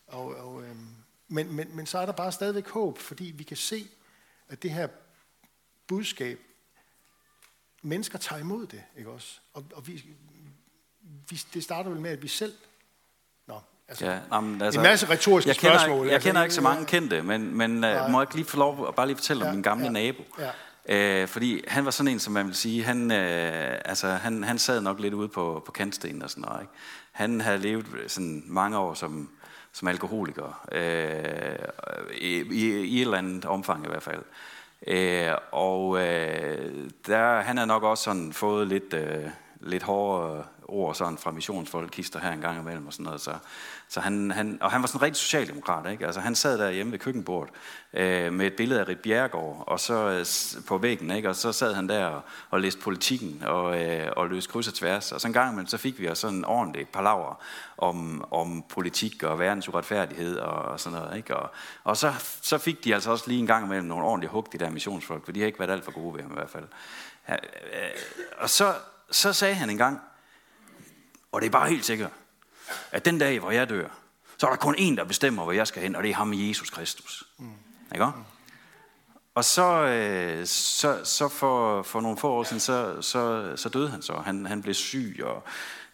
Og, 0.06 0.24
og, 0.36 0.62
øhm, 0.62 0.88
men, 1.28 1.52
men, 1.52 1.76
men 1.76 1.86
så 1.86 1.98
er 1.98 2.06
der 2.06 2.12
bare 2.12 2.32
stadigvæk 2.32 2.68
håb, 2.68 2.98
fordi 2.98 3.24
vi 3.24 3.42
kan 3.42 3.56
se, 3.56 3.88
at 4.48 4.62
det 4.62 4.70
her 4.70 4.88
budskab, 5.86 6.40
mennesker 7.82 8.18
tager 8.18 8.40
imod 8.40 8.66
det, 8.66 8.82
ikke 8.98 9.10
også? 9.10 9.40
Og, 9.52 9.64
og 9.74 9.86
vi, 9.86 10.04
vi, 11.28 11.42
det 11.54 11.64
starter 11.64 11.90
vel 11.90 12.00
med, 12.00 12.10
at 12.10 12.22
vi 12.22 12.28
selv 12.28 12.52
Nå, 13.46 13.60
altså, 13.88 14.06
ja, 14.06 14.20
jamen, 14.32 14.62
altså, 14.62 14.80
en 14.80 14.84
masse 14.84 15.10
retoriske 15.10 15.48
jeg 15.48 15.56
kender, 15.56 15.78
spørgsmål. 15.78 16.06
Jeg 16.06 16.14
altså, 16.14 16.28
kender 16.28 16.42
ikke 16.42 16.54
så 16.54 16.60
mange 16.60 16.86
kendte, 16.86 17.22
men, 17.22 17.56
men 17.56 17.70
uh, 17.70 18.10
må 18.10 18.20
jeg 18.20 18.22
ikke 18.22 18.34
lige 18.34 18.44
få 18.44 18.56
lov 18.56 18.88
at 18.88 18.94
bare 18.94 19.06
lige 19.06 19.16
fortælle 19.16 19.44
ja, 19.44 19.48
om 19.48 19.54
min 19.54 19.62
gamle 19.62 19.84
ja, 19.84 19.90
nabo? 19.90 20.22
Ja. 20.38 20.50
Øh, 20.88 21.28
fordi 21.28 21.64
han 21.68 21.84
var 21.84 21.90
sådan 21.90 22.12
en, 22.12 22.18
som 22.18 22.32
man 22.32 22.46
vil 22.46 22.54
sige, 22.54 22.84
han, 22.84 23.10
øh, 23.10 23.80
altså, 23.84 24.08
han, 24.08 24.44
han 24.44 24.58
sad 24.58 24.80
nok 24.80 25.00
lidt 25.00 25.14
ude 25.14 25.28
på, 25.28 25.62
på 25.66 25.72
kantstenen 25.72 26.22
og 26.22 26.30
sådan 26.30 26.44
noget. 26.48 26.60
Ikke? 26.60 26.72
Han 27.12 27.40
havde 27.40 27.58
levet 27.58 27.86
sådan 28.06 28.42
mange 28.46 28.78
år 28.78 28.94
som, 28.94 29.30
som 29.72 29.88
alkoholiker, 29.88 30.68
øh, 30.72 31.68
i, 32.20 32.42
i, 32.52 32.80
i 32.80 32.96
et 32.96 33.00
eller 33.00 33.18
andet 33.18 33.44
omfang 33.44 33.84
i 33.84 33.88
hvert 33.88 34.02
fald. 34.02 34.22
Øh, 34.86 35.32
og 35.52 35.98
øh, 35.98 36.90
der, 37.06 37.40
han 37.40 37.56
havde 37.56 37.68
nok 37.68 37.82
også 37.82 38.04
sådan 38.04 38.32
fået 38.32 38.68
lidt, 38.68 38.94
øh, 38.94 39.28
lidt 39.62 39.82
hårdere 39.82 40.38
øh, 40.38 40.44
ord 40.68 40.94
sådan 40.94 41.18
fra 41.18 41.30
missionsfolk 41.30 41.90
kister 41.92 42.20
her 42.20 42.32
en 42.32 42.40
gang 42.40 42.60
imellem 42.60 42.86
og 42.86 42.92
sådan 42.92 43.04
noget. 43.04 43.20
Så, 43.20 43.34
så 43.88 44.00
han, 44.00 44.30
han, 44.30 44.58
og 44.60 44.70
han 44.70 44.80
var 44.80 44.86
sådan 44.86 44.98
en 44.98 45.02
rigtig 45.02 45.20
socialdemokrat, 45.20 45.90
ikke? 45.92 46.06
Altså 46.06 46.20
han 46.20 46.34
sad 46.34 46.58
der 46.58 46.70
hjemme 46.70 46.92
ved 46.92 46.98
køkkenbordet 46.98 47.54
øh, 47.92 48.32
med 48.32 48.46
et 48.46 48.52
billede 48.56 48.80
af 48.80 48.88
Rit 48.88 48.98
Bjergård, 48.98 49.64
og 49.66 49.80
så 49.80 49.94
øh, 49.94 50.26
på 50.66 50.78
væggen, 50.78 51.10
ikke? 51.10 51.28
Og 51.28 51.36
så 51.36 51.52
sad 51.52 51.74
han 51.74 51.88
der 51.88 52.06
og, 52.06 52.22
og 52.50 52.60
læste 52.60 52.80
politikken 52.80 53.42
og, 53.44 53.82
øh, 53.82 54.12
og 54.16 54.28
løste 54.28 54.52
kryds 54.52 54.68
og 54.68 54.74
tværs. 54.74 55.12
Og 55.12 55.20
så 55.20 55.28
en 55.28 55.34
gang 55.34 55.52
imellem, 55.52 55.66
så 55.66 55.78
fik 55.78 56.00
vi 56.00 56.06
også 56.06 56.20
sådan 56.20 56.36
en 56.36 56.44
ordentlig 56.44 56.88
palaver 56.88 57.42
om, 57.78 58.24
om 58.30 58.64
politik 58.68 59.22
og 59.22 59.38
verdens 59.38 59.68
uretfærdighed 59.68 60.38
og, 60.38 60.62
og 60.62 60.80
sådan 60.80 60.98
noget, 60.98 61.16
ikke? 61.16 61.36
Og, 61.36 61.50
og 61.84 61.96
så, 61.96 62.12
så 62.42 62.58
fik 62.58 62.84
de 62.84 62.94
altså 62.94 63.10
også 63.10 63.24
lige 63.26 63.40
en 63.40 63.46
gang 63.46 63.64
imellem 63.66 63.86
nogle 63.86 64.04
ordentlige 64.04 64.30
hug, 64.30 64.48
de 64.52 64.58
der 64.58 64.70
missionsfolk, 64.70 65.24
for 65.24 65.32
de 65.32 65.40
har 65.40 65.46
ikke 65.46 65.58
været 65.58 65.70
alt 65.70 65.84
for 65.84 65.92
gode 65.92 66.14
ved 66.14 66.22
ham 66.22 66.30
i 66.30 66.34
hvert 66.34 66.50
fald. 66.50 66.64
Ja, 67.28 67.34
øh, 67.34 67.90
og 68.38 68.50
så, 68.50 68.74
så 69.12 69.32
sagde 69.32 69.54
han 69.54 69.70
en 69.70 69.78
gang, 69.78 70.00
og 71.32 71.40
det 71.40 71.46
er 71.46 71.50
bare 71.50 71.68
helt 71.68 71.84
sikkert, 71.84 72.10
at 72.90 73.04
den 73.04 73.18
dag, 73.18 73.38
hvor 73.38 73.50
jeg 73.50 73.68
dør, 73.68 73.88
så 74.38 74.46
er 74.46 74.50
der 74.50 74.56
kun 74.56 74.74
én, 74.74 74.96
der 74.96 75.04
bestemmer, 75.04 75.42
hvor 75.42 75.52
jeg 75.52 75.66
skal 75.66 75.82
hen, 75.82 75.96
og 75.96 76.02
det 76.02 76.10
er 76.10 76.14
ham, 76.14 76.32
Jesus 76.34 76.70
Kristus. 76.70 77.24
Mm. 77.38 77.52
Ikke 77.92 78.06
mm. 78.06 78.12
Og 79.34 79.44
så, 79.44 79.84
øh, 79.84 80.46
så, 80.46 81.04
så 81.04 81.28
for, 81.28 81.82
for 81.82 82.00
nogle 82.00 82.18
få 82.18 82.32
år 82.32 82.42
siden, 82.44 82.60
så, 82.60 83.02
så, 83.02 83.52
så 83.56 83.68
døde 83.68 83.90
han 83.90 84.02
så. 84.02 84.12
Han, 84.12 84.46
han 84.46 84.62
blev 84.62 84.74
syg, 84.74 85.20
og 85.24 85.42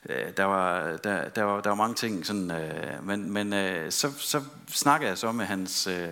øh, 0.09 0.33
der, 0.37 0.45
var, 0.45 0.97
der, 0.97 1.29
der, 1.29 1.43
var, 1.43 1.61
der 1.61 1.71
var 1.71 1.77
mange 1.77 1.95
ting. 1.95 2.27
Sådan, 2.27 2.51
øh, 2.51 3.07
men 3.07 3.33
men 3.33 3.53
øh, 3.53 3.93
så, 3.93 4.13
så 4.19 4.43
snakkede 4.69 5.09
jeg 5.09 5.19
så 5.19 5.33
med 5.33 5.47
hans, 5.47 5.87
øh, 5.87 6.09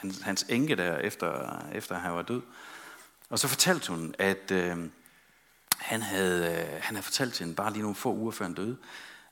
hans, 0.00 0.20
hans 0.22 0.46
enke 0.48 0.76
der, 0.76 0.96
efter, 0.98 1.60
efter 1.72 1.98
han 1.98 2.14
var 2.14 2.22
død. 2.22 2.42
Og 3.30 3.38
så 3.38 3.48
fortalte 3.48 3.92
hun, 3.92 4.14
at... 4.18 4.50
Øh, 4.50 4.76
han 5.78 6.02
havde, 6.02 6.50
øh, 6.50 6.82
han 6.82 6.96
havde 6.96 7.02
fortalt 7.02 7.34
til 7.34 7.44
hende, 7.44 7.56
bare 7.56 7.72
lige 7.72 7.82
nogle 7.82 7.96
få 7.96 8.14
uger 8.14 8.32
før 8.32 8.44
han 8.44 8.54
døde, 8.54 8.76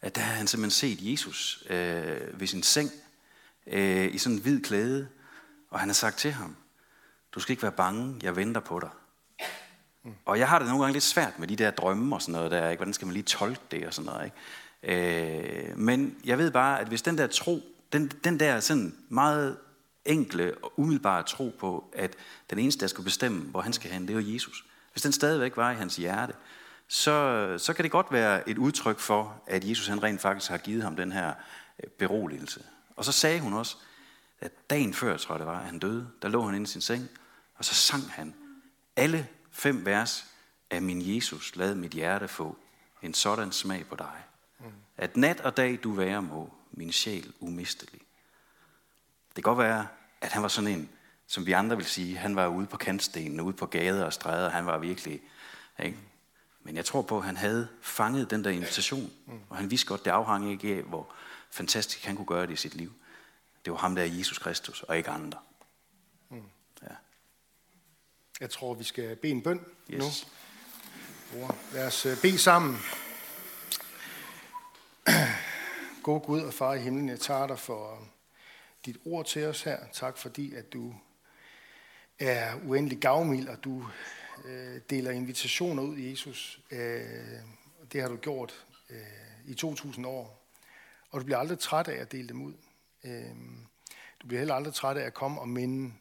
at 0.00 0.14
der 0.14 0.20
havde 0.20 0.38
han 0.38 0.46
simpelthen 0.46 0.70
set 0.70 1.10
Jesus 1.10 1.64
øh, 1.70 2.40
ved 2.40 2.46
sin 2.46 2.62
seng 2.62 2.90
øh, 3.66 4.14
i 4.14 4.18
sådan 4.18 4.36
en 4.36 4.42
hvid 4.42 4.60
klæde, 4.60 5.08
og 5.70 5.80
han 5.80 5.88
har 5.88 5.94
sagt 5.94 6.18
til 6.18 6.32
ham, 6.32 6.56
du 7.34 7.40
skal 7.40 7.52
ikke 7.52 7.62
være 7.62 7.72
bange, 7.72 8.20
jeg 8.22 8.36
venter 8.36 8.60
på 8.60 8.80
dig. 8.80 8.90
Mm. 10.04 10.12
Og 10.24 10.38
jeg 10.38 10.48
har 10.48 10.58
det 10.58 10.68
nogle 10.68 10.82
gange 10.82 10.92
lidt 10.92 11.04
svært 11.04 11.38
med 11.38 11.48
de 11.48 11.56
der 11.56 11.70
drømme 11.70 12.16
og 12.16 12.22
sådan 12.22 12.32
noget 12.32 12.50
der, 12.50 12.70
ikke? 12.70 12.78
hvordan 12.78 12.94
skal 12.94 13.06
man 13.06 13.14
lige 13.14 13.22
tolke 13.22 13.60
det 13.70 13.86
og 13.86 13.94
sådan 13.94 14.12
noget. 14.12 14.24
Ikke? 14.24 15.70
Øh, 15.70 15.78
men 15.78 16.16
jeg 16.24 16.38
ved 16.38 16.50
bare, 16.50 16.80
at 16.80 16.88
hvis 16.88 17.02
den 17.02 17.18
der 17.18 17.26
tro, 17.26 17.60
den, 17.92 18.12
den 18.24 18.40
der 18.40 18.60
sådan 18.60 18.96
meget 19.08 19.56
enkle 20.04 20.54
og 20.62 20.72
umiddelbare 20.76 21.22
tro 21.22 21.54
på, 21.58 21.90
at 21.92 22.16
den 22.50 22.58
eneste, 22.58 22.80
der 22.80 22.86
skal 22.86 23.04
bestemme, 23.04 23.42
hvor 23.42 23.60
han 23.60 23.72
skal 23.72 23.90
hen, 23.90 24.08
det 24.08 24.16
er 24.16 24.20
jo 24.20 24.34
Jesus. 24.34 24.64
Hvis 24.94 25.02
den 25.02 25.12
stadigvæk 25.12 25.56
var 25.56 25.70
i 25.70 25.74
hans 25.74 25.96
hjerte, 25.96 26.32
så, 26.88 27.54
så 27.58 27.72
kan 27.72 27.82
det 27.82 27.90
godt 27.90 28.12
være 28.12 28.48
et 28.48 28.58
udtryk 28.58 28.98
for, 28.98 29.42
at 29.46 29.68
Jesus 29.68 29.86
han 29.86 30.02
rent 30.02 30.20
faktisk 30.20 30.50
har 30.50 30.58
givet 30.58 30.82
ham 30.82 30.96
den 30.96 31.12
her 31.12 31.34
øh, 31.84 31.90
beroligelse. 31.90 32.64
Og 32.96 33.04
så 33.04 33.12
sagde 33.12 33.40
hun 33.40 33.52
også, 33.52 33.76
at 34.40 34.70
dagen 34.70 34.94
før, 34.94 35.16
tror 35.16 35.34
jeg 35.34 35.38
det 35.38 35.46
var, 35.46 35.58
at 35.58 35.64
han 35.64 35.78
døde, 35.78 36.10
der 36.22 36.28
lå 36.28 36.42
han 36.42 36.54
inde 36.54 36.64
i 36.64 36.66
sin 36.66 36.80
seng, 36.80 37.08
og 37.54 37.64
så 37.64 37.74
sang 37.74 38.10
han 38.10 38.34
alle 38.96 39.28
fem 39.50 39.86
vers 39.86 40.26
af 40.70 40.82
min 40.82 41.14
Jesus, 41.16 41.56
lad 41.56 41.74
mit 41.74 41.92
hjerte 41.92 42.28
få 42.28 42.56
en 43.02 43.14
sådan 43.14 43.52
smag 43.52 43.86
på 43.86 43.96
dig. 43.96 44.24
At 44.96 45.16
nat 45.16 45.40
og 45.40 45.56
dag 45.56 45.78
du 45.82 45.92
være 45.92 46.22
må, 46.22 46.54
min 46.72 46.92
sjæl 46.92 47.32
umistelig. 47.40 48.00
Det 49.36 49.44
kan 49.44 49.54
godt 49.54 49.58
være, 49.58 49.86
at 50.20 50.32
han 50.32 50.42
var 50.42 50.48
sådan 50.48 50.70
en, 50.70 50.90
som 51.26 51.46
vi 51.46 51.52
andre 51.52 51.76
vil 51.76 51.86
sige, 51.86 52.16
han 52.16 52.36
var 52.36 52.46
ude 52.46 52.66
på 52.66 52.76
kantstenen, 52.76 53.40
ude 53.40 53.56
på 53.56 53.66
gader 53.66 54.04
og 54.04 54.12
stræder, 54.12 54.50
han 54.50 54.66
var 54.66 54.78
virkelig, 54.78 55.20
ikke? 55.78 55.98
Men 56.62 56.76
jeg 56.76 56.84
tror 56.84 57.02
på, 57.02 57.18
at 57.18 57.24
han 57.24 57.36
havde 57.36 57.68
fanget 57.80 58.30
den 58.30 58.44
der 58.44 58.50
invitation, 58.50 59.12
og 59.48 59.56
han 59.56 59.70
vidste 59.70 59.86
godt, 59.86 60.04
det 60.04 60.10
afhang 60.10 60.50
ikke 60.50 60.76
af, 60.76 60.82
hvor 60.82 61.14
fantastisk 61.50 62.04
han 62.04 62.16
kunne 62.16 62.26
gøre 62.26 62.46
det 62.46 62.52
i 62.52 62.56
sit 62.56 62.74
liv. 62.74 62.92
Det 63.64 63.72
var 63.72 63.78
ham, 63.78 63.94
der 63.94 64.02
er 64.02 64.06
Jesus 64.06 64.38
Kristus, 64.38 64.82
og 64.82 64.96
ikke 64.96 65.10
andre. 65.10 65.38
Mm. 66.28 66.42
Ja. 66.82 66.94
Jeg 68.40 68.50
tror, 68.50 68.74
vi 68.74 68.84
skal 68.84 69.16
bede 69.16 69.32
en 69.32 69.42
bøn 69.42 69.66
yes. 69.90 70.28
nu. 71.32 71.48
Lad 71.72 71.86
os 71.86 72.06
øh, 72.06 72.20
bede 72.22 72.38
sammen. 72.38 72.78
God 76.02 76.20
Gud 76.20 76.40
og 76.40 76.54
far 76.54 76.74
i 76.74 76.80
himlen, 76.80 77.08
jeg 77.08 77.20
tager 77.20 77.46
dig 77.46 77.58
for 77.58 78.08
dit 78.86 78.96
ord 79.04 79.26
til 79.26 79.46
os 79.46 79.62
her. 79.62 79.78
Tak 79.92 80.18
fordi, 80.18 80.54
at 80.54 80.72
du 80.72 80.94
er 82.18 82.54
uendelig 82.66 82.98
gavmild, 82.98 83.48
og 83.48 83.64
du 83.64 83.86
øh, 84.44 84.80
deler 84.90 85.10
invitationer 85.10 85.82
ud, 85.82 85.98
Jesus. 85.98 86.60
Øh, 86.70 87.40
det 87.92 88.00
har 88.02 88.08
du 88.08 88.16
gjort 88.16 88.66
øh, 88.90 88.96
i 89.46 89.54
2000 89.54 90.06
år. 90.06 90.40
Og 91.10 91.20
du 91.20 91.24
bliver 91.24 91.38
aldrig 91.38 91.58
træt 91.58 91.88
af 91.88 92.00
at 92.00 92.12
dele 92.12 92.28
dem 92.28 92.42
ud. 92.42 92.54
Øh, 93.04 93.34
du 94.22 94.26
bliver 94.26 94.40
heller 94.40 94.54
aldrig 94.54 94.74
træt 94.74 94.96
af 94.96 95.06
at 95.06 95.14
komme 95.14 95.40
og 95.40 95.48
minde 95.48 95.94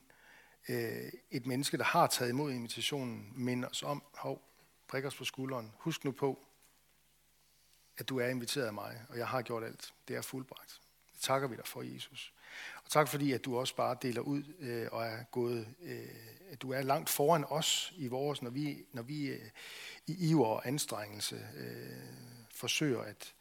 øh, 0.69 1.11
et 1.31 1.45
menneske, 1.45 1.77
der 1.77 1.83
har 1.83 2.07
taget 2.07 2.29
imod 2.29 2.51
invitationen, 2.51 3.33
minde 3.35 3.67
os 3.67 3.83
om, 3.83 4.03
hov, 4.13 4.41
prik 4.87 5.05
os 5.05 5.15
på 5.15 5.23
skulderen. 5.23 5.71
Husk 5.77 6.03
nu 6.03 6.11
på, 6.11 6.45
at 7.97 8.09
du 8.09 8.19
er 8.19 8.27
inviteret 8.27 8.65
af 8.65 8.73
mig, 8.73 9.01
og 9.09 9.17
jeg 9.17 9.27
har 9.27 9.41
gjort 9.41 9.63
alt. 9.63 9.93
Det 10.07 10.15
er 10.15 10.21
fuldbragt. 10.21 10.82
Takker 11.23 11.47
vi 11.47 11.55
dig 11.55 11.67
for, 11.67 11.81
Jesus. 11.81 12.33
Og 12.83 12.89
tak 12.89 13.07
fordi, 13.07 13.31
at 13.31 13.45
du 13.45 13.57
også 13.57 13.75
bare 13.75 13.97
deler 14.01 14.21
ud 14.21 14.43
øh, 14.59 14.87
og 14.91 15.05
er 15.05 15.23
gået, 15.23 15.67
øh, 15.81 16.09
at 16.49 16.61
du 16.61 16.71
er 16.71 16.81
langt 16.81 17.09
foran 17.09 17.45
os 17.47 17.93
i 17.97 18.07
vores, 18.07 18.41
når 18.41 18.49
vi, 18.49 18.85
når 18.91 19.01
vi 19.01 19.25
øh, 19.25 19.49
i 20.07 20.29
iver 20.29 20.47
og 20.47 20.67
anstrengelse 20.67 21.47
øh, 21.57 22.47
forsøger 22.49 23.01
at 23.01 23.33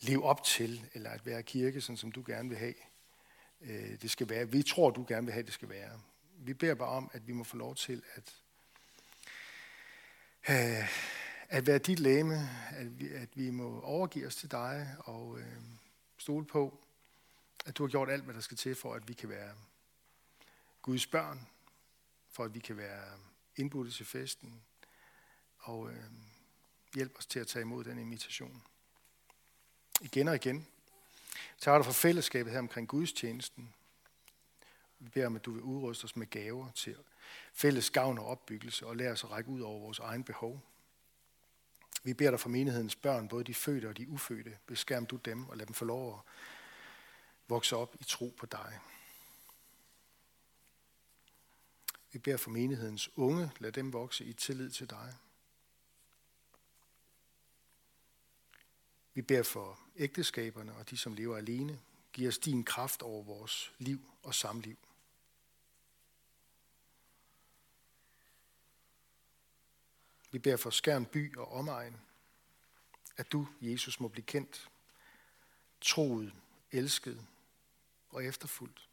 leve 0.00 0.24
op 0.24 0.44
til, 0.44 0.86
eller 0.94 1.10
at 1.10 1.26
være 1.26 1.42
kirke, 1.42 1.80
sådan 1.80 1.96
som 1.96 2.12
du 2.12 2.24
gerne 2.26 2.48
vil 2.48 2.58
have. 2.58 2.74
Øh, 3.60 4.02
det 4.02 4.10
skal 4.10 4.28
være. 4.28 4.50
Vi 4.50 4.62
tror, 4.62 4.90
du 4.90 5.04
gerne 5.08 5.26
vil 5.26 5.32
have, 5.32 5.46
det 5.46 5.54
skal 5.54 5.68
være. 5.68 6.00
Vi 6.38 6.54
beder 6.54 6.74
bare 6.74 6.88
om, 6.88 7.10
at 7.12 7.26
vi 7.26 7.32
må 7.32 7.44
få 7.44 7.56
lov 7.56 7.74
til 7.74 8.02
at, 8.14 8.34
øh, 10.48 10.88
at 11.48 11.66
være 11.66 11.78
dit 11.78 11.98
læme, 11.98 12.50
at 12.70 13.00
vi, 13.00 13.08
at 13.08 13.28
vi 13.34 13.50
må 13.50 13.80
overgive 13.80 14.26
os 14.26 14.36
til 14.36 14.50
dig 14.50 14.96
og 14.98 15.38
øh, 15.38 15.62
stole 16.18 16.44
på, 16.44 16.83
at 17.66 17.78
du 17.78 17.82
har 17.82 17.90
gjort 17.90 18.10
alt, 18.10 18.24
hvad 18.24 18.34
der 18.34 18.40
skal 18.40 18.56
til 18.56 18.74
for, 18.74 18.94
at 18.94 19.08
vi 19.08 19.12
kan 19.12 19.28
være 19.28 19.54
Guds 20.82 21.06
børn, 21.06 21.46
for 22.30 22.44
at 22.44 22.54
vi 22.54 22.58
kan 22.58 22.76
være 22.76 23.18
indbudte 23.56 23.90
til 23.90 24.06
festen, 24.06 24.62
og 25.58 25.90
øh, 25.90 26.04
hjælp 26.94 27.18
os 27.18 27.26
til 27.26 27.40
at 27.40 27.46
tage 27.46 27.60
imod 27.60 27.84
den 27.84 27.98
invitation. 27.98 28.62
Igen 30.00 30.28
og 30.28 30.34
igen. 30.34 30.66
Tager 31.58 31.78
dig 31.78 31.84
for 31.84 31.92
fællesskabet 31.92 32.52
her 32.52 32.58
omkring 32.58 32.88
Guds 32.88 33.12
tjenesten. 33.12 33.74
Vi 34.98 35.08
beder 35.08 35.26
om, 35.26 35.36
at 35.36 35.44
du 35.44 35.52
vil 35.52 35.62
udruste 35.62 36.04
os 36.04 36.16
med 36.16 36.26
gaver 36.26 36.70
til 36.70 36.96
fælles 37.52 37.90
gavn 37.90 38.18
og 38.18 38.26
opbyggelse, 38.26 38.86
og 38.86 38.96
lære 38.96 39.12
os 39.12 39.24
at 39.24 39.30
række 39.30 39.50
ud 39.50 39.60
over 39.60 39.80
vores 39.80 39.98
egen 39.98 40.24
behov. 40.24 40.60
Vi 42.02 42.14
beder 42.14 42.30
dig 42.30 42.40
for 42.40 42.48
menighedens 42.48 42.96
børn, 42.96 43.28
både 43.28 43.44
de 43.44 43.54
fødte 43.54 43.88
og 43.88 43.96
de 43.96 44.08
ufødte. 44.08 44.58
Beskærm 44.66 45.06
du 45.06 45.16
dem 45.16 45.48
og 45.48 45.56
lad 45.56 45.66
dem 45.66 45.74
få 45.74 45.84
lov 45.84 46.14
at 46.14 46.20
vokse 47.48 47.76
op 47.76 47.96
i 48.00 48.04
tro 48.04 48.34
på 48.38 48.46
dig. 48.46 48.80
Vi 52.12 52.18
beder 52.18 52.36
for 52.36 52.50
menighedens 52.50 53.10
unge, 53.16 53.52
lad 53.58 53.72
dem 53.72 53.92
vokse 53.92 54.24
i 54.24 54.32
tillid 54.32 54.70
til 54.70 54.90
dig. 54.90 55.14
Vi 59.14 59.22
beder 59.22 59.42
for 59.42 59.80
ægteskaberne 59.96 60.74
og 60.74 60.90
de, 60.90 60.96
som 60.96 61.14
lever 61.14 61.36
alene. 61.36 61.80
Giv 62.12 62.28
os 62.28 62.38
din 62.38 62.64
kraft 62.64 63.02
over 63.02 63.22
vores 63.22 63.72
liv 63.78 64.10
og 64.22 64.34
samliv. 64.34 64.76
Vi 70.30 70.38
beder 70.38 70.56
for 70.56 70.70
Skærn 70.70 71.06
by 71.06 71.36
og 71.36 71.52
omegn, 71.52 71.96
at 73.16 73.32
du, 73.32 73.48
Jesus, 73.60 74.00
må 74.00 74.08
blive 74.08 74.24
kendt, 74.24 74.70
troet, 75.80 76.34
elsket 76.72 77.26
og 78.14 78.24
efterfuldt. 78.24 78.88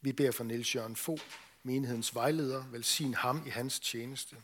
Vi 0.00 0.12
beder 0.12 0.32
for 0.32 0.44
Niels 0.44 0.74
Jørgen 0.74 0.96
Fo, 0.96 1.18
menighedens 1.62 2.14
vejleder, 2.14 2.66
velsign 2.66 3.14
ham 3.14 3.46
i 3.46 3.50
hans 3.50 3.80
tjeneste. 3.80 4.42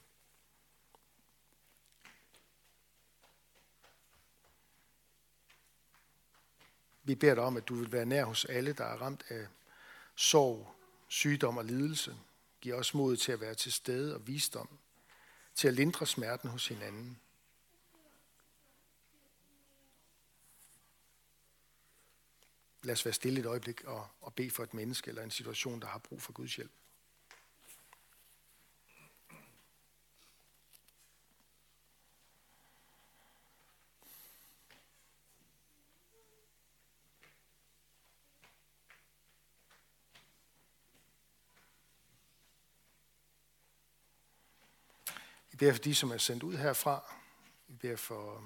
Vi 7.03 7.14
beder 7.14 7.35
dig 7.35 7.44
om, 7.44 7.57
at 7.57 7.68
du 7.68 7.75
vil 7.75 7.92
være 7.92 8.07
nær 8.07 8.25
hos 8.25 8.44
alle, 8.44 8.73
der 8.73 8.85
er 8.85 8.97
ramt 8.97 9.25
af 9.29 9.47
sorg, 10.14 10.75
sygdom 11.09 11.57
og 11.57 11.64
lidelse. 11.64 12.16
Giv 12.61 12.75
os 12.75 12.94
mod 12.94 13.16
til 13.16 13.33
at 13.33 13.40
være 13.40 13.55
til 13.55 13.73
stede 13.73 14.14
og 14.14 14.27
visdom, 14.27 14.68
til 15.55 15.68
at 15.68 15.75
lindre 15.75 16.07
smerten 16.07 16.51
hos 16.51 16.68
hinanden. 16.68 17.21
Lad 22.88 22.92
os 22.92 23.05
være 23.05 23.14
stille 23.14 23.40
et 23.40 23.46
øjeblik 23.46 23.85
og, 23.85 24.09
og 24.20 24.35
bede 24.35 24.51
for 24.51 24.62
et 24.62 24.74
menneske 24.74 25.09
eller 25.09 25.22
en 25.22 25.31
situation, 25.31 25.81
der 25.81 25.87
har 25.87 25.98
brug 25.98 26.22
for 26.22 26.33
Guds 26.33 26.57
hjælp. 26.57 26.70
Vi 45.51 45.57
beder 45.57 45.72
for 45.72 45.83
de, 45.83 45.94
som 45.94 46.11
er 46.11 46.18
sendt 46.18 46.42
ud 46.42 46.57
herfra. 46.57 47.14
Vi 47.66 47.74
beder 47.77 47.96
for 47.96 48.44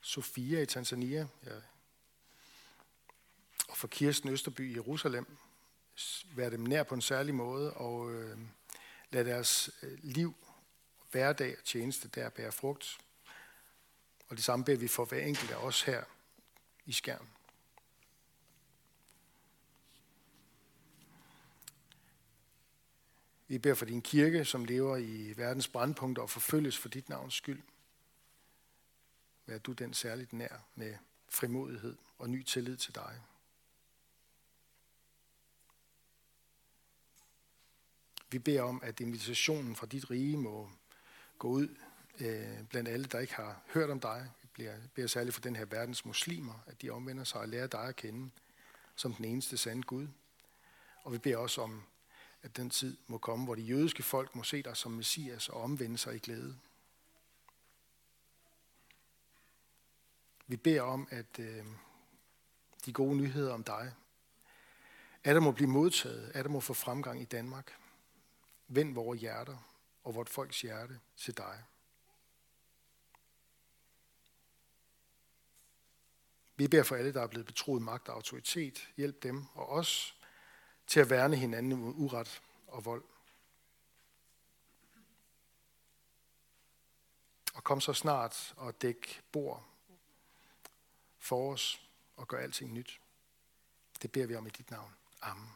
Sofia 0.00 0.62
i 0.62 0.66
Tanzania. 0.66 1.28
Jeg 1.42 1.62
og 3.68 3.76
for 3.76 3.86
Kirsten 3.86 4.28
Østerby 4.28 4.70
i 4.70 4.74
Jerusalem. 4.74 5.36
Vær 6.34 6.50
dem 6.50 6.60
nær 6.60 6.82
på 6.82 6.94
en 6.94 7.00
særlig 7.00 7.34
måde, 7.34 7.74
og 7.74 8.14
øh, 8.14 8.38
lad 9.10 9.24
deres 9.24 9.70
øh, 9.82 9.98
liv, 10.02 10.34
hverdag 11.10 11.56
og 11.58 11.64
tjeneste 11.64 12.08
der 12.08 12.28
bære 12.28 12.52
frugt. 12.52 12.98
Og 14.28 14.36
det 14.36 14.44
samme 14.44 14.64
beder 14.64 14.78
vi 14.78 14.88
for 14.88 15.04
hver 15.04 15.20
enkelt 15.20 15.50
af 15.50 15.56
os 15.56 15.82
her 15.82 16.04
i 16.86 16.92
skærmen. 16.92 17.28
Vi 23.48 23.58
beder 23.58 23.74
for 23.74 23.84
din 23.84 24.02
kirke, 24.02 24.44
som 24.44 24.64
lever 24.64 24.96
i 24.96 25.34
verdens 25.36 25.68
brandpunkter 25.68 26.22
og 26.22 26.30
forfølges 26.30 26.78
for 26.78 26.88
dit 26.88 27.08
navns 27.08 27.34
skyld. 27.34 27.62
Vær 29.46 29.58
du 29.58 29.72
den 29.72 29.94
særligt 29.94 30.32
nær 30.32 30.66
med 30.74 30.94
frimodighed 31.28 31.96
og 32.18 32.30
ny 32.30 32.42
tillid 32.42 32.76
til 32.76 32.94
dig. 32.94 33.20
Vi 38.36 38.40
beder 38.40 38.62
om, 38.62 38.80
at 38.82 39.00
invitationen 39.00 39.76
fra 39.76 39.86
dit 39.86 40.10
rige 40.10 40.36
må 40.36 40.70
gå 41.38 41.48
ud 41.48 41.68
øh, 42.20 42.64
blandt 42.68 42.88
alle, 42.88 43.06
der 43.06 43.18
ikke 43.18 43.34
har 43.34 43.60
hørt 43.66 43.90
om 43.90 44.00
dig. 44.00 44.30
Vi 44.42 44.48
bliver, 44.52 44.74
beder 44.94 45.08
særligt 45.08 45.34
for 45.34 45.40
den 45.40 45.56
her 45.56 45.64
verdens 45.64 46.04
muslimer, 46.04 46.64
at 46.66 46.82
de 46.82 46.90
omvender 46.90 47.24
sig 47.24 47.40
og 47.40 47.48
lærer 47.48 47.66
dig 47.66 47.80
at 47.80 47.96
kende 47.96 48.30
som 48.96 49.14
den 49.14 49.24
eneste 49.24 49.56
sande 49.56 49.82
Gud. 49.82 50.08
Og 51.02 51.12
vi 51.12 51.18
beder 51.18 51.36
også 51.36 51.62
om, 51.62 51.82
at 52.42 52.56
den 52.56 52.70
tid 52.70 52.96
må 53.06 53.18
komme, 53.18 53.44
hvor 53.44 53.54
de 53.54 53.62
jødiske 53.62 54.02
folk 54.02 54.34
må 54.34 54.42
se 54.42 54.62
dig 54.62 54.76
som 54.76 54.92
Messias 54.92 55.48
og 55.48 55.60
omvende 55.60 55.98
sig 55.98 56.14
i 56.14 56.18
glæde. 56.18 56.56
Vi 60.46 60.56
beder 60.56 60.82
om, 60.82 61.08
at 61.10 61.38
øh, 61.38 61.64
de 62.86 62.92
gode 62.92 63.16
nyheder 63.16 63.52
om 63.52 63.64
dig, 63.64 63.92
at 65.24 65.34
der 65.34 65.40
må 65.40 65.52
blive 65.52 65.70
modtaget, 65.70 66.30
at 66.34 66.44
der 66.44 66.50
må 66.50 66.60
få 66.60 66.74
fremgang 66.74 67.20
i 67.20 67.24
Danmark. 67.24 67.76
Vend 68.68 68.94
vores 68.94 69.20
hjerter 69.20 69.58
og 70.04 70.14
vort 70.14 70.28
folks 70.28 70.60
hjerte 70.60 71.00
til 71.16 71.36
dig. 71.36 71.64
Vi 76.56 76.68
beder 76.68 76.82
for 76.82 76.96
alle, 76.96 77.14
der 77.14 77.22
er 77.22 77.26
blevet 77.26 77.46
betroet 77.46 77.82
magt 77.82 78.08
og 78.08 78.14
autoritet. 78.14 78.88
Hjælp 78.96 79.22
dem 79.22 79.44
og 79.54 79.68
os 79.68 80.16
til 80.86 81.00
at 81.00 81.10
værne 81.10 81.36
hinanden 81.36 81.80
mod 81.80 81.94
uret 81.96 82.42
og 82.66 82.84
vold. 82.84 83.04
Og 87.54 87.64
kom 87.64 87.80
så 87.80 87.92
snart 87.92 88.54
og 88.56 88.82
dæk 88.82 89.22
bord 89.32 89.64
for 91.18 91.52
os 91.52 91.88
og 92.16 92.28
gør 92.28 92.38
alting 92.38 92.72
nyt. 92.72 93.00
Det 94.02 94.12
beder 94.12 94.26
vi 94.26 94.34
om 94.34 94.46
i 94.46 94.50
dit 94.50 94.70
navn. 94.70 94.92
Amen. 95.22 95.50